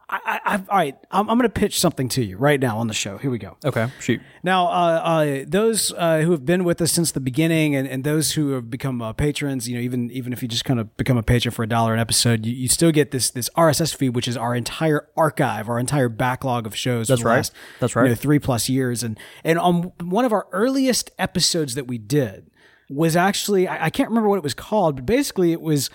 I, 0.08 0.20
I, 0.24 0.40
I, 0.44 0.54
all 0.56 0.76
right, 0.78 0.96
I'm, 1.10 1.28
I'm 1.28 1.36
going 1.36 1.48
to 1.48 1.52
pitch 1.52 1.80
something 1.80 2.08
to 2.10 2.22
you 2.22 2.36
right 2.36 2.60
now 2.60 2.78
on 2.78 2.86
the 2.86 2.94
show. 2.94 3.18
Here 3.18 3.30
we 3.30 3.38
go. 3.38 3.56
Okay, 3.64 3.88
shoot. 3.98 4.20
Now, 4.44 4.68
uh, 4.68 4.70
uh, 4.70 5.44
those 5.48 5.92
uh, 5.92 6.20
who 6.20 6.30
have 6.30 6.46
been 6.46 6.62
with 6.62 6.80
us 6.80 6.92
since 6.92 7.10
the 7.10 7.18
beginning, 7.18 7.74
and, 7.74 7.88
and 7.88 8.04
those 8.04 8.32
who 8.32 8.50
have 8.50 8.70
become 8.70 9.02
uh, 9.02 9.12
patrons, 9.12 9.68
you 9.68 9.74
know, 9.74 9.80
even 9.80 10.12
even 10.12 10.32
if 10.32 10.42
you 10.42 10.48
just 10.48 10.64
kind 10.64 10.78
of 10.78 10.96
become 10.96 11.16
a 11.16 11.24
patron 11.24 11.52
for 11.52 11.64
a 11.64 11.68
dollar 11.68 11.92
an 11.92 11.98
episode, 11.98 12.46
you, 12.46 12.52
you 12.52 12.68
still 12.68 12.92
get 12.92 13.10
this 13.10 13.30
this 13.30 13.50
RSS 13.56 13.96
feed, 13.96 14.10
which 14.10 14.28
is 14.28 14.36
our 14.36 14.54
entire 14.54 15.08
archive, 15.16 15.68
our 15.68 15.80
entire 15.80 16.08
backlog 16.08 16.66
of 16.66 16.76
shows. 16.76 17.08
That's 17.08 17.20
for 17.20 17.24
the 17.24 17.30
right. 17.30 17.36
last, 17.36 17.52
That's 17.80 17.94
you 17.96 18.02
know, 18.04 18.14
three 18.14 18.38
plus 18.38 18.68
years, 18.68 19.02
and 19.02 19.18
and 19.42 19.58
on 19.58 19.92
one 20.00 20.24
of 20.24 20.32
our 20.32 20.46
earliest 20.52 21.10
episodes 21.18 21.74
that 21.74 21.88
we 21.88 21.98
did 21.98 22.48
was 22.88 23.16
actually 23.16 23.66
I, 23.66 23.86
I 23.86 23.90
can't 23.90 24.08
remember 24.08 24.28
what 24.28 24.36
it 24.36 24.44
was 24.44 24.54
called, 24.54 24.94
but 24.96 25.06
basically 25.06 25.50
it 25.50 25.60
was 25.60 25.90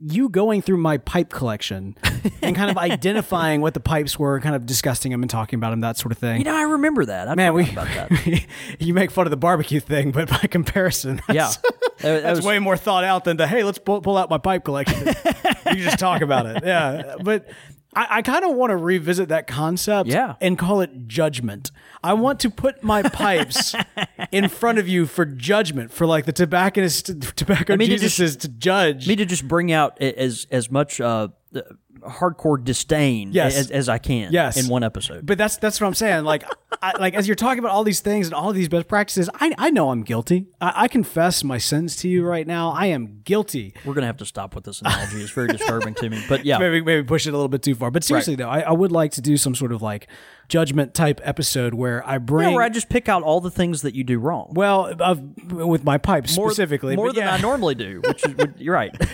you 0.00 0.28
going 0.30 0.62
through 0.62 0.78
my 0.78 0.96
pipe 0.98 1.28
collection 1.30 1.94
and 2.40 2.56
kind 2.56 2.70
of 2.70 2.78
identifying 2.90 3.60
what 3.60 3.74
the 3.74 3.80
pipes 3.80 4.18
were, 4.18 4.40
kind 4.40 4.54
of 4.56 4.64
discussing 4.64 5.12
them 5.12 5.22
and 5.22 5.30
talking 5.30 5.58
about 5.58 5.70
them, 5.70 5.80
that 5.82 5.98
sort 5.98 6.10
of 6.12 6.18
thing. 6.18 6.38
You 6.38 6.44
know, 6.44 6.56
I 6.56 6.62
remember 6.62 7.04
that. 7.04 7.28
I 7.28 7.34
Man, 7.34 7.52
we 7.52 7.70
about 7.70 7.86
that. 7.88 8.46
you 8.78 8.94
make 8.94 9.10
fun 9.10 9.26
of 9.26 9.30
the 9.30 9.36
barbecue 9.36 9.80
thing, 9.80 10.10
but 10.10 10.28
by 10.30 10.38
comparison, 10.38 11.20
that's, 11.28 11.34
Yeah, 11.36 11.50
that 12.00 12.22
that's 12.22 12.38
was- 12.38 12.46
way 12.46 12.58
more 12.58 12.76
thought 12.76 13.04
out 13.04 13.24
than 13.24 13.36
the 13.36 13.46
hey, 13.46 13.62
let's 13.62 13.78
pull, 13.78 14.00
pull 14.00 14.16
out 14.16 14.30
my 14.30 14.38
pipe 14.38 14.64
collection. 14.64 15.06
you 15.66 15.84
just 15.84 15.98
talk 15.98 16.22
about 16.22 16.46
it, 16.46 16.64
yeah. 16.64 17.16
But 17.22 17.48
I, 17.94 18.18
I 18.18 18.22
kind 18.22 18.44
of 18.44 18.54
want 18.54 18.70
to 18.70 18.76
revisit 18.76 19.30
that 19.30 19.46
concept, 19.46 20.08
Yeah. 20.08 20.36
and 20.40 20.56
call 20.56 20.80
it 20.80 21.08
judgment. 21.08 21.72
I 22.04 22.12
want 22.14 22.38
to 22.40 22.50
put 22.50 22.82
my 22.84 23.02
pipes 23.02 23.74
in 24.32 24.48
front 24.48 24.78
of 24.78 24.86
you 24.88 25.06
for 25.06 25.24
judgment, 25.24 25.90
for 25.92 26.06
like 26.06 26.24
the 26.24 26.32
tobacconist, 26.32 27.06
tobacco 27.36 27.72
I 27.74 27.76
mean, 27.76 27.88
to 27.90 27.98
just- 27.98 28.20
is 28.20 28.36
to 28.38 28.48
judge. 28.48 29.08
me 29.08 29.16
to 29.16 29.24
just 29.24 29.46
bring 29.48 29.72
out 29.72 30.00
as 30.00 30.46
as 30.50 30.70
much 30.70 31.00
uh, 31.00 31.28
hardcore 32.02 32.62
disdain 32.62 33.32
Yes. 33.32 33.56
as, 33.56 33.70
as 33.70 33.88
I 33.88 33.98
can 33.98 34.32
Yes. 34.32 34.56
in 34.62 34.68
one 34.70 34.82
episode. 34.82 35.26
But 35.26 35.38
that's 35.38 35.56
that's 35.56 35.80
what 35.80 35.86
I'm 35.86 35.94
saying. 35.94 36.24
Like, 36.24 36.44
I, 36.82 36.96
like 36.98 37.14
as 37.14 37.26
you're 37.28 37.34
talking 37.34 37.58
about 37.58 37.72
all 37.72 37.84
these 37.84 38.00
things 38.00 38.26
and 38.26 38.34
all 38.34 38.52
these 38.52 38.68
best 38.68 38.88
practices, 38.88 39.28
I, 39.34 39.52
I 39.58 39.70
know 39.70 39.90
I'm 39.90 40.02
guilty. 40.02 40.46
I, 40.60 40.72
I 40.84 40.88
confess 40.88 41.44
my 41.44 41.58
sins 41.58 41.96
to 41.96 42.08
you 42.08 42.24
right 42.24 42.46
now. 42.46 42.70
I 42.70 42.86
am 42.86 43.20
guilty. 43.24 43.74
We're 43.84 43.94
gonna 43.94 44.06
have 44.06 44.16
to 44.18 44.26
stop 44.26 44.54
with 44.54 44.64
this 44.64 44.80
analogy. 44.80 45.20
It's 45.20 45.30
very 45.30 45.48
disturbing 45.48 45.94
to 45.94 46.08
me. 46.10 46.22
But 46.28 46.44
yeah, 46.44 46.58
Maybe 46.60 46.80
maybe 46.82 47.06
push 47.06 47.26
it 47.26 47.30
a 47.30 47.32
little 47.36 47.48
bit 47.48 47.62
too 47.62 47.74
far. 47.74 47.90
But 47.90 48.04
seriously 48.04 48.34
though, 48.36 48.48
I, 48.48 48.60
I 48.60 48.72
would 48.72 48.92
like 48.92 49.12
to 49.12 49.20
do 49.20 49.36
some 49.36 49.54
sort 49.54 49.72
of 49.72 49.82
like 49.82 50.08
judgment 50.50 50.92
type 50.92 51.20
episode 51.24 51.72
where 51.72 52.06
I 52.06 52.18
bring 52.18 52.50
Yeah, 52.50 52.54
where 52.56 52.64
I 52.64 52.68
just 52.68 52.88
pick 52.90 53.08
out 53.08 53.22
all 53.22 53.40
the 53.40 53.50
things 53.50 53.80
that 53.82 53.94
you 53.94 54.04
do 54.04 54.18
wrong. 54.18 54.52
well 54.54 54.92
of, 55.00 55.22
with 55.52 55.84
my 55.84 55.96
pipes 55.96 56.36
More- 56.36 56.50
specifically 56.50 56.96
more 56.96 57.12
than 57.12 57.22
yeah. 57.24 57.34
I 57.34 57.38
normally 57.40 57.74
do. 57.74 58.02
Which 58.06 58.24
is, 58.26 58.34
you're 58.58 58.74
right. 58.74 58.94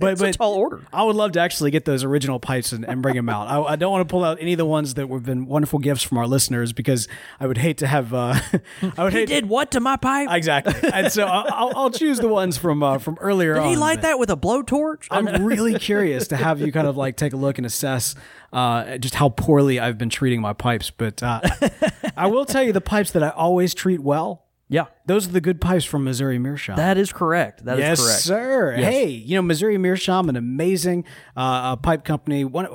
But 0.00 0.12
It's 0.14 0.20
a 0.20 0.32
tall 0.32 0.54
order. 0.54 0.82
I 0.92 1.02
would 1.04 1.16
love 1.16 1.32
to 1.32 1.40
actually 1.40 1.70
get 1.70 1.84
those 1.86 2.04
original 2.04 2.38
pipes 2.38 2.72
and, 2.72 2.84
and 2.84 3.00
bring 3.00 3.14
them 3.14 3.28
out. 3.30 3.46
I, 3.48 3.60
I 3.72 3.76
don't 3.76 3.90
want 3.92 4.06
to 4.06 4.12
pull 4.12 4.22
out 4.24 4.36
any 4.40 4.52
of 4.52 4.58
the 4.58 4.66
ones 4.66 4.94
that 4.94 5.08
have 5.08 5.22
been 5.24 5.46
wonderful 5.46 5.78
gifts 5.78 6.02
from 6.02 6.18
our 6.18 6.26
listeners 6.26 6.72
because 6.74 7.08
I 7.40 7.46
would 7.46 7.56
hate 7.56 7.78
to 7.78 7.86
have. 7.86 8.12
Uh, 8.12 8.34
I 8.98 9.04
would 9.04 9.12
He 9.14 9.20
hate 9.20 9.28
did 9.28 9.48
what 9.48 9.70
to 9.70 9.80
my 9.80 9.96
pipe? 9.96 10.28
exactly, 10.30 10.74
and 10.92 11.10
so 11.10 11.24
I- 11.24 11.48
I'll, 11.48 11.72
I'll 11.76 11.90
choose 11.90 12.18
the 12.18 12.28
ones 12.28 12.58
from 12.58 12.82
uh, 12.82 12.98
from 12.98 13.16
earlier 13.20 13.54
did 13.54 13.62
on. 13.62 13.68
he 13.70 13.76
light 13.76 14.02
that 14.02 14.18
with 14.18 14.28
a 14.30 14.36
blowtorch? 14.36 15.06
I'm 15.10 15.44
really 15.44 15.78
curious 15.78 16.28
to 16.28 16.36
have 16.36 16.60
you 16.60 16.72
kind 16.72 16.88
of 16.88 16.96
like 16.96 17.16
take 17.16 17.32
a 17.32 17.36
look 17.36 17.56
and 17.58 17.66
assess 17.66 18.14
uh, 18.54 18.96
just 18.98 19.16
how 19.16 19.28
poorly 19.28 19.78
I've 19.80 19.98
been 19.98 20.08
treating 20.10 20.40
my 20.40 20.52
pipes. 20.52 20.90
But 20.90 21.22
uh, 21.22 21.40
I 22.16 22.26
will 22.28 22.44
tell 22.46 22.62
you 22.62 22.72
the 22.72 22.80
pipes 22.80 23.10
that 23.10 23.22
I 23.22 23.30
always 23.30 23.74
treat 23.74 24.00
well. 24.00 24.46
yeah, 24.68 24.86
Those 25.06 25.28
are 25.28 25.32
the 25.32 25.40
good 25.40 25.60
pipes 25.60 25.84
from 25.84 26.04
Missouri 26.04 26.38
Meerschaum. 26.38 26.76
that 26.76 26.96
is 26.96 27.12
correct. 27.12 27.64
That 27.64 27.74
is 27.78 27.80
yes, 27.80 28.00
correct. 28.04 28.20
sir. 28.22 28.72
Hey, 28.76 29.08
you 29.08 29.34
know 29.36 29.42
Missouri 29.42 29.76
Meerschaum, 29.76 30.28
an 30.28 30.36
amazing 30.36 31.04
uh, 31.36 31.40
uh, 31.40 31.76
pipe 31.76 32.04
company. 32.04 32.44
One 32.44 32.66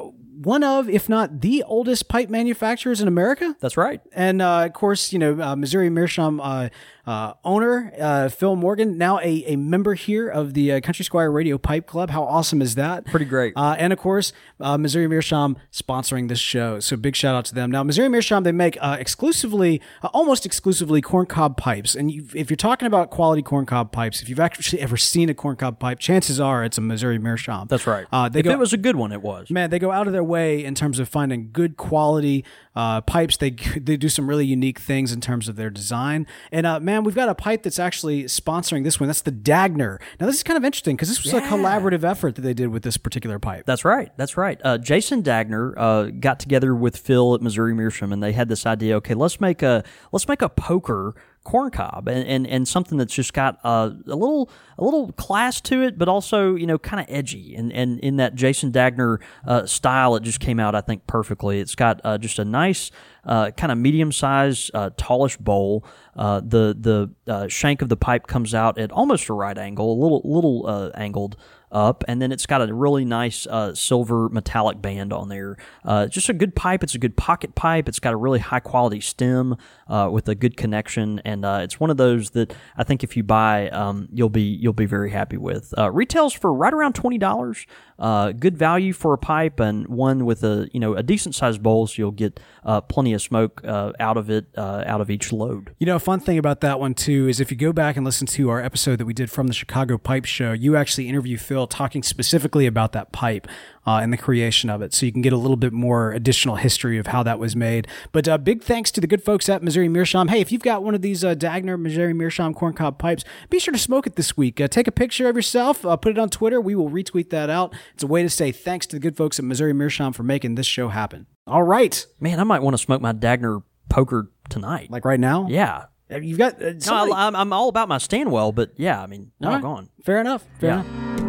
one 0.41 0.63
of, 0.63 0.87
if 0.87 1.09
not 1.09 1.41
the 1.41 1.63
oldest 1.63 2.07
pipe 2.07 2.29
manufacturers 2.29 3.01
in 3.01 3.09
America. 3.09 3.57
That's 3.59 3.75
right. 3.75 3.99
And 4.13 4.41
uh, 4.41 4.67
of 4.67 4.73
course, 4.73 5.11
you 5.11 5.19
know, 5.19 5.41
uh, 5.41 5.55
Missouri 5.57 5.89
Meerschaum 5.89 6.39
uh, 6.39 6.69
uh, 7.09 7.33
owner, 7.43 7.91
uh, 7.99 8.29
Phil 8.29 8.55
Morgan, 8.55 8.95
now 8.95 9.17
a, 9.17 9.43
a 9.47 9.55
member 9.55 9.95
here 9.95 10.29
of 10.29 10.53
the 10.53 10.73
uh, 10.73 10.79
Country 10.79 11.03
Squire 11.03 11.31
Radio 11.31 11.57
Pipe 11.57 11.87
Club. 11.87 12.11
How 12.11 12.23
awesome 12.23 12.61
is 12.61 12.75
that? 12.75 13.03
Pretty 13.05 13.25
great. 13.25 13.53
Uh, 13.55 13.75
and 13.79 13.91
of 13.91 13.97
course, 13.97 14.31
uh, 14.59 14.77
Missouri 14.77 15.07
Meerschaum 15.07 15.57
sponsoring 15.71 16.29
this 16.29 16.37
show. 16.37 16.79
So 16.79 16.95
big 16.95 17.15
shout 17.15 17.33
out 17.33 17.45
to 17.45 17.55
them. 17.55 17.71
Now, 17.71 17.81
Missouri 17.81 18.09
Meerschaum, 18.09 18.43
they 18.43 18.51
make 18.51 18.77
uh, 18.79 18.97
exclusively, 18.99 19.81
uh, 20.03 20.09
almost 20.13 20.45
exclusively 20.45 21.01
corncob 21.01 21.57
pipes. 21.57 21.95
And 21.95 22.11
you, 22.11 22.27
if 22.35 22.51
you're 22.51 22.57
talking 22.57 22.85
about 22.85 23.09
quality 23.09 23.41
corncob 23.41 23.91
pipes, 23.91 24.21
if 24.21 24.29
you've 24.29 24.39
actually 24.39 24.79
ever 24.79 24.95
seen 24.95 25.29
a 25.29 25.33
corncob 25.33 25.79
pipe, 25.79 25.97
chances 25.97 26.39
are 26.39 26.63
it's 26.63 26.77
a 26.77 26.81
Missouri 26.81 27.17
Meerschaum. 27.17 27.69
That's 27.69 27.87
right. 27.87 28.05
Uh, 28.11 28.29
they 28.29 28.41
if 28.41 28.45
go, 28.45 28.51
it 28.51 28.59
was 28.59 28.71
a 28.71 28.77
good 28.77 28.95
one, 28.95 29.11
it 29.11 29.23
was. 29.23 29.49
Man, 29.49 29.71
they 29.71 29.79
go 29.79 29.91
out 29.91 30.05
of 30.05 30.13
their 30.13 30.23
way 30.23 30.63
in 30.63 30.75
terms 30.75 30.99
of 30.99 31.09
finding 31.09 31.49
good 31.51 31.75
quality 31.75 32.45
uh, 32.79 33.01
pipes. 33.01 33.35
They 33.35 33.49
they 33.77 33.97
do 33.97 34.07
some 34.07 34.29
really 34.29 34.45
unique 34.45 34.79
things 34.79 35.11
in 35.11 35.19
terms 35.19 35.49
of 35.49 35.57
their 35.57 35.69
design. 35.69 36.25
And 36.51 36.65
uh, 36.65 36.79
man, 36.79 37.03
we've 37.03 37.15
got 37.15 37.27
a 37.27 37.35
pipe 37.35 37.63
that's 37.63 37.79
actually 37.79 38.23
sponsoring 38.23 38.85
this 38.85 38.99
one. 38.99 39.07
That's 39.07 39.21
the 39.21 39.33
Dagner. 39.33 39.99
Now 40.19 40.27
this 40.27 40.37
is 40.37 40.43
kind 40.43 40.55
of 40.55 40.63
interesting 40.63 40.95
because 40.95 41.09
this 41.09 41.21
was 41.23 41.33
a 41.33 41.41
collaborative 41.41 42.03
effort 42.05 42.35
that 42.35 42.41
they 42.41 42.53
did 42.53 42.67
with 42.69 42.83
this 42.83 42.95
particular 42.95 43.37
pipe. 43.37 43.65
That's 43.65 43.83
right. 43.83 44.11
That's 44.15 44.37
right. 44.37 44.59
Uh, 44.63 44.77
Jason 44.77 45.21
Dagner 45.21 45.73
uh, 45.75 46.03
got 46.05 46.39
together 46.39 46.73
with 46.73 46.95
Phil 46.95 47.35
at 47.35 47.41
Missouri 47.41 47.73
Meerschaum, 47.73 48.13
and 48.13 48.23
they 48.23 48.31
had 48.31 48.47
this 48.47 48.65
idea. 48.65 48.95
Okay, 48.97 49.13
let's 49.13 49.41
make 49.41 49.61
a 49.61 49.83
let's 50.13 50.27
make 50.27 50.41
a 50.41 50.49
poker 50.49 51.15
corncob 51.45 52.07
and, 52.07 52.27
and, 52.27 52.47
and 52.47 52.67
something 52.67 52.97
that's 52.97 53.13
just 53.13 53.33
got 53.33 53.59
a, 53.63 53.91
a 54.07 54.15
little 54.15 54.49
a 54.77 54.83
little 54.83 55.11
class 55.13 55.59
to 55.61 55.81
it, 55.81 55.97
but 55.97 56.07
also 56.07 56.55
you 56.55 56.67
know 56.67 56.77
kind 56.77 56.99
of 57.01 57.05
edgy. 57.13 57.55
And 57.55 57.71
and 57.73 57.99
in 57.99 58.17
that 58.17 58.35
Jason 58.35 58.71
Dagner 58.71 59.19
uh, 59.45 59.65
style, 59.65 60.15
it 60.15 60.23
just 60.23 60.39
came 60.39 60.59
out 60.59 60.75
I 60.75 60.81
think 60.81 61.07
perfectly. 61.07 61.59
It's 61.59 61.75
got 61.75 62.01
uh, 62.03 62.17
just 62.17 62.39
a 62.39 62.45
nice 62.45 62.91
uh, 63.25 63.51
kind 63.51 63.71
of 63.71 63.77
medium 63.77 64.11
sized 64.11 64.71
uh, 64.73 64.91
tallish 64.91 65.37
bowl. 65.37 65.85
Uh, 66.15 66.41
the 66.41 66.75
the 66.79 67.31
uh, 67.31 67.47
shank 67.47 67.81
of 67.81 67.89
the 67.89 67.97
pipe 67.97 68.27
comes 68.27 68.53
out 68.53 68.77
at 68.77 68.91
almost 68.91 69.29
a 69.29 69.33
right 69.33 69.57
angle, 69.57 69.91
a 69.91 69.99
little 70.01 70.21
little 70.23 70.91
angled 70.95 71.37
up, 71.71 72.03
and 72.07 72.21
then 72.21 72.31
it's 72.31 72.45
got 72.45 72.67
a 72.67 72.73
really 72.73 73.05
nice 73.05 73.45
uh, 73.47 73.73
silver 73.73 74.29
metallic 74.29 74.81
band 74.81 75.13
on 75.13 75.29
there. 75.29 75.57
Uh, 75.85 76.07
just 76.07 76.29
a 76.29 76.33
good 76.33 76.55
pipe. 76.55 76.83
It's 76.83 76.95
a 76.95 76.99
good 76.99 77.15
pocket 77.15 77.55
pipe. 77.55 77.87
It's 77.87 77.99
got 77.99 78.13
a 78.13 78.17
really 78.17 78.39
high 78.39 78.59
quality 78.59 79.01
stem 79.01 79.55
uh, 79.89 80.09
with 80.11 80.29
a 80.29 80.35
good 80.35 80.55
connection, 80.55 81.19
and 81.25 81.43
uh, 81.43 81.59
it's 81.63 81.79
one 81.79 81.89
of 81.89 81.97
those 81.97 82.29
that 82.31 82.53
I 82.77 82.83
think 82.83 83.03
if 83.03 83.17
you 83.17 83.23
buy, 83.23 83.69
um, 83.69 84.07
you'll 84.13 84.29
be 84.29 84.43
you'll 84.43 84.73
be 84.73 84.85
very 84.85 85.09
happy 85.11 85.37
with. 85.37 85.73
Uh, 85.77 85.91
retails 85.91 86.33
for 86.33 86.53
right 86.53 86.73
around 86.73 86.93
twenty 86.93 87.17
dollars. 87.17 87.65
Uh, 87.97 88.31
good 88.31 88.57
value 88.57 88.93
for 88.93 89.13
a 89.13 89.17
pipe 89.17 89.59
and 89.59 89.85
one 89.87 90.23
with 90.25 90.43
a 90.43 90.69
you 90.71 90.79
know 90.79 90.93
a 90.93 91.03
decent 91.03 91.35
sized 91.35 91.61
bowl, 91.61 91.87
so 91.87 91.95
you'll 91.97 92.11
get 92.11 92.39
uh, 92.63 92.79
plenty 92.81 93.13
of 93.13 93.21
smoke 93.21 93.61
uh, 93.65 93.91
out 93.99 94.15
of 94.15 94.29
it 94.29 94.45
out 94.57 95.01
of 95.01 95.09
each 95.09 95.33
load. 95.33 95.75
You 95.79 95.85
know, 95.85 95.95
a 95.95 95.99
fun 95.99 96.19
thing 96.19 96.37
about 96.37 96.61
that 96.61 96.79
one 96.79 96.93
too 96.93 97.27
is 97.27 97.39
if 97.39 97.51
you 97.51 97.57
go 97.57 97.73
back 97.73 97.97
and 97.97 98.05
listen 98.05 98.27
to 98.27 98.49
our 98.49 98.61
episode 98.61 98.99
that 98.99 99.05
we 99.05 99.13
did 99.13 99.31
from 99.31 99.47
the 99.47 99.53
Chicago 99.53 99.97
Pipe 99.97 100.25
Show, 100.25 100.53
you 100.53 100.75
actually 100.75 101.09
interview 101.09 101.37
Phil 101.37 101.67
talking 101.67 102.03
specifically 102.03 102.67
about 102.67 102.91
that 102.93 103.11
pipe 103.11 103.47
uh, 103.89 103.99
and 104.03 104.13
the 104.13 104.17
creation 104.17 104.69
of 104.69 104.81
it, 104.83 104.93
so 104.93 105.05
you 105.05 105.11
can 105.11 105.21
get 105.23 105.33
a 105.33 105.37
little 105.37 105.57
bit 105.57 105.73
more 105.73 106.11
additional 106.11 106.57
history 106.57 106.97
of 106.99 107.07
how 107.07 107.23
that 107.23 107.39
was 107.39 107.55
made. 107.55 107.87
But 108.11 108.27
uh, 108.27 108.37
big 108.37 108.61
thanks 108.61 108.91
to 108.91 109.01
the 109.01 109.07
good 109.07 109.23
folks 109.23 109.49
at 109.49 109.63
Missouri 109.63 109.89
Meerschaum. 109.89 110.27
Hey, 110.27 110.41
if 110.41 110.51
you've 110.51 110.61
got 110.61 110.83
one 110.83 110.93
of 110.93 111.01
these 111.01 111.23
uh, 111.23 111.33
Dagner 111.33 111.79
Missouri 111.79 112.13
Meerschaum 112.13 112.53
corncob 112.53 112.99
pipes, 112.99 113.23
be 113.49 113.57
sure 113.59 113.71
to 113.71 113.79
smoke 113.79 114.05
it 114.05 114.15
this 114.15 114.37
week. 114.37 114.61
Uh, 114.61 114.67
take 114.67 114.87
a 114.87 114.91
picture 114.91 115.27
of 115.27 115.35
yourself, 115.35 115.83
uh, 115.85 115.95
put 115.97 116.11
it 116.11 116.19
on 116.19 116.29
Twitter. 116.29 116.61
We 116.61 116.75
will 116.75 116.89
retweet 116.91 117.29
that 117.31 117.49
out. 117.49 117.73
It's 117.95 118.03
a 118.03 118.07
way 118.07 118.21
to 118.21 118.29
say 118.29 118.51
thanks 118.51 118.85
to 118.87 118.95
the 118.95 118.99
good 118.99 119.17
folks 119.17 119.39
at 119.39 119.45
Missouri 119.45 119.73
Meerschaum 119.73 120.13
for 120.13 120.23
making 120.23 120.53
this 120.55 120.67
show 120.67 120.89
happen. 120.89 121.25
All 121.47 121.63
right, 121.63 122.05
Man, 122.19 122.39
I 122.39 122.43
might 122.43 122.61
want 122.61 122.75
to 122.75 122.77
smoke 122.77 123.01
my 123.01 123.13
Dagner 123.13 123.63
poker 123.89 124.29
tonight. 124.49 124.91
like 124.91 125.03
right 125.03 125.19
now, 125.19 125.47
yeah. 125.49 125.85
you've 126.11 126.37
got 126.37 126.61
uh, 126.61 126.73
No, 126.85 127.11
I'm, 127.13 127.35
I'm 127.35 127.51
all 127.53 127.69
about 127.69 127.87
my 127.87 127.97
Stanwell, 127.97 128.51
but 128.51 128.73
yeah, 128.77 129.01
I 129.01 129.07
mean, 129.07 129.31
all 129.43 129.51
right. 129.51 129.61
gone. 129.61 129.89
Fair 130.03 130.19
enough. 130.21 130.45
Fair 130.59 130.69
Yeah. 130.69 130.81
enough. 130.81 131.28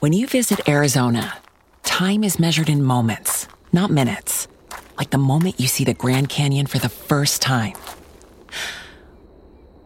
When 0.00 0.12
you 0.12 0.26
visit 0.26 0.68
Arizona, 0.68 1.38
time 1.82 2.22
is 2.22 2.38
measured 2.38 2.68
in 2.68 2.84
moments, 2.84 3.48
not 3.72 3.90
minutes. 3.90 4.46
Like 4.98 5.08
the 5.08 5.16
moment 5.16 5.58
you 5.58 5.68
see 5.68 5.84
the 5.84 5.94
Grand 5.94 6.28
Canyon 6.28 6.66
for 6.66 6.78
the 6.78 6.90
first 6.90 7.40
time. 7.40 7.72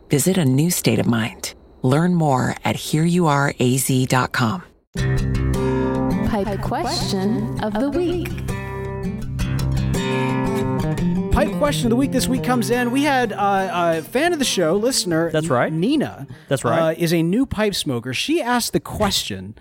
Visit 0.08 0.36
a 0.36 0.44
new 0.44 0.72
state 0.72 0.98
of 0.98 1.06
mind. 1.06 1.54
Learn 1.82 2.16
more 2.16 2.56
at 2.64 2.74
hereyouareaz.com. 2.74 4.64
Pipe 6.28 6.60
question 6.60 7.60
of 7.62 7.74
the 7.74 7.90
week. 7.90 8.26
Pipe 11.30 11.56
question 11.58 11.86
of 11.86 11.90
the 11.90 11.96
week 11.96 12.10
this 12.10 12.26
week 12.26 12.42
comes 12.42 12.70
in. 12.70 12.90
We 12.90 13.04
had 13.04 13.32
uh, 13.32 13.98
a 13.98 14.02
fan 14.02 14.32
of 14.32 14.40
the 14.40 14.44
show, 14.44 14.74
listener. 14.74 15.30
That's 15.30 15.46
right. 15.46 15.72
Nina. 15.72 16.26
That's 16.48 16.64
right. 16.64 16.80
Uh, 16.80 16.94
is 16.98 17.12
a 17.14 17.22
new 17.22 17.46
pipe 17.46 17.76
smoker. 17.76 18.12
She 18.12 18.42
asked 18.42 18.72
the 18.72 18.80
question 18.80 19.54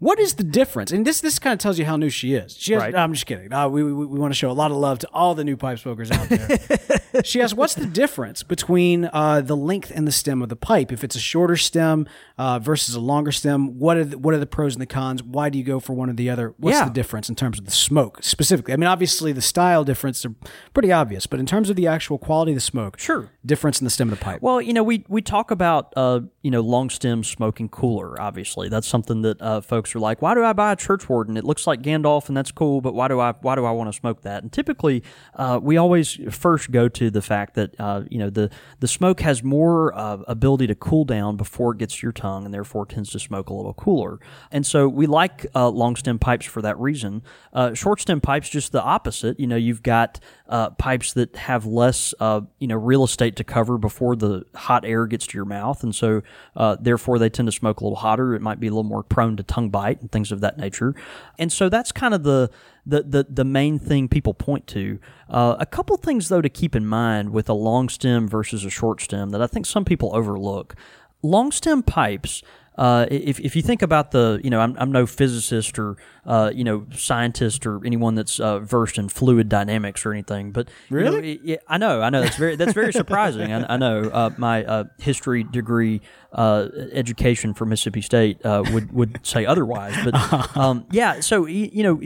What 0.00 0.18
is 0.18 0.34
the 0.34 0.44
difference? 0.44 0.92
And 0.92 1.06
this 1.06 1.20
this 1.20 1.38
kind 1.38 1.52
of 1.54 1.58
tells 1.60 1.78
you 1.78 1.84
how 1.84 1.96
new 1.96 2.10
she 2.10 2.34
is. 2.34 2.56
She 2.58 2.72
has, 2.72 2.82
Right. 2.82 2.92
no, 2.92 2.98
I'm 2.98 3.12
just 3.12 3.26
kidding. 3.26 3.52
Uh, 3.52 3.68
we 3.68 3.82
we, 3.82 3.92
we 3.92 4.18
want 4.18 4.32
to 4.32 4.36
show 4.38 4.50
a 4.50 4.52
lot 4.52 4.70
of 4.70 4.76
love 4.76 4.98
to 5.00 5.08
all 5.12 5.34
the 5.34 5.44
new 5.44 5.56
pipe 5.56 5.78
smokers 5.78 6.10
out 6.10 6.28
there. 6.28 6.58
she 7.24 7.40
asks, 7.40 7.54
"What's 7.54 7.74
the 7.74 7.86
difference 7.86 8.42
between 8.42 9.08
uh, 9.12 9.40
the 9.40 9.56
length 9.56 9.92
and 9.94 10.06
the 10.06 10.12
stem 10.12 10.42
of 10.42 10.48
the 10.48 10.56
pipe? 10.56 10.90
If 10.92 11.04
it's 11.04 11.16
a 11.16 11.20
shorter 11.20 11.56
stem 11.56 12.06
uh, 12.38 12.58
versus 12.58 12.94
a 12.94 13.00
longer 13.00 13.32
stem, 13.32 13.78
what 13.78 13.96
are 13.96 14.04
the, 14.04 14.18
what 14.18 14.34
are 14.34 14.38
the 14.38 14.46
pros 14.46 14.74
and 14.74 14.82
the 14.82 14.86
cons? 14.86 15.22
Why 15.22 15.48
do 15.48 15.58
you 15.58 15.64
go 15.64 15.78
for 15.80 15.92
one 15.94 16.10
or 16.10 16.14
the 16.14 16.28
other? 16.28 16.54
What's 16.58 16.76
Yeah. 16.78 16.84
the 16.86 16.90
difference 16.92 17.28
in 17.28 17.34
terms 17.36 17.58
of 17.58 17.64
the 17.64 17.70
smoke 17.70 18.22
specifically? 18.22 18.74
I 18.74 18.76
mean, 18.76 18.88
obviously 18.88 19.32
the 19.32 19.42
style 19.42 19.84
difference 19.84 20.24
are 20.26 20.34
pretty 20.74 20.90
obvious, 20.92 21.26
but 21.26 21.38
in 21.40 21.46
terms 21.46 21.70
of 21.70 21.76
the 21.76 21.86
actual 21.86 22.18
quality 22.18 22.52
of 22.52 22.56
the 22.56 22.60
smoke, 22.60 22.98
Sure. 22.98 23.30
difference 23.46 23.80
in 23.80 23.84
the 23.84 23.90
stem 23.90 24.10
of 24.12 24.18
the 24.18 24.24
pipe. 24.24 24.42
Well, 24.42 24.60
you 24.60 24.72
know, 24.72 24.82
we 24.82 25.04
we 25.08 25.22
talk 25.22 25.50
about 25.52 25.92
uh, 25.96 26.20
you 26.42 26.50
know 26.50 26.60
long 26.60 26.90
stem 26.90 27.22
smoking 27.22 27.68
cooler. 27.68 28.20
Obviously, 28.20 28.68
that's 28.68 28.88
something 28.88 29.22
that 29.22 29.40
uh, 29.40 29.60
folks 29.84 29.94
are 29.94 29.98
like, 29.98 30.22
why 30.22 30.34
do 30.34 30.42
I 30.42 30.54
buy 30.54 30.72
a 30.72 30.76
church 30.76 31.08
warden? 31.08 31.36
It 31.36 31.44
looks 31.44 31.66
like 31.66 31.82
Gandalf, 31.82 32.28
and 32.28 32.36
that's 32.36 32.50
cool, 32.50 32.80
but 32.80 32.94
why 32.94 33.08
do 33.08 33.20
I 33.20 33.32
why 33.42 33.54
do 33.54 33.64
I 33.66 33.70
want 33.70 33.92
to 33.92 33.98
smoke 33.98 34.22
that? 34.22 34.42
And 34.42 34.50
typically, 34.50 35.02
uh, 35.34 35.60
we 35.62 35.76
always 35.76 36.18
first 36.30 36.70
go 36.70 36.88
to 36.88 37.10
the 37.10 37.20
fact 37.20 37.54
that 37.54 37.78
uh, 37.78 38.04
you 38.10 38.18
know 38.18 38.30
the 38.30 38.50
the 38.80 38.88
smoke 38.88 39.20
has 39.20 39.42
more 39.42 39.94
uh, 39.94 40.18
ability 40.26 40.66
to 40.68 40.74
cool 40.74 41.04
down 41.04 41.36
before 41.36 41.72
it 41.72 41.78
gets 41.78 41.96
to 41.96 42.06
your 42.06 42.12
tongue, 42.12 42.46
and 42.46 42.54
therefore 42.54 42.86
tends 42.86 43.10
to 43.10 43.18
smoke 43.18 43.50
a 43.50 43.54
little 43.54 43.74
cooler. 43.74 44.18
And 44.50 44.64
so 44.64 44.88
we 44.88 45.06
like 45.06 45.46
uh, 45.54 45.68
long 45.68 45.96
stem 45.96 46.18
pipes 46.18 46.46
for 46.46 46.62
that 46.62 46.78
reason. 46.78 47.22
Uh, 47.52 47.74
short 47.74 48.00
stem 48.00 48.22
pipes 48.22 48.48
just 48.48 48.72
the 48.72 48.82
opposite. 48.82 49.38
You 49.38 49.46
know, 49.46 49.56
you've 49.56 49.82
got 49.82 50.18
uh, 50.48 50.70
pipes 50.70 51.14
that 51.14 51.34
have 51.36 51.64
less 51.64 52.12
uh, 52.20 52.42
you 52.58 52.66
know 52.66 52.76
real 52.76 53.04
estate 53.04 53.36
to 53.36 53.44
cover 53.44 53.78
before 53.78 54.14
the 54.14 54.44
hot 54.54 54.84
air 54.84 55.06
gets 55.06 55.26
to 55.26 55.38
your 55.38 55.46
mouth, 55.46 55.82
and 55.82 55.94
so 55.94 56.22
uh, 56.56 56.76
therefore 56.78 57.18
they 57.18 57.30
tend 57.30 57.46
to 57.46 57.52
smoke 57.52 57.80
a 57.80 57.84
little 57.84 57.96
hotter. 57.96 58.34
It 58.34 58.42
might 58.42 58.60
be 58.60 58.66
a 58.66 58.70
little 58.70 58.82
more 58.82 59.02
prone 59.02 59.36
to 59.38 59.42
tongue 59.42 59.70
bite 59.70 60.00
and 60.00 60.12
things 60.12 60.30
of 60.30 60.40
that 60.42 60.58
nature. 60.58 60.94
And 61.38 61.50
so 61.50 61.68
that's 61.68 61.92
kind 61.92 62.12
of 62.12 62.24
the 62.24 62.50
the 62.84 63.02
the, 63.02 63.26
the 63.28 63.44
main 63.44 63.78
thing 63.78 64.08
people 64.08 64.34
point 64.34 64.66
to. 64.68 64.98
Uh, 65.28 65.56
a 65.58 65.66
couple 65.66 65.96
things 65.96 66.28
though 66.28 66.42
to 66.42 66.50
keep 66.50 66.76
in 66.76 66.84
mind 66.84 67.30
with 67.30 67.48
a 67.48 67.54
long 67.54 67.88
stem 67.88 68.28
versus 68.28 68.64
a 68.64 68.70
short 68.70 69.00
stem 69.00 69.30
that 69.30 69.40
I 69.40 69.46
think 69.46 69.64
some 69.64 69.84
people 69.84 70.14
overlook. 70.14 70.74
Long 71.22 71.52
stem 71.52 71.82
pipes. 71.82 72.42
Uh, 72.76 73.06
if, 73.10 73.38
if 73.38 73.54
you 73.54 73.62
think 73.62 73.82
about 73.82 74.10
the, 74.10 74.40
you 74.42 74.50
know, 74.50 74.58
I'm, 74.60 74.74
I'm 74.80 74.90
no 74.90 75.06
physicist 75.06 75.78
or, 75.78 75.96
uh, 76.26 76.50
you 76.52 76.64
know, 76.64 76.86
scientist 76.92 77.66
or 77.66 77.80
anyone 77.86 78.16
that's 78.16 78.40
uh, 78.40 78.58
versed 78.58 78.98
in 78.98 79.08
fluid 79.08 79.48
dynamics 79.48 80.04
or 80.04 80.12
anything, 80.12 80.50
but 80.50 80.68
you 80.90 80.98
know, 81.00 81.12
Really? 81.12 81.32
it- 81.34 81.40
yeah, 81.44 81.56
I 81.68 81.78
know, 81.78 82.00
I 82.02 82.10
know. 82.10 82.22
That's 82.22 82.36
very 82.36 82.56
that's 82.56 82.72
very 82.72 82.92
surprising. 82.92 83.52
I, 83.52 83.74
I 83.74 83.76
know. 83.76 84.10
Uh, 84.12 84.30
my 84.38 84.64
uh, 84.64 84.84
history 84.98 85.44
degree 85.44 86.00
uh, 86.32 86.68
education 86.92 87.54
from 87.54 87.68
Mississippi 87.68 88.00
State 88.00 88.44
uh, 88.44 88.64
would 88.72 88.92
would 88.92 89.20
say 89.24 89.46
otherwise, 89.46 89.94
but 90.04 90.56
um, 90.56 90.84
yeah. 90.90 91.20
So 91.20 91.46
you 91.46 91.82
know, 91.84 92.00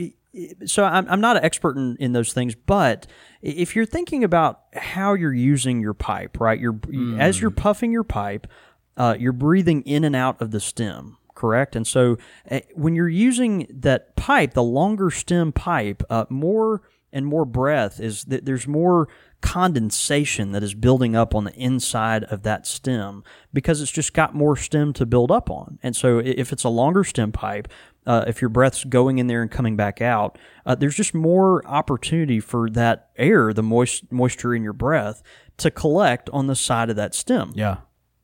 so 0.65 0.83
I'm 0.83 1.07
I'm 1.09 1.21
not 1.21 1.37
an 1.37 1.43
expert 1.43 1.77
in, 1.77 1.95
in 1.99 2.13
those 2.13 2.31
things, 2.33 2.53
but 2.53 3.07
if 3.41 3.75
you're 3.75 3.85
thinking 3.87 4.23
about 4.23 4.61
how 4.75 5.13
you're 5.15 5.33
using 5.33 5.81
your 5.81 5.93
pipe, 5.95 6.39
right? 6.39 6.59
You're 6.59 6.79
as 7.17 7.41
you're 7.41 7.49
puffing 7.51 7.91
your 7.91 8.03
pipe, 8.03 8.45
uh, 8.99 9.15
you're 9.17 9.33
breathing 9.33 9.81
in 9.81 10.03
and 10.03 10.15
out 10.15 10.39
of 10.39 10.51
the 10.51 10.59
stem 10.59 11.17
correct? 11.39 11.73
And 11.75 11.87
so 11.87 12.17
uh, 12.51 12.59
when 12.75 12.95
you're 12.95 13.07
using 13.07 13.65
that 13.69 14.17
pipe, 14.17 14.53
the 14.53 14.63
longer 14.63 15.09
stem 15.09 15.53
pipe, 15.53 16.03
uh, 16.09 16.25
more 16.29 16.81
and 17.11 17.25
more 17.25 17.45
breath 17.45 17.99
is 17.99 18.25
that 18.25 18.45
there's 18.45 18.67
more 18.67 19.07
condensation 19.41 20.51
that 20.51 20.63
is 20.63 20.73
building 20.73 21.15
up 21.15 21.33
on 21.33 21.45
the 21.45 21.53
inside 21.53 22.25
of 22.25 22.43
that 22.43 22.67
stem 22.67 23.23
because 23.53 23.81
it's 23.81 23.91
just 23.91 24.13
got 24.13 24.35
more 24.35 24.55
stem 24.55 24.93
to 24.93 25.05
build 25.05 25.31
up 25.31 25.49
on. 25.49 25.79
And 25.81 25.95
so 25.95 26.19
if 26.19 26.51
it's 26.51 26.65
a 26.65 26.69
longer 26.69 27.03
stem 27.03 27.31
pipe, 27.31 27.67
uh, 28.05 28.25
if 28.27 28.41
your 28.41 28.49
breath's 28.49 28.83
going 28.83 29.17
in 29.17 29.27
there 29.27 29.41
and 29.41 29.49
coming 29.49 29.75
back 29.75 30.01
out, 30.01 30.37
uh, 30.65 30.75
there's 30.75 30.95
just 30.95 31.13
more 31.13 31.65
opportunity 31.65 32.39
for 32.39 32.69
that 32.71 33.09
air, 33.17 33.53
the 33.53 33.63
moist 33.63 34.11
moisture 34.11 34.53
in 34.53 34.63
your 34.63 34.73
breath, 34.73 35.23
to 35.57 35.71
collect 35.71 36.29
on 36.31 36.47
the 36.47 36.55
side 36.55 36.89
of 36.89 36.95
that 36.95 37.15
stem 37.15 37.51
yeah. 37.55 37.77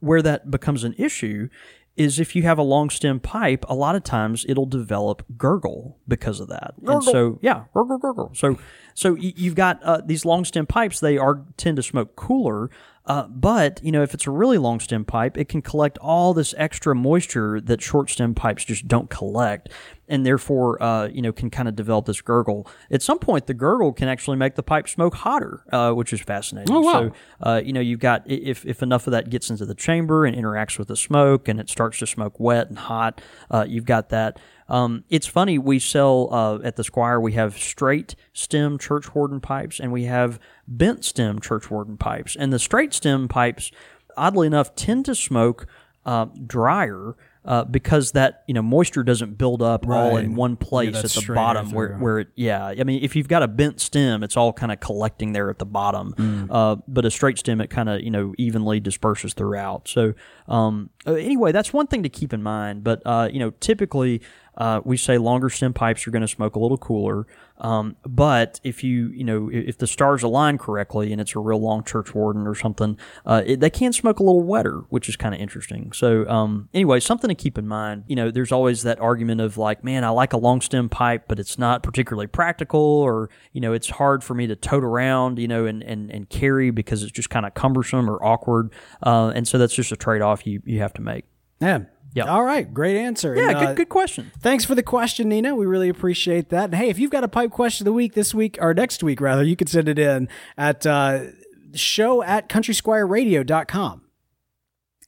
Where 0.05 0.21
that 0.21 0.51
becomes 0.51 0.83
an 0.83 0.93
issue 0.97 1.49
is 1.97 2.19
if 2.19 2.35
you 2.35 2.43
have 2.43 2.57
a 2.57 2.63
long 2.63 2.89
stem 2.89 3.19
pipe, 3.19 3.65
a 3.69 3.73
lot 3.73 3.95
of 3.95 4.03
times 4.03 4.45
it'll 4.49 4.65
develop 4.65 5.23
gurgle 5.37 5.97
because 6.07 6.39
of 6.39 6.49
that. 6.49 6.73
And 6.95 7.03
so, 7.03 7.39
yeah, 7.41 7.63
gurgle, 7.73 7.97
gurgle. 7.97 8.31
So, 8.33 8.59
so 8.93 9.15
you've 9.15 9.55
got 9.55 9.81
uh, 9.81 10.01
these 10.05 10.25
long 10.25 10.43
stem 10.43 10.65
pipes. 10.65 10.99
They 10.99 11.17
are 11.17 11.41
tend 11.57 11.77
to 11.77 11.83
smoke 11.83 12.15
cooler, 12.17 12.69
uh, 13.05 13.27
but 13.27 13.79
you 13.83 13.91
know 13.91 14.03
if 14.03 14.13
it's 14.13 14.27
a 14.27 14.31
really 14.31 14.57
long 14.57 14.79
stem 14.79 15.05
pipe, 15.05 15.37
it 15.37 15.49
can 15.49 15.61
collect 15.61 15.97
all 15.99 16.33
this 16.33 16.53
extra 16.57 16.95
moisture 16.95 17.61
that 17.61 17.81
short 17.81 18.09
stem 18.09 18.33
pipes 18.33 18.65
just 18.65 18.87
don't 18.87 19.09
collect, 19.09 19.69
and 20.07 20.25
therefore, 20.25 20.81
uh, 20.81 21.07
you 21.07 21.21
know, 21.21 21.31
can 21.31 21.49
kind 21.49 21.67
of 21.67 21.75
develop 21.75 22.05
this 22.05 22.21
gurgle. 22.21 22.67
At 22.91 23.01
some 23.01 23.19
point, 23.19 23.47
the 23.47 23.53
gurgle 23.53 23.93
can 23.93 24.07
actually 24.07 24.37
make 24.37 24.55
the 24.55 24.63
pipe 24.63 24.87
smoke 24.87 25.15
hotter, 25.15 25.63
uh, 25.71 25.91
which 25.93 26.13
is 26.13 26.21
fascinating. 26.21 26.73
Oh, 26.73 26.81
wow. 26.81 26.93
So, 26.93 27.11
uh, 27.41 27.61
you 27.63 27.73
know, 27.73 27.79
you've 27.79 27.99
got 27.99 28.23
if 28.25 28.65
if 28.65 28.83
enough 28.83 29.07
of 29.07 29.11
that 29.11 29.29
gets 29.29 29.49
into 29.49 29.65
the 29.65 29.75
chamber 29.75 30.25
and 30.25 30.35
interacts 30.35 30.77
with 30.77 30.87
the 30.87 30.97
smoke, 30.97 31.47
and 31.47 31.59
it 31.59 31.69
starts 31.69 31.99
to 31.99 32.07
smoke 32.07 32.39
wet 32.39 32.69
and 32.69 32.77
hot, 32.77 33.21
uh, 33.49 33.65
you've 33.67 33.85
got 33.85 34.09
that. 34.09 34.39
Um, 34.67 35.03
it's 35.09 35.27
funny 35.27 35.59
we 35.59 35.77
sell 35.77 36.33
uh, 36.33 36.59
at 36.63 36.75
the 36.75 36.83
Squire. 36.83 37.19
We 37.19 37.33
have 37.33 37.55
straight 37.57 38.15
stem 38.33 38.79
church 38.79 39.13
warden 39.13 39.39
pipes, 39.39 39.79
and 39.79 39.91
we 39.91 40.05
have 40.05 40.39
bent 40.67 41.03
stem 41.05 41.39
churchwarden 41.39 41.97
pipes. 41.99 42.35
And 42.35 42.51
the 42.53 42.59
straight 42.59 42.93
stem 42.93 43.27
pipes, 43.27 43.71
oddly 44.17 44.47
enough, 44.47 44.75
tend 44.75 45.05
to 45.05 45.15
smoke 45.15 45.67
uh, 46.05 46.25
drier. 46.45 47.15
Uh, 47.47 47.63
because 47.63 48.13
that 48.13 48.43
you 48.47 48.55
know 48.55 48.61
moisture 48.63 49.03
doesn't 49.03 49.37
build 49.37 49.61
up 49.61 49.87
all 49.87 50.17
in 50.17 50.33
one 50.33 50.55
place 50.57 50.95
that's 50.99 51.15
at 51.15 51.25
the 51.27 51.33
bottom 51.35 51.69
where, 51.69 51.89
through. 51.89 51.97
where 51.99 52.19
it 52.21 52.29
yeah 52.33 52.65
I 52.65 52.83
mean 52.83 53.03
if 53.03 53.15
you've 53.15 53.27
got 53.27 53.43
a 53.43 53.47
bent 53.47 53.79
stem 53.79 54.23
it's 54.23 54.35
all 54.35 54.51
kind 54.51 54.71
of 54.71 54.79
collecting 54.79 55.33
there 55.33 55.51
at 55.51 55.59
the 55.59 55.65
bottom 55.67 56.15
Mm. 56.17 56.47
uh, 56.49 56.77
but 56.87 57.05
a 57.05 57.11
straight 57.11 57.37
stem 57.37 57.61
it 57.61 57.69
kind 57.69 57.87
of 57.87 58.01
you 58.01 58.09
know 58.09 58.33
evenly 58.39 58.79
disperses 58.79 59.35
throughout 59.35 59.87
so 59.87 60.15
um, 60.47 60.89
uh, 61.05 61.13
anyway 61.13 61.51
that's 61.51 61.71
one 61.71 61.85
thing 61.85 62.01
to 62.01 62.09
keep 62.09 62.33
in 62.33 62.41
mind 62.41 62.83
but 62.83 63.03
uh, 63.05 63.29
you 63.31 63.37
know 63.37 63.51
typically 63.59 64.23
uh, 64.57 64.81
we 64.83 64.97
say 64.97 65.17
longer 65.17 65.49
stem 65.49 65.73
pipes 65.73 66.07
are 66.07 66.11
going 66.11 66.21
to 66.21 66.27
smoke 66.27 66.55
a 66.55 66.59
little 66.59 66.77
cooler. 66.77 67.27
Um, 67.57 67.95
but 68.05 68.59
if 68.63 68.83
you 68.83 69.07
you 69.09 69.23
know 69.23 69.49
if 69.49 69.77
the 69.77 69.87
stars 69.87 70.23
align 70.23 70.57
correctly 70.57 71.13
and 71.13 71.21
it's 71.21 71.35
a 71.35 71.39
real 71.39 71.59
long 71.59 71.85
church 71.85 72.13
warden 72.13 72.47
or 72.47 72.53
something 72.53 72.97
uh, 73.25 73.43
it, 73.45 73.61
they 73.61 73.69
can 73.69 73.93
smoke 73.93 74.19
a 74.19 74.23
little 74.23 74.43
wetter 74.43 74.79
which 74.89 75.07
is 75.07 75.15
kind 75.15 75.33
of 75.33 75.39
interesting. 75.39 75.93
So 75.93 76.27
um, 76.27 76.67
anyway 76.73 76.99
something 76.99 77.29
to 77.29 77.35
keep 77.35 77.57
in 77.57 77.65
mind 77.65 78.03
you 78.07 78.15
know 78.17 78.29
there's 78.29 78.51
always 78.51 78.83
that 78.83 78.99
argument 78.99 79.39
of 79.39 79.57
like 79.57 79.85
man 79.85 80.03
i 80.03 80.09
like 80.09 80.33
a 80.33 80.37
long 80.37 80.59
stem 80.59 80.89
pipe 80.89 81.23
but 81.29 81.39
it's 81.39 81.57
not 81.57 81.81
particularly 81.81 82.27
practical 82.27 82.81
or 82.81 83.29
you 83.53 83.61
know 83.61 83.71
it's 83.71 83.89
hard 83.89 84.21
for 84.21 84.33
me 84.33 84.47
to 84.47 84.55
tote 84.57 84.83
around 84.83 85.39
you 85.39 85.47
know 85.47 85.65
and 85.65 85.81
and, 85.83 86.11
and 86.11 86.29
carry 86.29 86.71
because 86.71 87.03
it's 87.03 87.11
just 87.13 87.29
kind 87.29 87.45
of 87.45 87.53
cumbersome 87.53 88.09
or 88.09 88.23
awkward. 88.23 88.71
Uh, 89.01 89.31
and 89.33 89.47
so 89.47 89.57
that's 89.57 89.73
just 89.73 89.91
a 89.91 89.95
trade-off 89.95 90.45
you 90.45 90.61
you 90.65 90.79
have 90.79 90.93
to 90.93 91.01
make. 91.01 91.25
Yeah. 91.59 91.85
Yeah. 92.15 92.23
All 92.23 92.43
right. 92.43 92.73
Great 92.73 92.97
answer. 92.97 93.35
yeah 93.35 93.49
And, 93.49 93.57
uh, 93.57 93.65
good 93.67 93.77
good 93.77 93.89
question 93.89 94.31
Thanks 94.39 94.63
for 94.65 94.73
the 94.73 94.81
question, 94.81 95.29
Nina. 95.29 95.53
We 95.53 95.65
really 95.65 95.89
appreciate 95.89 96.49
that. 96.49 96.65
And 96.65 96.75
hey, 96.75 96.89
if 96.89 96.97
you've 96.97 97.11
got 97.11 97.23
a 97.23 97.27
pipe 97.27 97.51
question 97.51 97.83
of 97.83 97.91
the 97.91 97.93
week 97.93 98.13
this 98.13 98.33
week, 98.33 98.57
or 98.61 98.73
next 98.73 99.03
week 99.03 99.19
rather, 99.19 99.43
you 99.43 99.57
can 99.57 99.67
send 99.67 99.89
it 99.89 99.99
in 99.99 100.29
at 100.57 100.85
uh, 100.85 101.25
show 101.73 102.23
at 102.23 102.47
countrysquireradio.com. 102.47 104.01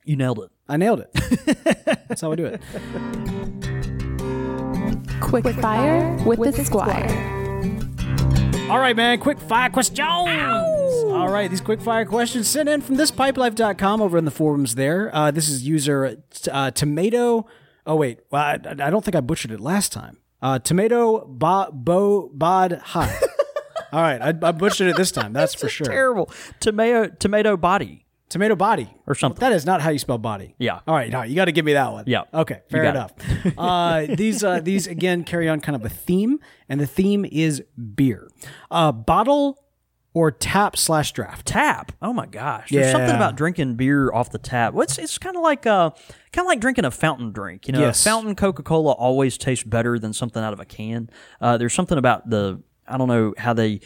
you 0.04 0.16
nailed 0.18 0.40
it 0.40 0.52
I 0.70 0.78
nailed 0.78 1.00
it. 1.00 1.14
That's 2.08 2.22
how 2.22 2.32
I 2.32 2.36
do 2.36 2.46
it. 2.46 2.62
Quick 5.22 5.48
fire 5.56 6.18
with 6.26 6.56
the 6.56 6.66
squire. 6.66 7.37
All 8.70 8.80
right, 8.80 8.96
man. 8.96 9.20
Quick 9.20 9.40
fire 9.40 9.70
questions. 9.70 10.00
All 10.00 11.30
right, 11.30 11.50
these 11.50 11.62
quick 11.62 11.80
fire 11.80 12.06
questions 12.06 12.48
sent 12.48 12.68
in 12.68 12.82
from 12.82 12.98
thispipelife.com 12.98 14.02
over 14.02 14.18
in 14.18 14.26
the 14.26 14.32
forums 14.32 14.76
there. 14.76 15.10
Uh, 15.16 15.32
this 15.32 15.48
is 15.48 15.66
user 15.66 16.18
uh, 16.52 16.72
tomato. 16.72 17.46
Oh 17.86 17.96
wait, 17.96 18.20
well, 18.30 18.44
I, 18.44 18.54
I 18.64 18.90
don't 18.90 19.06
think 19.06 19.16
I 19.16 19.22
butchered 19.22 19.52
it 19.52 19.62
last 19.62 19.94
time. 19.94 20.18
Uh, 20.42 20.60
tomato 20.60 21.26
bo, 21.26 21.70
bo 21.72 22.30
bod 22.34 22.82
hi. 22.84 23.20
All 23.94 24.02
right, 24.02 24.22
I, 24.22 24.28
I 24.30 24.52
butchered 24.52 24.90
it 24.90 24.98
this 24.98 25.12
time. 25.12 25.32
That's 25.32 25.56
for 25.56 25.70
sure. 25.70 25.88
terrible 25.88 26.30
tomato 26.60 27.08
tomato 27.08 27.56
body 27.56 28.06
Tomato 28.30 28.56
body 28.56 28.90
Or 29.06 29.16
something. 29.16 29.40
That 29.40 29.54
is 29.54 29.66
not 29.66 29.82
how 29.82 29.90
you 29.90 30.00
spell 30.00 30.18
body. 30.18 30.54
Yeah. 30.60 30.80
All 30.86 30.94
right. 30.94 31.14
Right. 31.14 31.30
You 31.30 31.36
got 31.36 31.46
to 31.46 31.52
give 31.54 31.64
me 31.66 31.74
that 31.74 31.92
one. 31.92 32.04
Yeah. 32.08 32.24
Okay. 32.34 32.62
Fair 32.70 32.84
enough. 32.84 33.14
uh, 33.58 34.06
these 34.16 34.44
uh, 34.44 34.60
these 34.60 34.86
again 34.88 35.24
carry 35.24 35.48
on 35.48 35.62
kind 35.62 35.76
of 35.76 35.86
a 35.86 35.90
theme, 35.90 36.40
and 36.68 36.80
the 36.80 36.88
theme 36.88 37.26
is 37.26 37.64
beer. 37.96 38.30
Uh, 38.70 38.92
bottle 38.92 39.64
or 40.14 40.32
tap 40.32 40.76
slash 40.76 41.12
draft. 41.12 41.46
tap. 41.46 41.92
Oh 42.02 42.12
my 42.12 42.26
gosh, 42.26 42.70
there's 42.72 42.92
something 42.92 43.16
about 43.16 43.36
drinking 43.38 43.76
beer 43.76 44.12
off 44.12 44.32
the 44.32 44.40
tap. 44.40 44.74
What's 44.74 44.98
it's 44.98 45.18
kind 45.20 45.36
of 45.36 45.44
like 45.44 45.66
uh 45.68 45.92
kind 46.34 46.46
of 46.46 46.48
like 46.48 46.60
drinking 46.60 46.86
a 46.86 46.92
fountain 46.92 47.32
drink. 47.32 47.68
You 47.68 47.74
know, 47.74 47.82
Yes. 47.82 48.02
a 48.02 48.10
fountain 48.10 48.36
Coca 48.36 48.64
Cola 48.64 48.94
always 48.94 49.38
tastes 49.38 49.64
better 49.64 50.00
than 50.00 50.14
something 50.14 50.42
out 50.44 50.54
of 50.54 50.60
a 50.60 50.66
can. 50.66 51.10
Uh, 51.40 51.58
there's 51.58 51.74
something 51.74 51.98
about 52.00 52.30
the 52.30 52.62
I 52.88 52.98
don't 52.98 53.08
know 53.08 53.34
how 53.38 53.54
they. 53.54 53.82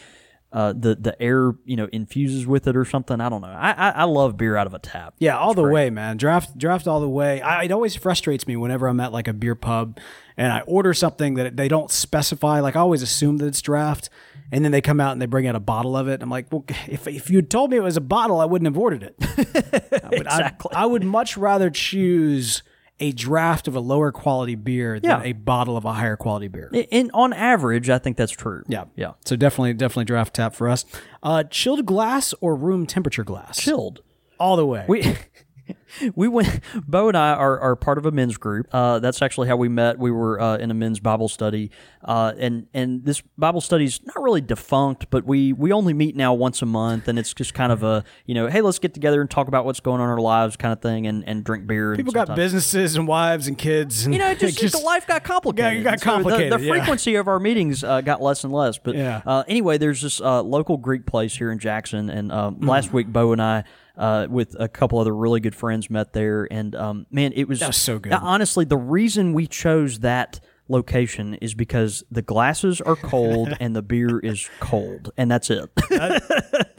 Uh, 0.52 0.72
the 0.74 0.94
the 0.94 1.20
air 1.20 1.54
you 1.64 1.76
know 1.76 1.88
infuses 1.92 2.46
with 2.46 2.66
it 2.66 2.76
or 2.76 2.84
something. 2.84 3.20
I 3.20 3.28
don't 3.28 3.40
know. 3.40 3.48
I 3.48 3.72
I, 3.72 3.90
I 3.90 4.04
love 4.04 4.36
beer 4.36 4.56
out 4.56 4.66
of 4.66 4.74
a 4.74 4.78
tap. 4.78 5.14
Yeah, 5.18 5.38
all 5.38 5.54
the 5.54 5.62
way, 5.62 5.88
man. 5.90 6.16
Draft, 6.18 6.58
draft 6.58 6.86
all 6.86 7.00
the 7.00 7.08
way. 7.08 7.40
I, 7.40 7.64
it 7.64 7.72
always 7.72 7.96
frustrates 7.96 8.46
me 8.46 8.56
whenever 8.56 8.86
I'm 8.86 9.00
at 9.00 9.12
like 9.12 9.28
a 9.28 9.32
beer 9.32 9.54
pub 9.54 9.98
and 10.36 10.52
I 10.52 10.60
order 10.60 10.92
something 10.94 11.34
that 11.34 11.56
they 11.56 11.68
don't 11.68 11.90
specify. 11.90 12.60
Like 12.60 12.76
I 12.76 12.80
always 12.80 13.02
assume 13.02 13.38
that 13.38 13.46
it's 13.46 13.62
draft, 13.62 14.10
and 14.50 14.64
then 14.64 14.72
they 14.72 14.80
come 14.82 15.00
out 15.00 15.12
and 15.12 15.22
they 15.22 15.26
bring 15.26 15.46
out 15.46 15.56
a 15.56 15.60
bottle 15.60 15.96
of 15.96 16.08
it. 16.08 16.22
I'm 16.22 16.30
like, 16.30 16.52
well, 16.52 16.64
if 16.86 17.06
if 17.06 17.30
you 17.30 17.40
told 17.42 17.70
me 17.70 17.78
it 17.78 17.82
was 17.82 17.96
a 17.96 18.02
bottle, 18.02 18.40
I 18.40 18.44
wouldn't 18.44 18.66
have 18.66 18.78
ordered 18.78 19.02
it. 19.02 19.14
I 20.04 20.08
would, 20.08 20.20
Exactly. 20.26 20.70
I, 20.74 20.82
I 20.82 20.86
would 20.86 21.04
much 21.04 21.36
rather 21.36 21.70
choose 21.70 22.62
a 23.02 23.12
draft 23.12 23.66
of 23.68 23.74
a 23.74 23.80
lower 23.80 24.12
quality 24.12 24.54
beer 24.54 24.98
than 25.00 25.10
Yeah. 25.10 25.22
a 25.24 25.32
bottle 25.32 25.76
of 25.76 25.84
a 25.84 25.92
higher 25.92 26.16
quality 26.16 26.46
beer. 26.48 26.70
And 26.92 27.10
on 27.12 27.32
average, 27.32 27.90
I 27.90 27.98
think 27.98 28.16
that's 28.16 28.32
true. 28.32 28.62
yeah, 28.68 28.84
yeah. 28.96 29.12
So 29.24 29.34
definitely, 29.36 29.74
definitely 29.74 30.04
draft 30.04 30.34
tap 30.34 30.54
for 30.54 30.68
us. 30.68 30.84
Uh, 31.22 31.42
chilled 31.44 31.84
glass 31.84 32.32
or 32.40 32.54
room 32.54 32.86
temperature 32.86 33.24
glass? 33.24 33.58
Chilled. 33.58 34.00
all 34.38 34.56
the 34.56 34.64
way. 34.66 34.84
We 34.88 35.02
we 36.14 36.28
went. 36.28 36.60
Bo 36.86 37.08
and 37.08 37.16
I 37.16 37.32
are, 37.32 37.58
are 37.60 37.76
part 37.76 37.98
of 37.98 38.06
a 38.06 38.10
men's 38.10 38.36
group. 38.36 38.66
Uh, 38.72 38.98
that's 38.98 39.20
actually 39.22 39.48
how 39.48 39.56
we 39.56 39.68
met. 39.68 39.98
We 39.98 40.10
were 40.10 40.40
uh, 40.40 40.56
in 40.56 40.70
a 40.70 40.74
men's 40.74 41.00
Bible 41.00 41.28
study, 41.28 41.70
uh, 42.04 42.32
and 42.38 42.66
and 42.74 43.04
this 43.04 43.22
Bible 43.38 43.60
study's 43.60 44.00
not 44.04 44.20
really 44.22 44.40
defunct, 44.40 45.06
but 45.10 45.24
we 45.24 45.52
we 45.52 45.72
only 45.72 45.92
meet 45.94 46.16
now 46.16 46.34
once 46.34 46.62
a 46.62 46.66
month, 46.66 47.08
and 47.08 47.18
it's 47.18 47.32
just 47.34 47.54
kind 47.54 47.72
of 47.72 47.82
a 47.82 48.04
you 48.26 48.34
know, 48.34 48.46
hey, 48.48 48.60
let's 48.60 48.78
get 48.78 48.94
together 48.94 49.20
and 49.20 49.30
talk 49.30 49.48
about 49.48 49.64
what's 49.64 49.80
going 49.80 50.00
on 50.00 50.06
in 50.06 50.10
our 50.10 50.18
lives, 50.20 50.56
kind 50.56 50.72
of 50.72 50.80
thing, 50.80 51.06
and, 51.06 51.26
and 51.28 51.44
drink 51.44 51.66
beer. 51.66 51.94
People 51.96 52.12
got 52.12 52.34
businesses 52.34 52.96
and 52.96 53.06
wives 53.06 53.46
and 53.46 53.56
kids. 53.58 54.04
And 54.04 54.14
You 54.14 54.18
know, 54.20 54.34
just, 54.34 54.58
just- 54.60 54.82
life 54.82 55.06
got 55.06 55.22
complicated. 55.24 55.74
Yeah, 55.74 55.80
it 55.80 55.84
got 55.84 56.00
So 56.00 56.04
the- 56.04 56.10
complicated, 56.12 56.52
The, 56.60 56.64
yeah. 56.64 56.72
frequency 56.72 57.14
of 57.16 57.28
our 57.28 57.38
meetings 57.38 57.84
uh, 57.84 58.00
got 58.00 58.20
less 58.22 58.42
and 58.44 58.52
less. 58.52 58.78
But 58.78 58.96
Yeah. 58.96 59.22
uh, 59.24 59.44
anyway, 59.46 59.78
there's 59.78 60.00
this 60.02 60.20
uh, 60.20 60.42
local 60.42 60.76
Greek 60.76 61.06
place 61.06 61.36
here 61.36 61.52
in 61.52 61.58
Jackson, 61.58 62.10
and 62.10 62.32
um, 62.32 62.56
Mm. 62.56 62.68
last 62.68 62.92
week 62.92 63.06
Bo 63.08 63.32
and 63.32 63.40
I. 63.42 63.64
Uh, 63.94 64.26
with 64.30 64.56
a 64.58 64.68
couple 64.68 64.98
other 64.98 65.14
really 65.14 65.38
good 65.38 65.54
friends 65.54 65.90
met 65.90 66.14
there, 66.14 66.48
and 66.50 66.74
um, 66.74 67.06
man, 67.10 67.30
it 67.34 67.46
was, 67.46 67.60
was 67.60 67.76
so 67.76 67.98
good. 67.98 68.10
Honestly, 68.12 68.64
the 68.64 68.76
reason 68.76 69.34
we 69.34 69.46
chose 69.46 69.98
that 69.98 70.40
location 70.68 71.34
is 71.34 71.54
because 71.54 72.02
the 72.10 72.22
glasses 72.22 72.80
are 72.80 72.96
cold 72.96 73.54
and 73.60 73.74
the 73.76 73.82
beer 73.82 74.18
is 74.18 74.48
cold, 74.60 75.12
and 75.16 75.30
that's 75.30 75.50
it. 75.50 75.68
that 75.76 76.22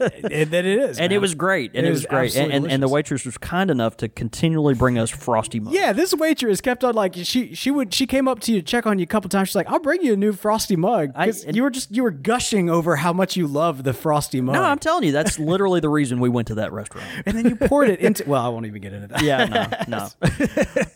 it 0.30 0.66
is, 0.66 0.98
and 0.98 1.10
man. 1.10 1.12
it 1.12 1.20
was 1.20 1.34
great, 1.34 1.70
and 1.74 1.86
It 1.86 1.88
it, 1.88 1.92
was 1.92 2.00
was 2.00 2.06
great, 2.06 2.36
and, 2.36 2.52
and, 2.52 2.70
and 2.70 2.82
the 2.82 2.88
waitress 2.88 3.24
was 3.24 3.38
kind 3.38 3.70
enough 3.70 3.96
to 3.98 4.08
continually 4.08 4.74
bring 4.74 4.98
us 4.98 5.10
frosty 5.10 5.60
mugs. 5.60 5.76
Yeah, 5.76 5.92
this 5.92 6.14
waitress 6.14 6.60
kept 6.60 6.82
on 6.84 6.94
like 6.94 7.14
she 7.16 7.54
she 7.54 7.70
would 7.70 7.92
she 7.94 8.06
came 8.06 8.26
up 8.28 8.40
to 8.40 8.52
you 8.52 8.60
to 8.60 8.64
check 8.66 8.86
on 8.86 8.98
you 8.98 9.04
a 9.04 9.06
couple 9.06 9.28
times. 9.28 9.48
She's 9.48 9.56
like, 9.56 9.68
"I'll 9.70 9.78
bring 9.80 10.02
you 10.02 10.14
a 10.14 10.16
new 10.16 10.32
frosty 10.32 10.76
mug." 10.76 11.12
I- 11.14 11.32
you 11.52 11.62
were 11.62 11.70
just 11.70 11.90
you 11.90 12.02
were 12.02 12.10
gushing 12.10 12.68
over 12.70 12.96
how 12.96 13.12
much 13.12 13.36
you 13.36 13.46
love 13.46 13.84
the 13.84 13.92
frosty 13.92 14.40
mug. 14.40 14.54
No, 14.54 14.62
I'm 14.62 14.78
telling 14.78 15.04
you, 15.04 15.12
that's 15.12 15.38
literally 15.38 15.80
the 15.80 15.88
reason 15.88 16.20
we 16.20 16.28
went 16.28 16.48
to 16.48 16.54
that 16.56 16.72
restaurant. 16.72 17.06
and 17.26 17.36
then 17.36 17.46
you 17.48 17.56
poured 17.56 17.88
it 17.90 18.00
into. 18.00 18.24
Well, 18.28 18.44
I 18.44 18.48
won't 18.48 18.66
even 18.66 18.80
get 18.82 18.92
into 18.92 19.08
that. 19.08 19.22
Yeah, 19.22 19.44
no, 19.88 20.08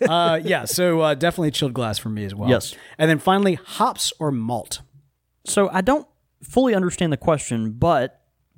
no. 0.01 0.09
Uh, 0.09 0.41
yeah, 0.43 0.65
so 0.65 1.01
uh, 1.01 1.15
definitely 1.15 1.51
chilled 1.51 1.75
glass 1.75 1.99
for 1.99 2.09
me 2.09 2.25
as 2.25 2.35
well. 2.35 2.49
Yes. 2.49 2.75
And 2.97 3.11
then 3.11 3.19
finally, 3.19 3.55
hops 3.55 4.13
or 4.19 4.31
malt. 4.33 4.81
So 5.45 5.69
I 5.73 5.81
don't 5.81 6.07
fully 6.43 6.75
understand 6.75 7.13
the 7.13 7.17
question, 7.17 7.73
but 7.73 8.15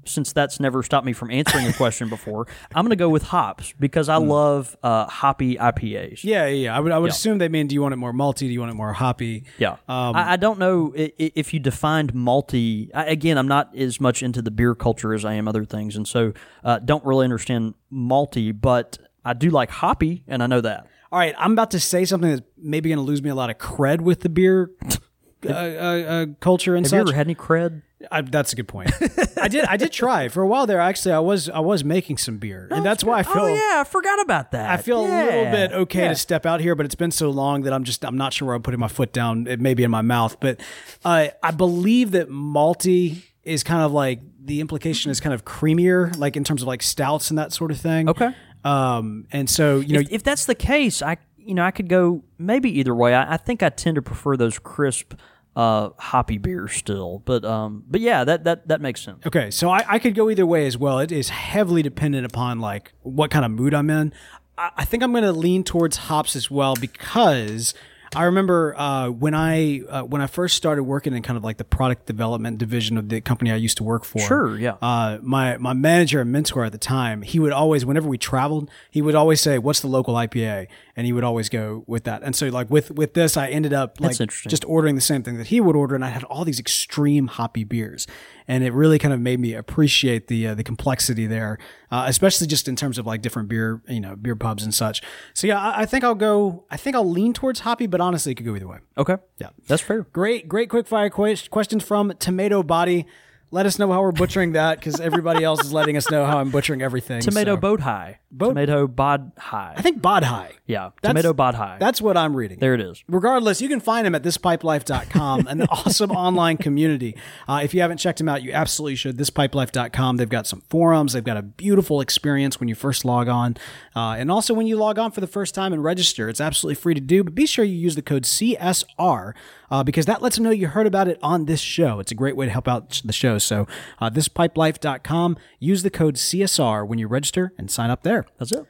since 0.06 0.32
that's 0.32 0.58
never 0.58 0.82
stopped 0.82 1.04
me 1.04 1.12
from 1.12 1.30
answering 1.30 1.66
a 1.66 1.72
question 1.74 2.08
before, 2.16 2.46
I'm 2.74 2.84
going 2.84 2.90
to 2.90 2.96
go 2.96 3.10
with 3.10 3.22
hops 3.24 3.74
because 3.78 4.08
I 4.08 4.16
love 4.16 4.74
uh, 4.82 5.06
hoppy 5.06 5.56
IPAs. 5.56 6.24
Yeah, 6.24 6.46
yeah. 6.46 6.48
yeah. 6.64 6.76
I 6.76 6.80
would 6.80 6.90
I 6.90 6.98
would 6.98 7.08
Yeah. 7.08 7.10
assume 7.10 7.36
they 7.38 7.50
mean, 7.50 7.66
do 7.66 7.74
you 7.74 7.82
want 7.82 7.92
it 7.92 7.98
more 7.98 8.12
malty? 8.14 8.38
Do 8.40 8.46
you 8.46 8.60
want 8.60 8.72
it 8.72 8.76
more 8.76 8.94
hoppy? 8.94 9.44
Yeah. 9.58 9.72
Um, 9.88 10.16
I, 10.16 10.32
I 10.32 10.36
don't 10.36 10.58
know 10.58 10.94
i- 10.96 11.12
i- 11.20 11.32
if 11.34 11.52
you 11.52 11.60
defined 11.60 12.14
malty. 12.14 12.88
I, 12.94 13.04
again, 13.06 13.36
I'm 13.36 13.46
not 13.48 13.76
as 13.76 14.00
much 14.00 14.22
into 14.22 14.40
the 14.40 14.50
beer 14.50 14.74
culture 14.74 15.12
as 15.12 15.24
I 15.26 15.34
am 15.34 15.46
other 15.46 15.66
things, 15.66 15.96
and 15.96 16.08
so 16.08 16.32
uh, 16.64 16.78
don't 16.78 17.04
really 17.04 17.24
understand 17.24 17.74
malty, 17.92 18.58
but 18.58 18.98
I 19.22 19.34
do 19.34 19.50
like 19.50 19.68
hoppy, 19.70 20.24
and 20.26 20.42
I 20.42 20.46
know 20.46 20.62
that. 20.62 20.86
All 21.12 21.18
right, 21.18 21.34
I'm 21.38 21.52
about 21.52 21.72
to 21.72 21.80
say 21.80 22.04
something 22.04 22.30
that's 22.30 22.42
maybe 22.56 22.88
going 22.88 22.98
to 22.98 23.02
lose 23.04 23.22
me 23.22 23.30
a 23.30 23.34
lot 23.34 23.50
of 23.50 23.58
cred 23.58 24.00
with 24.00 24.20
the 24.20 24.28
beer 24.28 24.70
uh, 25.46 25.48
uh, 25.48 25.52
uh, 25.52 26.26
culture 26.40 26.76
and 26.76 26.84
Have 26.86 26.90
such. 26.90 26.96
you 26.96 27.00
ever 27.02 27.12
had 27.12 27.26
any 27.26 27.34
cred? 27.34 27.82
I, 28.10 28.22
that's 28.22 28.52
a 28.52 28.56
good 28.56 28.68
point. 28.68 28.90
I 29.36 29.48
did. 29.48 29.64
I 29.66 29.76
did 29.76 29.92
try 29.92 30.28
for 30.28 30.42
a 30.42 30.46
while 30.46 30.66
there. 30.66 30.80
Actually, 30.80 31.12
I 31.12 31.18
was. 31.18 31.50
I 31.50 31.58
was 31.58 31.84
making 31.84 32.16
some 32.16 32.38
beer, 32.38 32.66
and 32.70 32.82
that's 32.86 33.04
why 33.04 33.18
I 33.18 33.22
feel. 33.22 33.42
oh 33.42 33.46
yeah, 33.46 33.80
I 33.80 33.84
forgot 33.84 34.20
about 34.22 34.52
that. 34.52 34.70
I 34.70 34.78
feel 34.78 35.00
a 35.00 35.02
little 35.06 35.50
bit 35.50 35.72
okay 35.72 36.02
Yeah. 36.04 36.08
to 36.08 36.16
step 36.16 36.46
out 36.46 36.60
here, 36.62 36.74
but 36.74 36.86
it's 36.86 36.94
been 36.94 37.10
so 37.10 37.28
long 37.28 37.62
that 37.62 37.74
I'm 37.74 37.84
just. 37.84 38.02
I'm 38.04 38.16
not 38.16 38.32
sure 38.32 38.46
where 38.46 38.54
I'm 38.56 38.62
putting 38.62 38.80
my 38.80 38.88
foot 38.88 39.12
down. 39.12 39.46
It 39.46 39.60
may 39.60 39.74
be 39.74 39.82
in 39.84 39.90
my 39.90 40.00
mouth, 40.00 40.38
but 40.40 40.60
uh, 41.04 41.28
I 41.42 41.50
believe 41.50 42.12
that 42.12 42.30
malty 42.30 43.24
is 43.42 43.62
kind 43.62 43.82
of 43.82 43.92
like 43.92 44.20
the 44.42 44.60
implication 44.62 45.10
is 45.10 45.20
kind 45.20 45.34
of 45.34 45.44
creamier, 45.44 46.16
like 46.16 46.38
in 46.38 46.44
terms 46.44 46.62
of 46.62 46.68
like 46.68 46.82
stouts 46.82 47.28
and 47.28 47.38
that 47.38 47.52
sort 47.52 47.70
of 47.70 47.78
thing. 47.78 48.08
Okay. 48.08 48.30
Um, 48.64 49.26
and 49.32 49.48
so 49.48 49.80
you 49.80 49.94
know, 49.94 50.00
if, 50.00 50.12
if 50.12 50.22
that's 50.22 50.46
the 50.46 50.54
case, 50.54 51.02
I 51.02 51.18
you 51.36 51.54
know 51.54 51.64
I 51.64 51.70
could 51.70 51.88
go 51.88 52.24
maybe 52.38 52.70
either 52.78 52.94
way. 52.94 53.14
I, 53.14 53.34
I 53.34 53.36
think 53.36 53.62
I 53.62 53.68
tend 53.70 53.96
to 53.96 54.02
prefer 54.02 54.36
those 54.36 54.58
crisp, 54.58 55.14
uh, 55.56 55.90
hoppy 55.98 56.38
beers 56.38 56.72
still. 56.72 57.22
But 57.24 57.44
um, 57.44 57.84
but 57.88 58.00
yeah, 58.00 58.24
that 58.24 58.44
that 58.44 58.68
that 58.68 58.80
makes 58.80 59.00
sense. 59.00 59.24
Okay, 59.26 59.50
so 59.50 59.70
I, 59.70 59.84
I 59.88 59.98
could 59.98 60.14
go 60.14 60.30
either 60.30 60.46
way 60.46 60.66
as 60.66 60.76
well. 60.76 60.98
It 60.98 61.12
is 61.12 61.30
heavily 61.30 61.82
dependent 61.82 62.26
upon 62.26 62.60
like 62.60 62.92
what 63.02 63.30
kind 63.30 63.44
of 63.44 63.50
mood 63.50 63.74
I'm 63.74 63.90
in. 63.90 64.12
I, 64.58 64.70
I 64.78 64.84
think 64.84 65.02
I'm 65.02 65.12
going 65.12 65.24
to 65.24 65.32
lean 65.32 65.64
towards 65.64 65.96
hops 65.96 66.36
as 66.36 66.50
well 66.50 66.74
because 66.74 67.74
I 68.14 68.24
remember 68.24 68.74
uh, 68.76 69.08
when 69.10 69.34
I 69.34 69.82
uh, 69.88 70.02
when 70.02 70.20
I 70.20 70.26
first 70.26 70.56
started 70.56 70.82
working 70.82 71.14
in 71.14 71.22
kind 71.22 71.36
of 71.36 71.44
like 71.44 71.58
the 71.58 71.64
product 71.64 72.06
development 72.06 72.58
division 72.58 72.98
of 72.98 73.08
the 73.08 73.20
company 73.20 73.52
I 73.52 73.56
used 73.56 73.76
to 73.76 73.84
work 73.84 74.04
for. 74.04 74.18
Sure, 74.18 74.58
yeah. 74.58 74.76
Uh, 74.82 75.18
my 75.22 75.56
my 75.58 75.74
manager 75.74 76.20
and 76.20 76.32
mentor 76.32 76.64
at 76.64 76.72
the 76.72 76.78
time, 76.78 77.22
he 77.22 77.38
would 77.38 77.52
always, 77.52 77.84
whenever 77.84 78.08
we 78.08 78.18
traveled, 78.18 78.68
he 78.90 79.00
would 79.00 79.14
always 79.14 79.40
say, 79.40 79.58
"What's 79.58 79.80
the 79.80 79.86
local 79.86 80.14
IPA?" 80.14 80.66
And 81.00 81.06
he 81.06 81.14
would 81.14 81.24
always 81.24 81.48
go 81.48 81.82
with 81.86 82.04
that. 82.04 82.22
And 82.22 82.36
so, 82.36 82.48
like 82.48 82.68
with 82.68 82.90
with 82.90 83.14
this, 83.14 83.38
I 83.38 83.48
ended 83.48 83.72
up 83.72 83.98
like 84.02 84.18
just 84.18 84.66
ordering 84.66 84.96
the 84.96 85.00
same 85.00 85.22
thing 85.22 85.38
that 85.38 85.46
he 85.46 85.58
would 85.58 85.74
order, 85.74 85.94
and 85.94 86.04
I 86.04 86.10
had 86.10 86.24
all 86.24 86.44
these 86.44 86.60
extreme 86.60 87.26
hoppy 87.28 87.64
beers, 87.64 88.06
and 88.46 88.62
it 88.62 88.74
really 88.74 88.98
kind 88.98 89.14
of 89.14 89.18
made 89.18 89.40
me 89.40 89.54
appreciate 89.54 90.26
the 90.26 90.48
uh, 90.48 90.54
the 90.54 90.62
complexity 90.62 91.26
there, 91.26 91.56
uh, 91.90 92.04
especially 92.06 92.46
just 92.48 92.68
in 92.68 92.76
terms 92.76 92.98
of 92.98 93.06
like 93.06 93.22
different 93.22 93.48
beer, 93.48 93.80
you 93.88 93.98
know, 93.98 94.14
beer 94.14 94.36
pubs 94.36 94.62
and 94.62 94.74
such. 94.74 95.00
So 95.32 95.46
yeah, 95.46 95.58
I, 95.58 95.82
I 95.82 95.86
think 95.86 96.04
I'll 96.04 96.14
go. 96.14 96.64
I 96.70 96.76
think 96.76 96.94
I'll 96.94 97.08
lean 97.10 97.32
towards 97.32 97.60
hoppy, 97.60 97.86
but 97.86 98.02
honestly, 98.02 98.32
it 98.32 98.34
could 98.34 98.44
go 98.44 98.54
either 98.54 98.68
way. 98.68 98.80
Okay, 98.98 99.16
Yeah. 99.38 99.48
that's 99.68 99.80
fair. 99.80 100.02
Great, 100.12 100.48
great 100.50 100.68
quick 100.68 100.86
fire 100.86 101.08
que- 101.08 101.48
questions 101.48 101.82
from 101.82 102.12
Tomato 102.18 102.62
Body. 102.62 103.06
Let 103.52 103.66
us 103.66 103.80
know 103.80 103.90
how 103.90 104.00
we're 104.00 104.12
butchering 104.12 104.52
that 104.52 104.78
because 104.78 105.00
everybody 105.00 105.42
else 105.42 105.64
is 105.64 105.72
letting 105.72 105.96
us 105.96 106.08
know 106.08 106.24
how 106.24 106.38
I'm 106.38 106.50
butchering 106.50 106.82
everything. 106.82 107.20
Tomato 107.20 107.56
so. 107.56 107.60
boat 107.60 107.80
high. 107.80 108.20
Tomato 108.38 108.86
bod 108.86 109.32
high. 109.38 109.74
I 109.76 109.82
think 109.82 110.00
bod 110.00 110.22
high. 110.22 110.52
yeah, 110.66 110.90
That's- 111.02 111.10
tomato 111.22 111.32
bod 111.34 111.54
high. 111.56 111.78
That's 111.80 112.00
what 112.00 112.16
I'm 112.16 112.36
reading. 112.36 112.58
there 112.60 112.74
it 112.74 112.80
is. 112.80 113.02
Regardless, 113.08 113.60
you 113.60 113.68
can 113.68 113.80
find 113.80 114.06
him 114.06 114.14
at 114.14 114.22
thispipelife.com, 114.22 115.46
an 115.48 115.62
awesome 115.70 116.12
online 116.12 116.56
community. 116.56 117.16
Uh, 117.48 117.60
if 117.64 117.74
you 117.74 117.80
haven't 117.80 117.98
checked 117.98 118.20
him 118.20 118.28
out, 118.28 118.42
you 118.42 118.52
absolutely 118.52 118.94
should. 118.96 119.16
Thispipelife.com. 119.16 120.16
They've 120.16 120.28
got 120.28 120.46
some 120.46 120.62
forums. 120.70 121.12
They've 121.14 121.24
got 121.24 121.36
a 121.36 121.42
beautiful 121.42 122.00
experience 122.00 122.60
when 122.60 122.68
you 122.68 122.74
first 122.76 123.04
log 123.04 123.28
on. 123.28 123.56
Uh, 123.96 124.14
and 124.18 124.30
also 124.30 124.54
when 124.54 124.66
you 124.68 124.76
log 124.76 124.98
on 124.98 125.10
for 125.10 125.20
the 125.20 125.26
first 125.26 125.54
time 125.54 125.72
and 125.72 125.82
register, 125.82 126.28
it's 126.28 126.40
absolutely 126.40 126.76
free 126.80 126.94
to 126.94 127.00
do. 127.00 127.24
But 127.24 127.34
be 127.34 127.46
sure 127.46 127.64
you 127.64 127.74
use 127.76 127.96
the 127.96 128.02
code 128.02 128.22
CSR 128.24 129.34
uh, 129.70 129.82
because 129.82 130.06
that 130.06 130.22
lets 130.22 130.36
them 130.36 130.44
know 130.44 130.50
you 130.50 130.68
heard 130.68 130.86
about 130.86 131.08
it 131.08 131.18
on 131.22 131.46
this 131.46 131.60
show. 131.60 131.98
It's 132.00 132.12
a 132.12 132.14
great 132.16 132.36
way 132.36 132.46
to 132.46 132.52
help 132.52 132.68
out 132.68 133.00
the 133.04 133.12
show. 133.12 133.38
So 133.38 133.66
uh, 134.00 134.10
thispipelife.com. 134.10 135.36
Use 135.58 135.82
the 135.82 135.90
code 135.90 136.14
CSR 136.16 136.86
when 136.86 136.98
you 136.98 137.08
register 137.08 137.52
and 137.58 137.70
sign 137.70 137.90
up 137.90 138.02
there. 138.02 138.19
That's 138.38 138.52
it. 138.52 138.64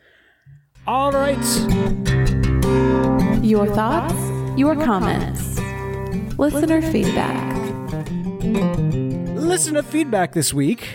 All 0.87 1.13
right. 1.13 1.37
Your 3.45 3.67
thoughts, 3.67 4.15
your 4.59 4.75
comments, 4.75 5.59
listener 6.39 6.83
feedback. 6.83 7.57
listener 9.37 9.83
feedback 9.83 10.33
this 10.33 10.53
week. 10.55 10.89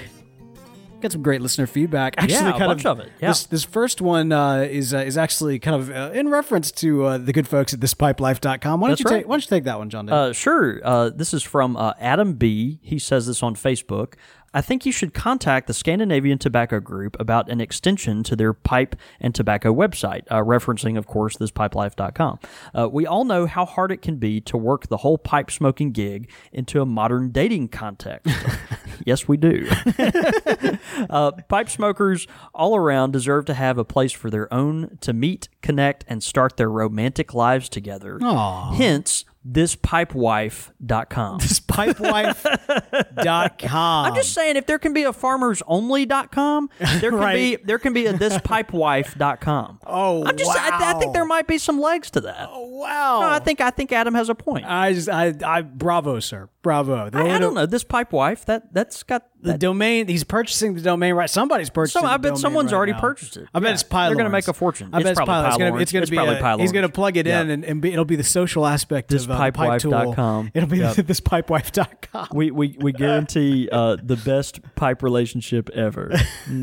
Got 1.01 1.11
some 1.11 1.21
great 1.23 1.41
listener 1.41 1.67
feedback. 1.67 2.15
Actually, 2.17 2.33
Yeah, 2.33 2.49
a 2.49 2.51
kind 2.57 2.67
bunch 2.67 2.85
of 2.85 2.99
it, 2.99 3.11
yeah. 3.21 3.27
This 3.27 3.45
this 3.45 3.63
first 3.63 4.01
one 4.01 4.31
uh, 4.31 4.59
is 4.61 4.93
uh, 4.93 4.99
is 4.99 5.17
actually 5.17 5.59
kind 5.59 5.75
of 5.75 5.89
uh, 5.91 6.11
in 6.13 6.29
reference 6.29 6.71
to 6.73 7.03
uh, 7.05 7.17
the 7.17 7.33
good 7.33 7.47
folks 7.47 7.73
at 7.73 7.79
thispipelife.com. 7.79 8.79
Why 8.79 8.87
don't 8.87 8.91
That's 8.91 8.99
you 9.01 9.03
take 9.03 9.11
right. 9.11 9.27
Why 9.27 9.33
don't 9.33 9.43
you 9.43 9.49
take 9.49 9.65
that 9.65 9.77
one, 9.77 9.89
John? 9.89 10.09
Uh, 10.09 10.33
sure. 10.33 10.81
Uh, 10.83 11.09
this 11.09 11.33
is 11.33 11.43
from 11.43 11.75
uh, 11.77 11.93
Adam 11.99 12.33
B. 12.33 12.79
He 12.81 12.97
says 12.97 13.27
this 13.27 13.43
on 13.43 13.55
Facebook. 13.55 14.13
I 14.55 14.61
think 14.61 14.85
you 14.85 14.93
should 14.93 15.13
contact 15.13 15.67
the 15.67 15.73
Scandinavian 15.73 16.37
Tobacco 16.37 16.79
Group 16.79 17.17
about 17.19 17.49
an 17.49 17.59
extension 17.59 18.23
to 18.23 18.37
their 18.37 18.53
pipe 18.53 18.95
and 19.19 19.35
tobacco 19.35 19.73
website, 19.73 20.23
uh, 20.31 20.37
referencing, 20.37 20.97
of 20.97 21.07
course, 21.07 21.35
this 21.35 21.51
pipelife.com. 21.51 22.39
Uh, 22.73 22.87
we 22.89 23.05
all 23.05 23.25
know 23.25 23.47
how 23.47 23.65
hard 23.65 23.91
it 23.91 24.01
can 24.01 24.15
be 24.15 24.39
to 24.39 24.55
work 24.55 24.87
the 24.87 24.97
whole 24.97 25.17
pipe 25.17 25.51
smoking 25.51 25.91
gig 25.91 26.31
into 26.53 26.81
a 26.81 26.85
modern 26.85 27.31
dating 27.31 27.67
context. 27.67 28.33
yes, 29.05 29.27
we 29.27 29.35
do. 29.35 29.69
uh, 31.09 31.31
pipe 31.49 31.69
smokers 31.69 32.25
all 32.53 32.77
around 32.77 33.11
deserve 33.11 33.43
to 33.43 33.53
have 33.53 33.77
a 33.77 33.83
place 33.83 34.13
for 34.13 34.29
their 34.29 34.51
own 34.53 34.97
to 35.01 35.11
meet, 35.11 35.49
connect, 35.61 36.05
and 36.07 36.23
start 36.23 36.55
their 36.55 36.69
romantic 36.69 37.33
lives 37.33 37.67
together. 37.67 38.19
Aw. 38.21 38.71
Hence, 38.75 39.25
thispipewife.com. 39.49 41.39
Thispipewife.com. 41.39 44.05
I'm 44.05 44.15
just 44.15 44.33
saying, 44.33 44.55
if 44.55 44.65
there 44.65 44.79
can 44.79 44.93
be 44.93 45.03
a 45.03 45.11
farmersonly.com, 45.11 46.69
there 46.99 47.11
can 47.11 47.19
Right. 47.19 47.35
be 47.35 47.55
there 47.63 47.79
can 47.79 47.93
be 47.93 48.05
a 48.07 48.13
thispipewife.com. 48.13 49.79
Oh, 49.85 50.25
I'm 50.25 50.37
just 50.37 50.51
I, 50.51 50.91
I 50.91 50.93
think 50.99 51.13
there 51.13 51.25
might 51.25 51.47
be 51.47 51.57
some 51.57 51.79
legs 51.79 52.09
to 52.11 52.21
that. 52.21 52.49
Oh, 52.51 52.65
wow. 52.79 53.19
No, 53.21 53.29
I 53.29 53.39
think 53.39 53.61
I 53.61 53.69
think 53.71 53.91
Adam 53.91 54.13
has 54.15 54.29
a 54.29 54.35
point. 54.35 54.65
I 54.65 54.93
just 54.93 55.09
I 55.09 55.33
I 55.45 55.61
bravo, 55.61 56.19
sir. 56.19 56.49
Bravo. 56.61 57.09
I, 57.13 57.35
I 57.35 57.39
don't 57.39 57.53
know 57.53 57.65
this 57.65 57.83
pipe 57.83 58.11
wife 58.11 58.45
that 58.45 58.73
that's 58.73 59.03
got 59.03 59.27
The 59.45 59.51
that, 59.53 59.59
domain 59.59 60.07
he's 60.07 60.23
purchasing 60.23 60.73
the 60.75 60.81
domain 60.81 61.13
right. 61.13 61.29
Somebody's 61.29 61.69
purchasing. 61.69 62.01
So, 62.01 62.07
I 62.07 62.13
the 62.13 62.19
bet 62.19 62.29
domain 62.31 62.41
someone's 62.41 62.71
right 62.71 62.77
already 62.77 62.91
now. 62.93 62.99
purchased 62.99 63.37
it. 63.37 63.47
I 63.53 63.59
bet 63.59 63.69
Yeah. 63.69 63.73
it's 63.75 63.83
Pylor's. 63.83 64.09
They're 64.09 64.17
gonna 64.23 64.29
make 64.29 64.47
a 64.47 64.53
fortune. 64.53 64.89
I 64.91 64.97
bet 65.03 65.11
It's 65.11 65.11
it's. 65.11 65.19
It's 65.21 65.25
gonna, 65.25 65.25
Pylor's. 65.25 65.81
it's 65.81 65.91
gonna 65.91 66.01
It's 66.03 66.09
be. 66.11 66.17
probably 66.17 66.35
a- 66.35 66.57
he's 66.57 66.71
gonna 66.71 66.89
plug 66.89 67.17
it 67.17 67.27
in 67.27 67.49
and, 67.49 67.63
and 67.63 67.81
be, 67.81 67.91
it'll 67.93 68.05
be 68.05 68.15
the 68.15 68.23
social 68.23 68.65
aspect 68.67 69.13
of 69.13 69.29
uh, 69.29 69.45
the 69.45 69.51
pipe 69.51 69.79
tool. 69.81 70.47
It'll 70.53 70.67
be 70.69 70.77
Yep. 70.79 70.95
this 71.07 71.19
pipewife.com. 71.21 72.27
we 72.33 72.51
we 72.51 72.75
we 72.79 72.91
guarantee 72.91 73.69
uh, 73.71 73.97
the 74.03 74.17
best 74.17 74.59
pipe 74.75 75.01
relationship 75.03 75.69
ever. 75.69 76.11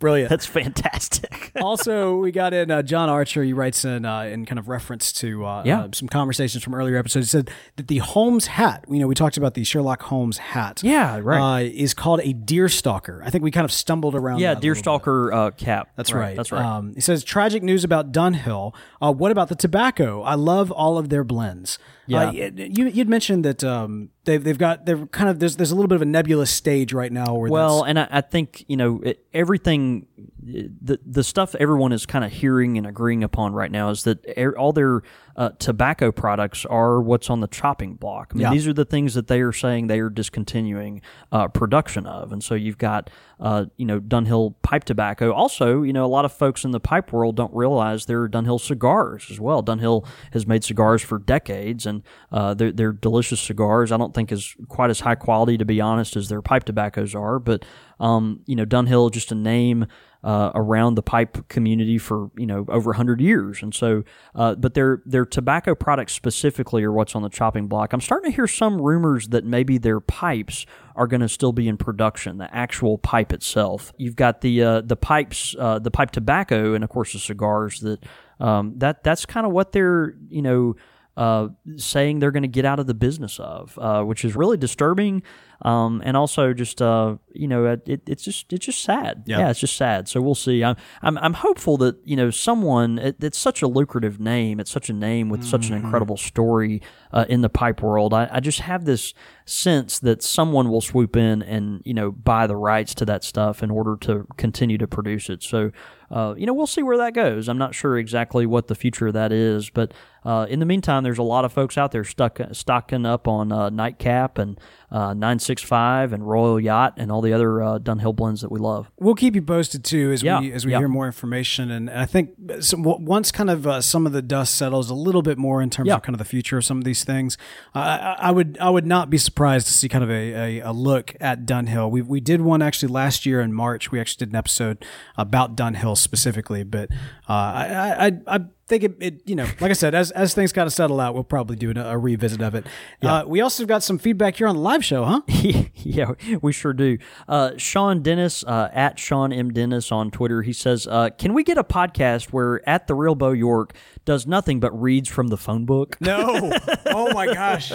Brilliant. 0.00 0.30
That's 0.30 0.46
fantastic. 0.46 1.52
also, 1.62 2.16
we 2.16 2.32
got 2.32 2.52
in 2.54 2.70
uh, 2.70 2.82
John 2.82 3.08
Archer. 3.10 3.44
He 3.44 3.52
writes 3.52 3.84
in 3.84 4.04
uh, 4.06 4.22
in 4.22 4.46
kind 4.46 4.58
of 4.58 4.68
reference 4.68 5.12
to 5.12 5.44
uh, 5.44 5.62
Yeah. 5.64 5.82
uh, 5.82 5.88
some 5.92 6.08
conversations 6.08 6.64
from 6.64 6.74
earlier 6.74 6.96
episodes. 6.96 7.26
He 7.26 7.30
said 7.38 7.50
that 7.76 7.88
the 7.88 7.98
Holmes 7.98 8.46
hat, 8.46 8.84
you 8.88 8.98
know, 8.98 9.06
we 9.06 9.14
talked 9.14 9.36
about 9.36 9.54
the 9.54 9.62
Sherlock 9.62 10.02
Holmes 10.02 10.38
hat. 10.38 10.80
Yeah, 10.82 11.20
right. 11.22 11.40
Uh, 11.66 11.70
is 11.72 11.92
called 11.94 12.20
a 12.24 12.32
deer 12.32 12.68
stalker. 12.70 13.22
I 13.24 13.30
think 13.30 13.44
we 13.44 13.50
kind 13.50 13.66
of 13.66 13.72
stumbled 13.72 14.14
around. 14.14 14.40
yeah, 14.40 14.54
that 14.54 14.64
a. 14.64 14.66
Deerstalker 14.66 15.34
uh, 15.34 15.50
cap. 15.50 15.90
That's 15.96 16.12
right. 16.12 16.34
That's 16.34 16.50
right. 16.50 16.64
Um, 16.64 16.94
he 16.94 17.00
says 17.02 17.22
tragic 17.22 17.62
news 17.62 17.84
about 17.84 18.10
Dunhill. 18.10 18.74
Uh, 19.02 19.12
what 19.12 19.30
about 19.30 19.48
the 19.48 19.54
tobacco? 19.54 20.22
I 20.22 20.34
love 20.34 20.70
all 20.72 20.96
of 20.96 21.10
their 21.10 21.24
blends. 21.24 21.78
Yeah. 22.06 22.28
Uh, 22.28 22.30
you 22.32 22.86
you'd 22.88 23.08
mentioned 23.08 23.44
that 23.44 23.62
um, 23.62 24.08
they've 24.30 24.44
they've 24.44 24.58
got 24.58 24.86
they're 24.86 25.06
kind 25.06 25.28
of 25.28 25.40
there's 25.40 25.56
there's 25.56 25.70
a 25.70 25.74
little 25.74 25.88
bit 25.88 25.96
of 25.96 26.02
a 26.02 26.06
nebulous 26.06 26.50
stage 26.50 26.92
right 26.92 27.12
now 27.12 27.34
where 27.34 27.50
Well, 27.50 27.82
and 27.82 27.98
I, 27.98 28.08
I 28.10 28.20
think 28.20 28.64
you 28.68 28.76
know 28.76 29.00
it, 29.02 29.24
everything, 29.34 30.06
the 30.42 30.98
the 31.04 31.24
stuff 31.24 31.54
everyone 31.56 31.92
is 31.92 32.06
kind 32.06 32.24
of 32.24 32.32
hearing 32.32 32.78
and 32.78 32.86
agreeing 32.86 33.24
upon 33.24 33.52
right 33.52 33.70
now 33.70 33.90
is 33.90 34.04
that 34.04 34.24
er, 34.38 34.56
all 34.56 34.72
their 34.72 35.02
uh, 35.40 35.48
tobacco 35.58 36.12
products 36.12 36.66
are 36.66 37.00
what's 37.00 37.30
on 37.30 37.40
the 37.40 37.46
chopping 37.46 37.94
block. 37.94 38.32
I 38.32 38.34
mean, 38.34 38.42
Yeah. 38.42 38.50
these 38.50 38.68
are 38.68 38.74
the 38.74 38.84
things 38.84 39.14
that 39.14 39.26
they 39.26 39.40
are 39.40 39.52
saying 39.52 39.86
they 39.86 39.98
are 40.00 40.10
discontinuing 40.10 41.00
uh, 41.32 41.48
production 41.48 42.04
of, 42.06 42.30
and 42.30 42.44
so 42.44 42.54
you've 42.54 42.76
got 42.76 43.08
uh, 43.40 43.64
you 43.78 43.86
know 43.86 43.98
Dunhill 43.98 44.54
pipe 44.60 44.84
tobacco. 44.84 45.32
Also, 45.32 45.80
you 45.80 45.94
know 45.94 46.04
a 46.04 46.12
lot 46.18 46.26
of 46.26 46.32
folks 46.32 46.62
in 46.62 46.72
the 46.72 46.80
pipe 46.80 47.10
world 47.10 47.36
don't 47.36 47.54
realize 47.54 48.04
there 48.04 48.20
are 48.20 48.28
Dunhill 48.28 48.60
cigars 48.60 49.28
as 49.30 49.40
well. 49.40 49.62
Dunhill 49.62 50.06
has 50.32 50.46
made 50.46 50.62
cigars 50.62 51.00
for 51.00 51.18
decades, 51.18 51.86
and 51.86 52.02
uh, 52.30 52.52
they're, 52.52 52.72
they're 52.72 52.92
delicious 52.92 53.40
cigars. 53.40 53.92
I 53.92 53.96
don't 53.96 54.12
think 54.14 54.30
is 54.32 54.54
quite 54.68 54.90
as 54.90 55.00
high 55.00 55.14
quality, 55.14 55.56
to 55.56 55.64
be 55.64 55.80
honest, 55.80 56.16
as 56.16 56.28
their 56.28 56.42
pipe 56.42 56.64
tobaccos 56.64 57.14
are, 57.14 57.38
but 57.38 57.64
um, 57.98 58.40
you 58.44 58.56
know 58.56 58.66
Dunhill 58.66 59.10
just 59.10 59.32
a 59.32 59.34
name 59.34 59.86
uh, 60.22 60.50
around 60.54 60.94
the 60.94 61.02
pipe 61.02 61.48
community 61.48 61.98
for 61.98 62.30
you 62.36 62.46
know 62.46 62.64
over 62.68 62.90
100 62.90 63.20
years. 63.20 63.62
And 63.62 63.74
so 63.74 64.04
uh, 64.34 64.54
but 64.54 64.74
their 64.74 65.02
their 65.06 65.24
tobacco 65.24 65.74
products 65.74 66.12
specifically 66.12 66.84
are 66.84 66.92
what's 66.92 67.14
on 67.14 67.22
the 67.22 67.28
chopping 67.28 67.66
block. 67.66 67.92
I'm 67.92 68.00
starting 68.00 68.30
to 68.30 68.36
hear 68.36 68.46
some 68.46 68.80
rumors 68.80 69.28
that 69.28 69.44
maybe 69.44 69.78
their 69.78 70.00
pipes 70.00 70.66
are 70.96 71.06
going 71.06 71.20
to 71.20 71.28
still 71.28 71.52
be 71.52 71.68
in 71.68 71.76
production 71.76 72.38
the 72.38 72.54
actual 72.54 72.98
pipe 72.98 73.32
itself. 73.32 73.92
You've 73.96 74.16
got 74.16 74.40
the 74.40 74.62
uh, 74.62 74.80
the 74.82 74.96
pipes 74.96 75.54
uh, 75.58 75.78
the 75.78 75.90
pipe 75.90 76.10
tobacco 76.10 76.74
and 76.74 76.84
of 76.84 76.90
course 76.90 77.12
the 77.12 77.18
cigars 77.18 77.80
that 77.80 78.04
um, 78.38 78.74
that 78.78 79.02
that's 79.02 79.26
kind 79.26 79.46
of 79.46 79.52
what 79.52 79.72
they're 79.72 80.14
you 80.28 80.42
know 80.42 80.76
uh, 81.16 81.48
saying 81.76 82.18
they're 82.18 82.30
going 82.30 82.42
to 82.44 82.48
get 82.48 82.64
out 82.64 82.80
of 82.80 82.86
the 82.86 82.94
business 82.94 83.38
of, 83.40 83.78
uh, 83.78 84.02
which 84.02 84.24
is 84.24 84.34
really 84.34 84.56
disturbing, 84.56 85.22
um, 85.62 86.00
and 86.04 86.16
also 86.16 86.52
just 86.52 86.80
uh, 86.80 87.16
you 87.32 87.46
know 87.46 87.66
it, 87.66 88.02
it's 88.06 88.24
just 88.24 88.52
it's 88.52 88.66
just 88.66 88.82
sad. 88.82 89.24
Yeah. 89.26 89.50
it's 89.50 89.60
just 89.60 89.76
sad. 89.76 90.08
So 90.08 90.20
we'll 90.20 90.34
see. 90.34 90.64
I'm 90.64 90.76
I'm, 91.02 91.18
I'm 91.18 91.34
hopeful 91.34 91.76
that 91.78 91.96
you 92.04 92.16
know 92.16 92.30
someone. 92.30 92.98
It, 92.98 93.16
it's 93.20 93.38
such 93.38 93.62
a 93.62 93.66
lucrative 93.66 94.18
name. 94.18 94.60
It's 94.60 94.70
such 94.70 94.88
a 94.88 94.92
name 94.92 95.28
with 95.28 95.44
such 95.44 95.68
an 95.68 95.74
incredible 95.74 96.16
story 96.16 96.80
uh, 97.12 97.26
in 97.28 97.42
the 97.42 97.50
pipe 97.50 97.82
world. 97.82 98.14
I, 98.14 98.28
I 98.32 98.40
just 98.40 98.60
have 98.60 98.84
this 98.84 99.12
sense 99.44 99.98
that 99.98 100.22
someone 100.22 100.70
will 100.70 100.80
swoop 100.80 101.16
in 101.16 101.42
and 101.42 101.82
you 101.84 101.92
know 101.94 102.10
buy 102.10 102.46
the 102.46 102.56
rights 102.56 102.94
to 102.94 103.04
that 103.04 103.24
stuff 103.24 103.62
in 103.62 103.70
order 103.70 103.96
to 104.00 104.26
continue 104.36 104.78
to 104.78 104.86
produce 104.86 105.28
it. 105.28 105.42
So 105.42 105.72
uh, 106.10 106.34
you 106.38 106.46
know 106.46 106.54
we'll 106.54 106.66
see 106.66 106.82
where 106.82 106.96
that 106.96 107.12
goes. 107.12 107.48
I'm 107.48 107.58
not 107.58 107.74
sure 107.74 107.98
exactly 107.98 108.46
what 108.46 108.68
the 108.68 108.74
future 108.74 109.08
of 109.08 109.14
that 109.14 109.30
is, 109.30 109.68
but 109.68 109.92
uh, 110.24 110.46
in 110.48 110.58
the 110.58 110.66
meantime, 110.66 111.02
there's 111.02 111.18
a 111.18 111.22
lot 111.22 111.44
of 111.44 111.52
folks 111.52 111.78
out 111.78 111.92
there 111.92 112.04
stuck 112.04 112.40
stocking 112.52 113.06
up 113.06 113.26
on 113.26 113.52
uh, 113.52 113.70
Nightcap 113.70 114.38
and 114.38 114.58
uh, 114.92 115.14
965 115.14 116.12
and 116.12 116.26
Royal 116.28 116.58
Yacht 116.58 116.94
and 116.96 117.12
all 117.12 117.20
the 117.20 117.32
other 117.32 117.62
uh, 117.62 117.78
Dunhill 117.78 118.14
blends 118.16 118.40
that 118.40 118.50
we 118.50 118.58
love. 118.58 118.90
we'll 118.98 119.14
keep 119.14 119.34
you 119.34 119.42
posted 119.42 119.84
too 119.84 120.10
as 120.12 120.22
Yeah, 120.22 120.40
we 120.40 120.52
as 120.52 120.66
we 120.66 120.72
yeah. 120.72 120.78
hear 120.78 120.88
more 120.88 121.06
information 121.06 121.70
and, 121.70 121.88
and 121.88 121.98
I 122.00 122.06
think 122.06 122.30
some, 122.60 122.82
once 122.82 123.30
kind 123.30 123.50
of 123.50 123.66
uh, 123.66 123.80
some 123.80 124.06
of 124.06 124.12
the 124.12 124.22
dust 124.22 124.54
settles 124.56 124.90
a 124.90 124.94
little 124.94 125.22
bit 125.22 125.38
more 125.38 125.62
in 125.62 125.70
terms 125.70 125.88
Yeah. 125.88 125.94
of 125.96 126.02
kind 126.02 126.14
of 126.14 126.18
the 126.18 126.24
future 126.24 126.58
of 126.58 126.64
some 126.64 126.78
of 126.78 126.84
these 126.84 127.04
things, 127.04 127.38
I, 127.74 128.16
I 128.18 128.30
would 128.30 128.58
I 128.60 128.68
would 128.70 128.86
not 128.86 129.10
be 129.10 129.18
surprised 129.18 129.66
to 129.68 129.72
see 129.72 129.88
kind 129.88 130.02
of 130.04 130.10
a, 130.10 130.58
a, 130.58 130.70
a 130.70 130.72
look 130.72 131.14
at 131.20 131.46
Dunhill. 131.46 131.90
We 131.90 132.02
we 132.02 132.20
did 132.20 132.40
one 132.40 132.60
actually 132.62 132.92
last 132.92 133.24
year 133.26 133.40
in 133.40 133.52
March. 133.52 133.90
We 133.92 134.00
actually 134.00 134.26
did 134.26 134.30
an 134.32 134.36
episode 134.36 134.84
about 135.16 135.56
Dunhill 135.56 135.96
specifically, 135.96 136.64
but 136.64 136.90
uh, 137.28 137.32
I, 137.32 138.06
I 138.08 138.36
I 138.36 138.40
think 138.70 138.84
it, 138.84 138.96
it 139.00 139.22
you 139.26 139.34
know 139.34 139.44
like 139.60 139.70
I 139.70 139.74
said 139.74 139.94
as 139.94 140.10
as 140.12 140.32
things 140.32 140.52
kind 140.52 140.66
of 140.66 140.72
settle 140.72 141.00
out, 141.00 141.12
we'll 141.14 141.24
probably 141.24 141.56
do 141.56 141.72
a, 141.76 141.90
a 141.90 141.98
revisit 141.98 142.40
of 142.40 142.54
it. 142.54 142.66
Uh, 143.02 143.24
we 143.26 143.40
also 143.40 143.66
got 143.66 143.82
some 143.82 143.98
feedback 143.98 144.36
here 144.36 144.46
on 144.46 144.54
the 144.56 144.62
live 144.62 144.84
show, 144.84 145.04
huh? 145.04 145.20
yeah, 145.74 146.12
we 146.40 146.52
sure 146.52 146.72
do. 146.72 146.96
Uh, 147.28 147.50
Sean 147.56 148.02
Dennis 148.02 148.44
uh, 148.44 148.70
at 148.72 148.98
Sean 148.98 149.32
M 149.32 149.50
Dennis 149.52 149.90
on 149.90 150.10
Twitter. 150.10 150.42
He 150.42 150.52
says, 150.52 150.86
uh, 150.86 151.10
"Can 151.18 151.34
we 151.34 151.42
get 151.42 151.58
a 151.58 151.64
podcast 151.64 152.26
where 152.32 152.66
at 152.68 152.86
the 152.86 152.94
real 152.94 153.14
Bo 153.14 153.32
York 153.32 153.74
does 154.04 154.26
nothing 154.26 154.60
but 154.60 154.70
reads 154.80 155.08
from 155.08 155.28
the 155.28 155.36
phone 155.36 155.66
book?" 155.66 155.96
No. 156.00 156.52
oh 156.86 157.12
my 157.12 157.26
gosh. 157.26 157.72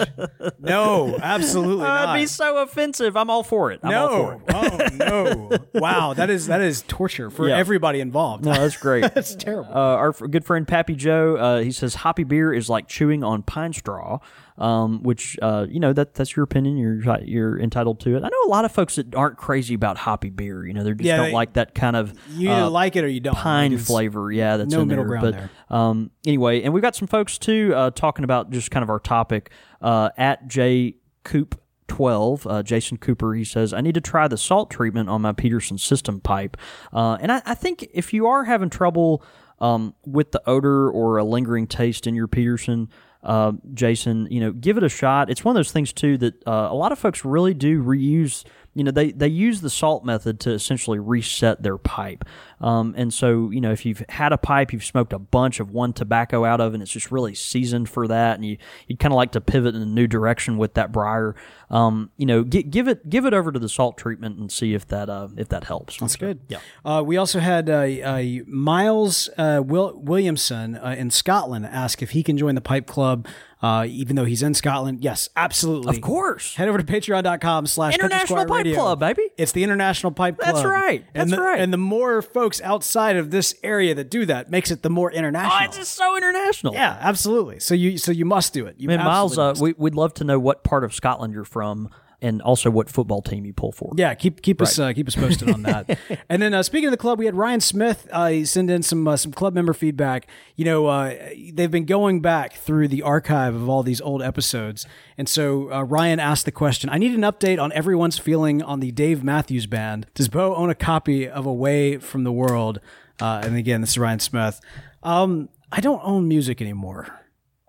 No, 0.58 1.16
absolutely 1.22 1.84
not. 1.84 2.06
That'd 2.06 2.22
be 2.22 2.26
so 2.26 2.58
offensive. 2.62 3.16
I'm 3.16 3.28
all 3.30 3.42
for 3.42 3.70
it. 3.70 3.80
I'm 3.82 3.94
all 3.94 4.08
for 4.08 4.40
no. 4.48 5.50
it. 5.50 5.60
Oh 5.62 5.68
no. 5.72 5.80
Wow, 5.80 6.14
that 6.14 6.30
is 6.30 6.46
that 6.46 6.62
is 6.62 6.82
torture 6.88 7.30
for 7.30 7.48
Yeah. 7.48 7.56
everybody 7.58 8.00
involved. 8.00 8.44
No, 8.44 8.52
that's 8.52 8.76
great. 8.76 9.02
That's 9.14 9.34
terrible. 9.34 9.72
Uh, 9.72 9.96
our 9.96 10.12
good 10.12 10.44
friend 10.44 10.66
Pappy 10.86 10.94
Joe, 10.94 11.34
uh, 11.36 11.60
he 11.62 11.72
says 11.72 11.96
hoppy 11.96 12.22
beer 12.22 12.52
is 12.52 12.70
like 12.70 12.86
chewing 12.86 13.24
on 13.24 13.42
pine 13.42 13.72
straw, 13.72 14.20
um, 14.56 15.02
which 15.02 15.36
uh, 15.42 15.66
you 15.68 15.80
know 15.80 15.92
that 15.92 16.14
that's 16.14 16.36
your 16.36 16.44
opinion. 16.44 16.76
You're 16.76 17.18
you're 17.24 17.58
entitled 17.60 17.98
to 18.00 18.14
it. 18.14 18.22
I 18.22 18.28
know 18.28 18.42
a 18.46 18.48
lot 18.48 18.64
of 18.64 18.70
folks 18.70 18.94
that 18.94 19.12
aren't 19.12 19.36
crazy 19.36 19.74
about 19.74 19.96
hoppy 19.98 20.30
beer. 20.30 20.64
You 20.64 20.74
know, 20.74 20.84
they 20.84 20.92
just 20.92 21.02
Yeah, 21.02 21.16
don't 21.16 21.26
they- 21.26 21.32
like 21.32 21.54
that 21.54 21.74
kind 21.74 21.96
of 21.96 22.14
you 22.30 22.52
uh, 22.52 22.70
like 22.70 22.94
it 22.94 23.02
or 23.02 23.08
you 23.08 23.18
don't. 23.18 23.34
pine 23.34 23.72
it's- 23.72 23.88
flavor. 23.88 24.30
Yeah, 24.30 24.58
that's 24.58 24.70
no 24.72 24.82
in 24.82 24.86
middle 24.86 25.02
there. 25.02 25.18
ground 25.18 25.22
but, 25.24 25.34
there. 25.34 25.50
Um, 25.76 26.12
anyway, 26.24 26.62
and 26.62 26.72
we've 26.72 26.82
got 26.84 26.94
some 26.94 27.08
folks 27.08 27.36
too 27.36 27.72
uh, 27.74 27.90
talking 27.90 28.22
about 28.22 28.50
just 28.50 28.70
kind 28.70 28.84
of 28.84 28.90
our 28.90 29.00
topic 29.00 29.50
uh, 29.82 30.10
at 30.16 30.46
J 30.46 30.98
Coop. 31.24 31.60
12 31.88 32.46
uh, 32.48 32.62
jason 32.64 32.96
cooper 32.96 33.32
he 33.34 33.44
says 33.44 33.72
i 33.72 33.80
need 33.80 33.94
to 33.94 34.00
try 34.00 34.26
the 34.26 34.36
salt 34.36 34.72
treatment 34.72 35.08
on 35.08 35.22
my 35.22 35.30
peterson 35.30 35.78
system 35.78 36.18
pipe 36.20 36.56
uh, 36.92 37.16
and 37.20 37.30
I, 37.30 37.40
I 37.46 37.54
think 37.54 37.88
if 37.94 38.12
you 38.12 38.26
are 38.26 38.42
having 38.42 38.70
trouble 38.70 39.22
um, 39.58 39.94
with 40.04 40.32
the 40.32 40.42
odor 40.46 40.90
or 40.90 41.18
a 41.18 41.24
lingering 41.24 41.66
taste 41.66 42.06
in 42.06 42.14
your 42.14 42.28
peterson 42.28 42.88
uh, 43.22 43.52
jason 43.74 44.28
you 44.30 44.40
know 44.40 44.52
give 44.52 44.76
it 44.76 44.84
a 44.84 44.88
shot. 44.88 45.28
It's 45.30 45.44
one 45.44 45.56
of 45.56 45.58
those 45.58 45.72
things 45.72 45.92
too 45.92 46.16
that 46.18 46.46
uh, 46.46 46.68
a 46.70 46.74
lot 46.74 46.92
of 46.92 46.98
folks 46.98 47.24
really 47.24 47.54
do 47.54 47.82
reuse 47.82 48.44
you 48.74 48.84
know 48.84 48.90
they, 48.90 49.10
they 49.10 49.28
use 49.28 49.62
the 49.62 49.70
salt 49.70 50.04
method 50.04 50.38
to 50.40 50.52
essentially 50.52 50.98
reset 50.98 51.62
their 51.62 51.76
pipe 51.76 52.24
um, 52.60 52.94
and 52.96 53.12
so 53.12 53.50
you 53.50 53.60
know 53.60 53.72
if 53.72 53.84
you've 53.84 54.02
had 54.08 54.32
a 54.32 54.38
pipe 54.38 54.72
you've 54.72 54.84
smoked 54.84 55.12
a 55.12 55.18
bunch 55.18 55.60
of 55.60 55.70
one 55.70 55.92
tobacco 55.92 56.44
out 56.44 56.60
of 56.60 56.72
and 56.74 56.82
it's 56.82 56.92
just 56.92 57.10
really 57.12 57.34
seasoned 57.34 57.88
for 57.88 58.08
that 58.08 58.36
and 58.36 58.44
you 58.46 58.56
you'd 58.86 58.98
kind 58.98 59.12
of 59.12 59.16
like 59.16 59.32
to 59.32 59.40
pivot 59.40 59.74
in 59.74 59.82
a 59.82 59.86
new 59.86 60.06
direction 60.06 60.56
with 60.58 60.74
that 60.74 60.90
briar 60.92 61.34
um, 61.70 62.10
you 62.16 62.24
know 62.26 62.44
gi- 62.44 62.62
give 62.62 62.88
it 62.88 63.08
give 63.10 63.26
it 63.26 63.34
over 63.34 63.50
to 63.52 63.58
the 63.58 63.68
salt 63.68 63.98
treatment 63.98 64.38
and 64.38 64.50
see 64.52 64.72
if 64.74 64.86
that 64.86 65.08
uh, 65.10 65.28
if 65.36 65.48
that 65.48 65.64
helps 65.64 65.98
That's 65.98 66.16
good. 66.16 66.40
yeah 66.48 66.58
Uh, 66.84 67.02
we 67.04 67.16
also 67.16 67.40
had 67.40 67.68
uh, 67.68 67.74
uh, 68.04 68.22
Miles 68.46 69.28
uh, 69.36 69.60
Will- 69.64 69.98
Williamson 70.02 70.76
uh, 70.76 70.94
in 70.98 71.10
Scotland 71.10 71.66
ask 71.66 72.02
if 72.02 72.10
he 72.10 72.22
can 72.22 72.36
join 72.38 72.54
the 72.54 72.60
Pipe 72.60 72.86
Club, 72.86 73.26
uh, 73.62 73.84
even 73.88 74.16
though 74.16 74.24
he's 74.24 74.42
in 74.42 74.54
Scotland. 74.54 75.02
Yes, 75.02 75.28
absolutely. 75.36 75.96
Of 75.96 76.02
course. 76.02 76.54
Head 76.56 76.68
over 76.68 76.78
to 76.78 76.84
patreon.com 76.84 77.66
slash 77.66 77.94
International 77.94 78.44
Pipe 78.44 78.50
Radio. 78.64 78.74
Club, 78.74 79.00
baby. 79.00 79.22
It's 79.36 79.52
the 79.52 79.64
International 79.64 80.12
Pipe 80.12 80.38
Club. 80.38 80.54
That's 80.54 80.64
right. 80.64 81.04
and 81.14 81.30
That's 81.30 81.38
the, 81.38 81.44
right. 81.44 81.58
And 81.60 81.72
the 81.72 81.76
more 81.78 82.22
folks 82.22 82.45
outside 82.62 83.16
of 83.16 83.30
this 83.30 83.54
area 83.62 83.94
that 83.94 84.10
do 84.10 84.26
that 84.26 84.50
makes 84.50 84.70
it 84.70 84.82
the 84.82 84.90
more 84.90 85.10
international. 85.10 85.58
oh, 85.60 85.64
it's 85.64 85.76
just 85.76 85.94
so 85.94 86.16
international 86.16 86.74
yeah, 86.74 86.96
absolutely. 87.00 87.60
So 87.60 87.74
you 87.74 87.98
so 87.98 88.12
you 88.12 88.24
must 88.24 88.52
do 88.52 88.66
it. 88.66 88.76
You 88.78 88.88
Man, 88.88 88.98
Miles, 89.04 89.38
uh, 89.38 89.54
we, 89.60 89.74
we'd 89.76 89.94
love 89.94 90.14
to 90.14 90.24
know 90.24 90.38
what 90.38 90.64
part 90.64 90.84
of 90.84 90.94
Scotland 90.94 91.32
you're 91.34 91.44
from. 91.44 91.90
And 92.22 92.40
also 92.42 92.70
what 92.70 92.88
football 92.88 93.22
team 93.22 93.44
you 93.44 93.52
pull 93.52 93.72
for. 93.72 93.92
Yeah, 93.96 94.14
keep 94.14 94.42
keep 94.42 94.62
us 94.62 94.78
uh, 94.78 94.92
keep 94.92 95.06
us 95.08 95.14
posted 95.14 95.50
on 95.50 95.62
that. 95.62 95.98
and 96.28 96.40
then 96.40 96.54
uh, 96.54 96.62
speaking 96.62 96.88
of 96.88 96.90
the 96.90 96.96
club, 96.96 97.18
we 97.18 97.26
had 97.26 97.34
Ryan 97.34 97.60
Smith. 97.60 98.08
Uh, 98.10 98.28
he 98.28 98.44
sent 98.44 98.70
in 98.70 98.82
some 98.82 99.06
uh, 99.06 99.16
some 99.16 99.32
club 99.32 99.54
member 99.54 99.72
feedback. 99.72 100.26
You 100.54 100.64
know, 100.64 100.86
uh, 100.86 101.14
they've 101.52 101.70
been 101.70 101.84
going 101.84 102.20
back 102.20 102.54
through 102.54 102.88
the 102.88 103.02
archive 103.02 103.54
of 103.54 103.68
all 103.68 103.82
these 103.82 104.00
old 104.00 104.22
episodes, 104.22 104.86
and 105.18 105.28
so 105.28 105.72
uh, 105.72 105.82
Ryan 105.82 106.20
asked 106.20 106.44
the 106.44 106.52
question: 106.52 106.90
I 106.90 106.98
need 106.98 107.14
an 107.14 107.22
update 107.22 107.60
on 107.60 107.72
everyone's 107.72 108.18
feeling 108.18 108.62
on 108.62 108.80
the 108.80 108.90
Dave 108.92 109.22
Matthews 109.22 109.66
Band. 109.66 110.06
Does 110.14 110.28
Bo 110.28 110.54
own 110.54 110.70
a 110.70 110.74
copy 110.74 111.28
of 111.28 111.46
Away 111.46 111.98
from 111.98 112.24
the 112.24 112.32
World? 112.32 112.80
Uh, 113.20 113.40
and 113.44 113.56
again, 113.56 113.80
this 113.80 113.90
is 113.90 113.98
Ryan 113.98 114.20
Smith. 114.20 114.60
Um, 115.02 115.48
I 115.72 115.80
don't 115.80 116.00
own 116.04 116.28
music 116.28 116.60
anymore. 116.60 117.25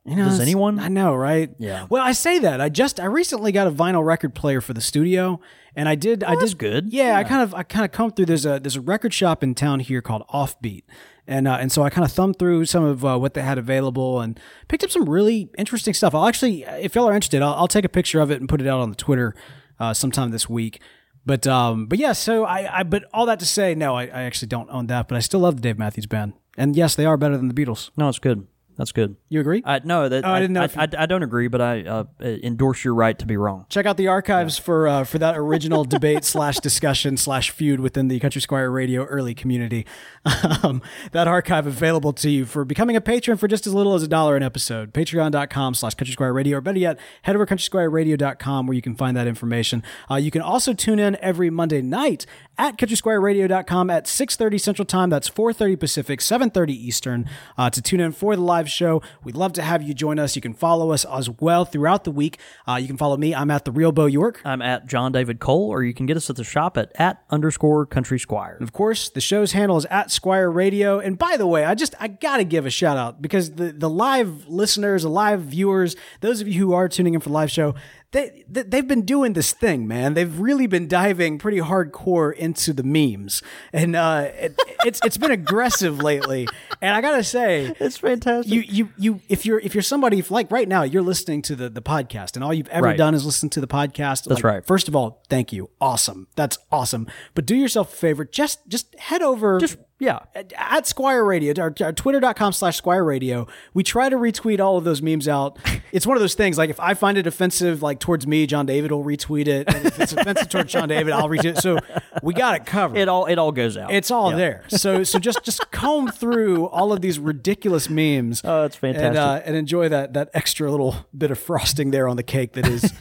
You 0.07 0.15
know, 0.15 0.23
Does 0.25 0.39
anyone? 0.39 0.79
I 0.79 0.87
know, 0.87 1.13
right? 1.13 1.49
Yeah. 1.59 1.85
Well, 1.89 2.01
I 2.01 2.13
say 2.13 2.39
that. 2.39 2.61
I 2.61 2.69
just 2.69 2.97
I 2.99 3.05
recently 3.05 3.51
got 3.51 3.67
a 3.67 3.71
vinyl 3.71 4.05
record 4.05 4.33
player 4.33 4.61
for 4.61 4.73
the 4.73 4.79
studio, 4.79 5.41
and 5.75 5.89
I 5.89 5.95
did. 5.95 6.23
I 6.23 6.35
Oh, 6.35 6.39
did 6.39 6.57
good. 6.57 6.93
Yeah, 6.93 7.17
I 7.17 7.25
kind 7.25 7.41
of 7.43 7.53
I 7.53 7.63
kind 7.63 7.83
of 7.83 7.91
come 7.91 8.11
through. 8.11 8.25
There's 8.27 8.45
a 8.45 8.57
there's 8.59 8.77
a 8.77 8.81
record 8.81 9.13
shop 9.13 9.43
in 9.43 9.53
town 9.53 9.81
here 9.81 10.01
called 10.01 10.23
Offbeat, 10.33 10.83
and 11.27 11.45
uh, 11.45 11.57
and 11.59 11.73
so 11.73 11.83
I 11.83 11.89
kind 11.89 12.05
of 12.05 12.11
thumbed 12.13 12.39
through 12.39 12.65
some 12.65 12.85
of 12.85 13.03
uh, 13.03 13.17
what 13.17 13.33
they 13.33 13.41
had 13.41 13.57
available 13.57 14.21
and 14.21 14.39
picked 14.69 14.85
up 14.85 14.91
some 14.91 15.09
really 15.09 15.49
interesting 15.57 15.93
stuff. 15.93 16.15
I'll 16.15 16.25
actually, 16.25 16.63
if 16.63 16.95
y'all 16.95 17.09
are 17.09 17.13
interested, 17.13 17.41
I'll, 17.41 17.55
I'll 17.55 17.67
take 17.67 17.83
a 17.83 17.89
picture 17.89 18.21
of 18.21 18.31
it 18.31 18.39
and 18.39 18.47
put 18.47 18.61
it 18.61 18.67
out 18.67 18.79
on 18.79 18.89
the 18.89 18.95
Twitter 18.95 19.35
uh, 19.77 19.93
sometime 19.93 20.31
this 20.31 20.47
week. 20.47 20.81
But 21.25 21.45
um, 21.45 21.87
but 21.87 21.99
yeah, 21.99 22.13
so 22.13 22.45
I, 22.45 22.79
I 22.79 22.83
but 22.83 23.03
all 23.13 23.25
that 23.25 23.39
to 23.39 23.45
say, 23.45 23.75
no, 23.75 23.93
I, 23.95 24.03
I 24.03 24.21
actually 24.23 24.47
don't 24.47 24.69
own 24.71 24.87
that, 24.87 25.09
but 25.09 25.17
I 25.17 25.19
still 25.19 25.41
love 25.41 25.57
the 25.57 25.61
Dave 25.61 25.77
Matthews 25.77 26.05
Band, 26.05 26.31
and 26.57 26.77
yes, 26.77 26.95
they 26.95 27.05
are 27.05 27.17
better 27.17 27.35
than 27.37 27.49
the 27.49 27.53
Beatles. 27.53 27.89
No, 27.97 28.07
it's 28.07 28.19
good. 28.19 28.47
That's 28.77 28.91
good. 28.91 29.15
You 29.29 29.41
agree? 29.41 29.61
I 29.65 29.81
no, 29.83 30.07
that 30.07 30.23
Oh, 30.23 30.29
I 30.29 30.37
I, 30.37 30.39
didn't 30.39 30.53
know 30.53 30.61
I, 30.61 30.65
you- 30.65 30.71
I, 30.97 31.03
I 31.03 31.05
don't 31.05 31.21
agree, 31.23 31.47
but 31.49 31.59
I 31.59 31.81
uh, 31.81 32.03
endorse 32.21 32.83
your 32.85 32.93
right 32.93 33.17
to 33.19 33.25
be 33.25 33.35
wrong. 33.35 33.65
Check 33.69 33.85
out 33.85 33.97
the 33.97 34.07
archives 34.07 34.57
for 34.57 34.87
uh, 34.87 35.03
for 35.11 35.17
that 35.19 35.37
original 35.37 35.83
debate 35.83 36.23
slash 36.23 36.57
discussion 36.59 37.17
slash 37.17 37.51
feud 37.51 37.79
within 37.81 38.07
the 38.07 38.19
Country 38.21 38.39
Squire 38.41 38.71
Radio 38.71 39.03
early 39.05 39.33
community. 39.35 39.85
Um, 40.63 40.81
that 41.11 41.27
archive 41.27 41.67
available 41.67 42.11
to 42.13 42.29
you 42.29 42.45
for 42.45 42.63
becoming 42.65 42.95
a 42.95 43.01
patron 43.01 43.37
for 43.37 43.47
just 43.47 43.67
as 43.67 43.73
little 43.73 43.93
as 43.93 44.03
a 44.03 44.07
dollar 44.07 44.35
an 44.35 44.43
episode. 44.43 44.93
Patreon.com 44.93 45.73
slash 45.73 45.93
Country 45.95 46.13
Squire 46.13 46.33
Radio, 46.33 46.57
or 46.57 46.61
better 46.61 46.79
yet, 46.79 46.97
head 47.23 47.35
over 47.35 47.45
to 47.45 47.53
CountrySquireRadio.com 47.55 48.67
where 48.67 48.73
you 48.75 48.81
can 48.81 48.95
find 48.95 49.15
that 49.17 49.27
information. 49.27 49.83
Uh, 50.09 50.15
you 50.15 50.31
can 50.31 50.41
also 50.41 50.73
tune 50.73 50.99
in 50.99 51.17
every 51.21 51.49
Monday 51.49 51.81
night 51.81 52.25
at 52.57 52.77
CountrySquireRadio.com 52.77 53.89
at 53.89 54.05
6.30 54.05 54.59
Central 54.59 54.85
Time. 54.85 55.09
That's 55.09 55.29
4.30 55.29 55.79
Pacific, 55.79 56.19
7.30 56.19 56.69
Eastern 56.69 57.29
uh, 57.57 57.69
to 57.69 57.81
tune 57.81 57.99
in 57.99 58.11
for 58.11 58.35
the 58.35 58.41
live 58.41 58.69
show. 58.69 59.01
We'd 59.27 59.35
love 59.35 59.51
to 59.53 59.61
have 59.61 59.83
you 59.83 59.93
join 59.93 60.19
us. 60.19 60.37
You 60.37 60.41
can 60.41 60.53
follow 60.53 60.93
us 60.93 61.03
as 61.03 61.29
well 61.29 61.65
throughout 61.65 62.05
the 62.05 62.11
week. 62.11 62.39
Uh, 62.65 62.75
you 62.75 62.87
can 62.87 62.95
follow 62.95 63.17
me. 63.17 63.35
I'm 63.35 63.51
at 63.51 63.65
The 63.65 63.73
Real 63.73 63.91
Bo 63.91 64.05
York. 64.05 64.39
I'm 64.45 64.61
at 64.61 64.87
John 64.87 65.11
David 65.11 65.41
Cole, 65.41 65.67
or 65.69 65.83
you 65.83 65.93
can 65.93 66.05
get 66.05 66.15
us 66.15 66.29
at 66.29 66.37
the 66.37 66.45
shop 66.45 66.77
at 66.77 66.93
at 66.95 67.21
underscore 67.29 67.85
Country 67.85 68.19
Squire. 68.19 68.53
And 68.53 68.63
Of 68.63 68.71
course, 68.71 69.09
the 69.09 69.19
show's 69.19 69.51
handle 69.51 69.75
is 69.75 69.83
at 69.87 70.11
Squire 70.11 70.49
Radio. 70.49 70.99
And 70.99 71.17
by 71.17 71.35
the 71.35 71.45
way, 71.45 71.65
I 71.65 71.75
just 71.75 71.93
I 71.99 72.07
gotta 72.07 72.45
give 72.45 72.65
a 72.65 72.69
shout 72.69 72.95
out 72.95 73.21
because 73.21 73.51
the 73.51 73.73
the 73.73 73.89
live 73.89 74.47
listeners, 74.47 75.03
the 75.03 75.09
live 75.09 75.41
viewers, 75.41 75.97
those 76.21 76.39
of 76.39 76.47
you 76.47 76.57
who 76.61 76.71
are 76.71 76.87
tuning 76.87 77.13
in 77.13 77.19
for 77.19 77.27
the 77.27 77.35
live 77.35 77.51
show, 77.51 77.75
they, 78.11 78.45
they 78.49 78.63
they've 78.63 78.87
been 78.87 79.01
doing 79.03 79.33
this 79.33 79.51
thing, 79.51 79.85
man. 79.87 80.13
They've 80.13 80.39
really 80.39 80.65
been 80.65 80.87
diving 80.87 81.37
pretty 81.39 81.57
hardcore 81.59 82.33
into 82.33 82.71
the 82.71 82.83
memes, 82.83 83.43
and 83.73 83.95
uh, 83.97 84.29
it, 84.33 84.55
it's 84.85 85.01
it's 85.03 85.17
been 85.17 85.31
aggressive 85.31 85.99
lately. 85.99 86.47
And 86.81 86.95
I 86.95 87.01
gotta 87.01 87.23
say, 87.23 87.73
It's 87.79 87.97
fantastic. 87.97 88.53
you 88.53 88.61
you 88.61 88.89
you 88.97 89.21
if 89.27 89.45
you're 89.45 89.59
if 89.59 89.75
you're 89.75 89.81
somebody 89.81 90.19
if, 90.19 90.31
like 90.31 90.49
right 90.51 90.67
now 90.69 90.83
you're 90.83 91.01
listening 91.01 91.41
to 91.43 91.55
the 91.55 91.69
the 91.69 91.81
podcast 91.81 92.35
and 92.35 92.43
all 92.45 92.53
you've 92.53 92.69
ever 92.69 92.85
Right. 92.87 92.97
done 92.97 93.13
is 93.13 93.25
listen 93.25 93.49
to 93.49 93.59
the 93.61 93.67
podcast 93.67 94.23
That's 94.23 94.27
like, 94.27 94.43
right. 94.43 94.65
first 94.65 94.87
of 94.87 94.95
all 94.95 95.23
thank 95.29 95.51
you 95.51 95.69
awesome 95.81 96.27
that's 96.35 96.57
awesome 96.71 97.07
but 97.33 97.45
do 97.45 97.55
yourself 97.55 97.91
a 97.93 97.95
favor 97.97 98.23
just 98.23 98.65
just 98.67 98.95
head 98.99 99.21
over 99.21 99.59
Just 99.59 99.77
yeah. 99.99 100.19
at, 100.35 100.53
at 100.57 100.87
Squire 100.87 101.23
Radio, 101.25 101.53
our, 101.61 101.73
our 101.81 101.93
twitter.com 101.93 102.53
slash 102.53 102.77
Squire 102.77 103.03
Radio. 103.03 103.47
We 103.73 103.83
try 103.83 104.09
to 104.09 104.15
retweet 104.17 104.59
all 104.59 104.77
of 104.77 104.83
those 104.83 105.01
memes 105.01 105.27
out. 105.27 105.57
It's 105.93 106.05
one 106.05 106.17
of 106.17 106.21
those 106.21 106.35
things, 106.35 106.57
like 106.57 106.69
if 106.69 106.81
I 106.81 106.95
find 106.95 107.17
it 107.17 107.25
offensive, 107.27 107.81
like 107.81 108.01
towards 108.01 108.27
me, 108.27 108.45
John 108.45 108.65
David 108.65 108.91
will 108.91 109.05
retweet 109.05 109.47
it. 109.47 109.73
And 109.73 109.85
if 109.85 109.97
it's 110.01 110.11
offensive 110.11 110.49
towards 110.49 110.73
John 110.73 110.89
David, 110.89 111.13
I'll 111.13 111.29
retweet 111.29 111.45
it. 111.45 111.57
So 111.59 111.79
we 112.21 112.33
got 112.33 112.55
it 112.55 112.65
covered. 112.65 112.97
It 112.97 113.07
all 113.07 113.25
it 113.25 113.39
all 113.39 113.53
goes 113.53 113.77
out. 113.77 113.89
it's 113.93 114.11
all 114.11 114.31
Yeah. 114.31 114.35
there. 114.37 114.63
So 114.67 115.03
so 115.05 115.17
just 115.17 115.45
just 115.45 115.71
comb 115.71 116.09
through 116.11 116.67
all 116.67 116.91
of 116.91 116.99
these 116.99 117.19
ridiculous 117.19 117.89
memes. 117.89 118.41
Oh, 118.43 118.63
that's 118.63 118.75
And, 118.83 118.97
fantastic. 118.97 119.17
uh, 119.17 119.47
and 119.47 119.55
enjoy 119.55 119.87
that 119.87 120.11
that 120.11 120.29
extra 120.33 120.69
little 120.69 121.07
bit 121.17 121.31
of 121.31 121.39
frosting 121.39 121.91
there 121.91 122.09
on 122.09 122.17
the 122.17 122.23
cake 122.23 122.51
that 122.53 122.67
is 122.67 122.91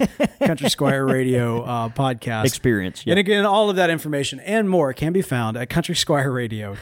Country 0.47 0.71
Squire 0.71 1.05
Radio 1.05 1.63
uh, 1.65 1.89
podcast 1.89 2.45
Experience, 2.45 3.03
And 3.05 3.19
again, 3.19 3.45
all 3.45 3.69
of 3.69 3.75
that 3.75 3.91
information 3.91 4.39
and 4.39 4.71
more 4.71 4.93
can 4.93 5.13
be 5.13 5.23
found 5.23 5.57
at 5.57 5.69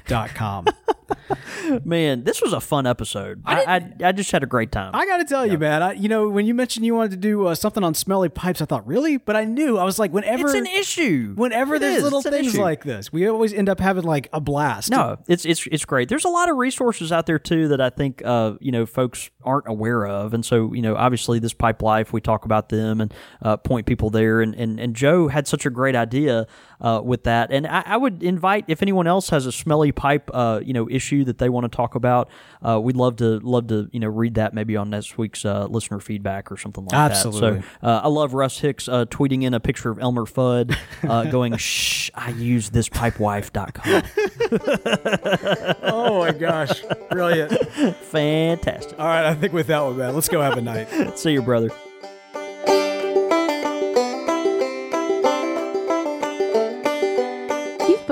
countrysquireradio.com. 0.07 0.67
Man, 1.85 2.25
this 2.25 2.43
was 2.43 2.53
a 2.53 2.61
fun 2.61 2.87
episode. 2.87 3.43
I 3.45 3.65
I, 3.65 4.09
I 4.09 4.13
just 4.13 4.31
had 4.31 4.43
a 4.43 4.47
great 4.47 4.71
time. 4.73 4.91
I 4.95 5.07
got 5.07 5.19
to 5.19 5.25
tell 5.25 5.47
you, 5.47 5.59
man. 5.59 5.83
I, 5.83 5.93
you 5.93 6.09
know, 6.09 6.29
when 6.29 6.45
you 6.47 6.53
mentioned 6.55 6.85
you 6.85 6.95
wanted 6.95 7.13
to 7.13 7.17
do 7.17 7.47
uh, 7.47 7.55
something 7.55 7.83
on 7.83 7.95
smelly 7.95 8.29
pipes, 8.29 8.61
I 8.61 8.67
thought 8.67 8.87
really, 8.87 9.17
but 9.17 9.35
I 9.35 9.45
knew 9.45 9.79
I 9.79 9.85
was 9.85 9.99
like, 9.99 10.13
whenever 10.13 10.47
it's 10.49 10.55
an 10.55 10.67
issue. 10.67 11.33
whenever 11.37 11.77
It 11.77 11.81
there's 11.81 11.99
is. 11.99 12.03
little 12.03 12.21
things 12.23 12.57
like 12.59 12.85
this, 12.85 13.13
we 13.13 13.27
always 13.27 13.53
end 13.55 13.69
up 13.71 13.81
having 13.81 14.05
like 14.05 14.29
a 14.33 14.41
blast. 14.41 14.91
No, 14.91 15.19
it's 15.27 15.45
it's 15.47 15.67
it's 15.69 15.85
great. 15.87 16.09
There's 16.11 16.25
a 16.27 16.29
lot 16.31 16.51
of 16.51 16.57
resources 16.57 17.11
out 17.13 17.25
there 17.27 17.39
too 17.39 17.69
that 17.69 17.81
I 17.81 17.89
think 17.91 18.23
uh, 18.25 18.55
you 18.61 18.73
know 18.73 18.85
folks 18.85 19.31
aren't 19.43 19.69
aware 19.69 20.07
of, 20.07 20.35
and 20.35 20.45
so 20.45 20.73
you 20.75 20.83
know 20.83 20.97
obviously 20.97 21.39
this 21.39 21.55
Pipe 21.55 21.81
Life 21.83 22.13
we 22.13 22.21
talk 22.21 22.45
about 22.45 22.69
them 22.69 23.01
and 23.01 23.15
uh, 23.43 23.57
point 23.57 23.87
people 23.87 24.11
there, 24.11 24.43
and, 24.43 24.55
and 24.55 24.79
and 24.79 24.95
Joe 24.95 25.29
had 25.29 25.47
such 25.49 25.65
a 25.65 25.71
great 25.71 25.97
idea 25.97 26.47
uh, 26.81 27.01
with 27.03 27.25
that, 27.25 27.51
and 27.51 27.67
I, 27.67 27.83
I 27.87 27.97
would 27.97 28.23
invite 28.23 28.65
if 28.69 28.83
anyone 28.83 29.07
else 29.07 29.31
has 29.31 29.47
a 29.47 29.53
smelly 29.53 29.93
pipe 29.95 30.31
uh, 30.33 30.61
you 30.63 30.73
know 30.73 30.89
issue 30.89 31.25
that 31.25 31.39
they 31.39 31.49
want 31.49 31.65
to 31.71 31.75
talk 31.75 31.95
about, 31.95 32.31
uh, 32.63 32.81
we'd 32.81 32.97
love 32.97 33.17
to 33.17 33.39
love 33.41 33.69
to 33.69 33.89
you 33.93 34.01
know 34.01 34.09
read 34.09 34.35
that 34.35 34.55
maybe 34.55 34.77
on 34.77 34.91
next 34.91 35.17
week's 35.19 35.45
uh, 35.45 35.67
listener 35.67 36.01
feedback 36.01 36.51
or 36.53 36.57
something 36.57 36.85
like 36.85 36.95
Absolutely. 36.95 37.61
that. 37.61 37.65
So 37.81 37.87
uh, 37.87 38.01
I 38.05 38.09
love 38.09 38.35
Russ 38.35 38.59
Hicks 38.59 38.89
uh, 38.89 39.05
tweeting 39.07 39.43
in 39.43 39.55
a 39.55 39.61
picture 39.61 39.91
of 39.91 39.99
Elmer 39.99 40.25
Fudd 40.25 40.77
uh, 41.09 41.25
going, 41.31 41.57
"Shh, 41.57 42.11
I 42.15 42.31
use 42.31 42.71
this 42.71 42.89
pipewife.com." 42.89 44.03
Oh 45.87 46.19
my 46.21 46.33
gosh, 46.33 46.83
brilliant! 47.11 47.53
Fantastic. 47.97 48.99
All 48.99 49.07
right, 49.07 49.27
I 49.27 49.35
think 49.35 49.53
with 49.53 49.69
that 49.69 49.81
one, 49.81 49.97
man, 49.97 50.15
let's 50.15 50.29
go 50.29 50.41
have 50.41 50.59
a 50.59 50.61
night. 50.61 50.89
See 51.19 51.33
you, 51.33 51.43
brother. 51.43 51.71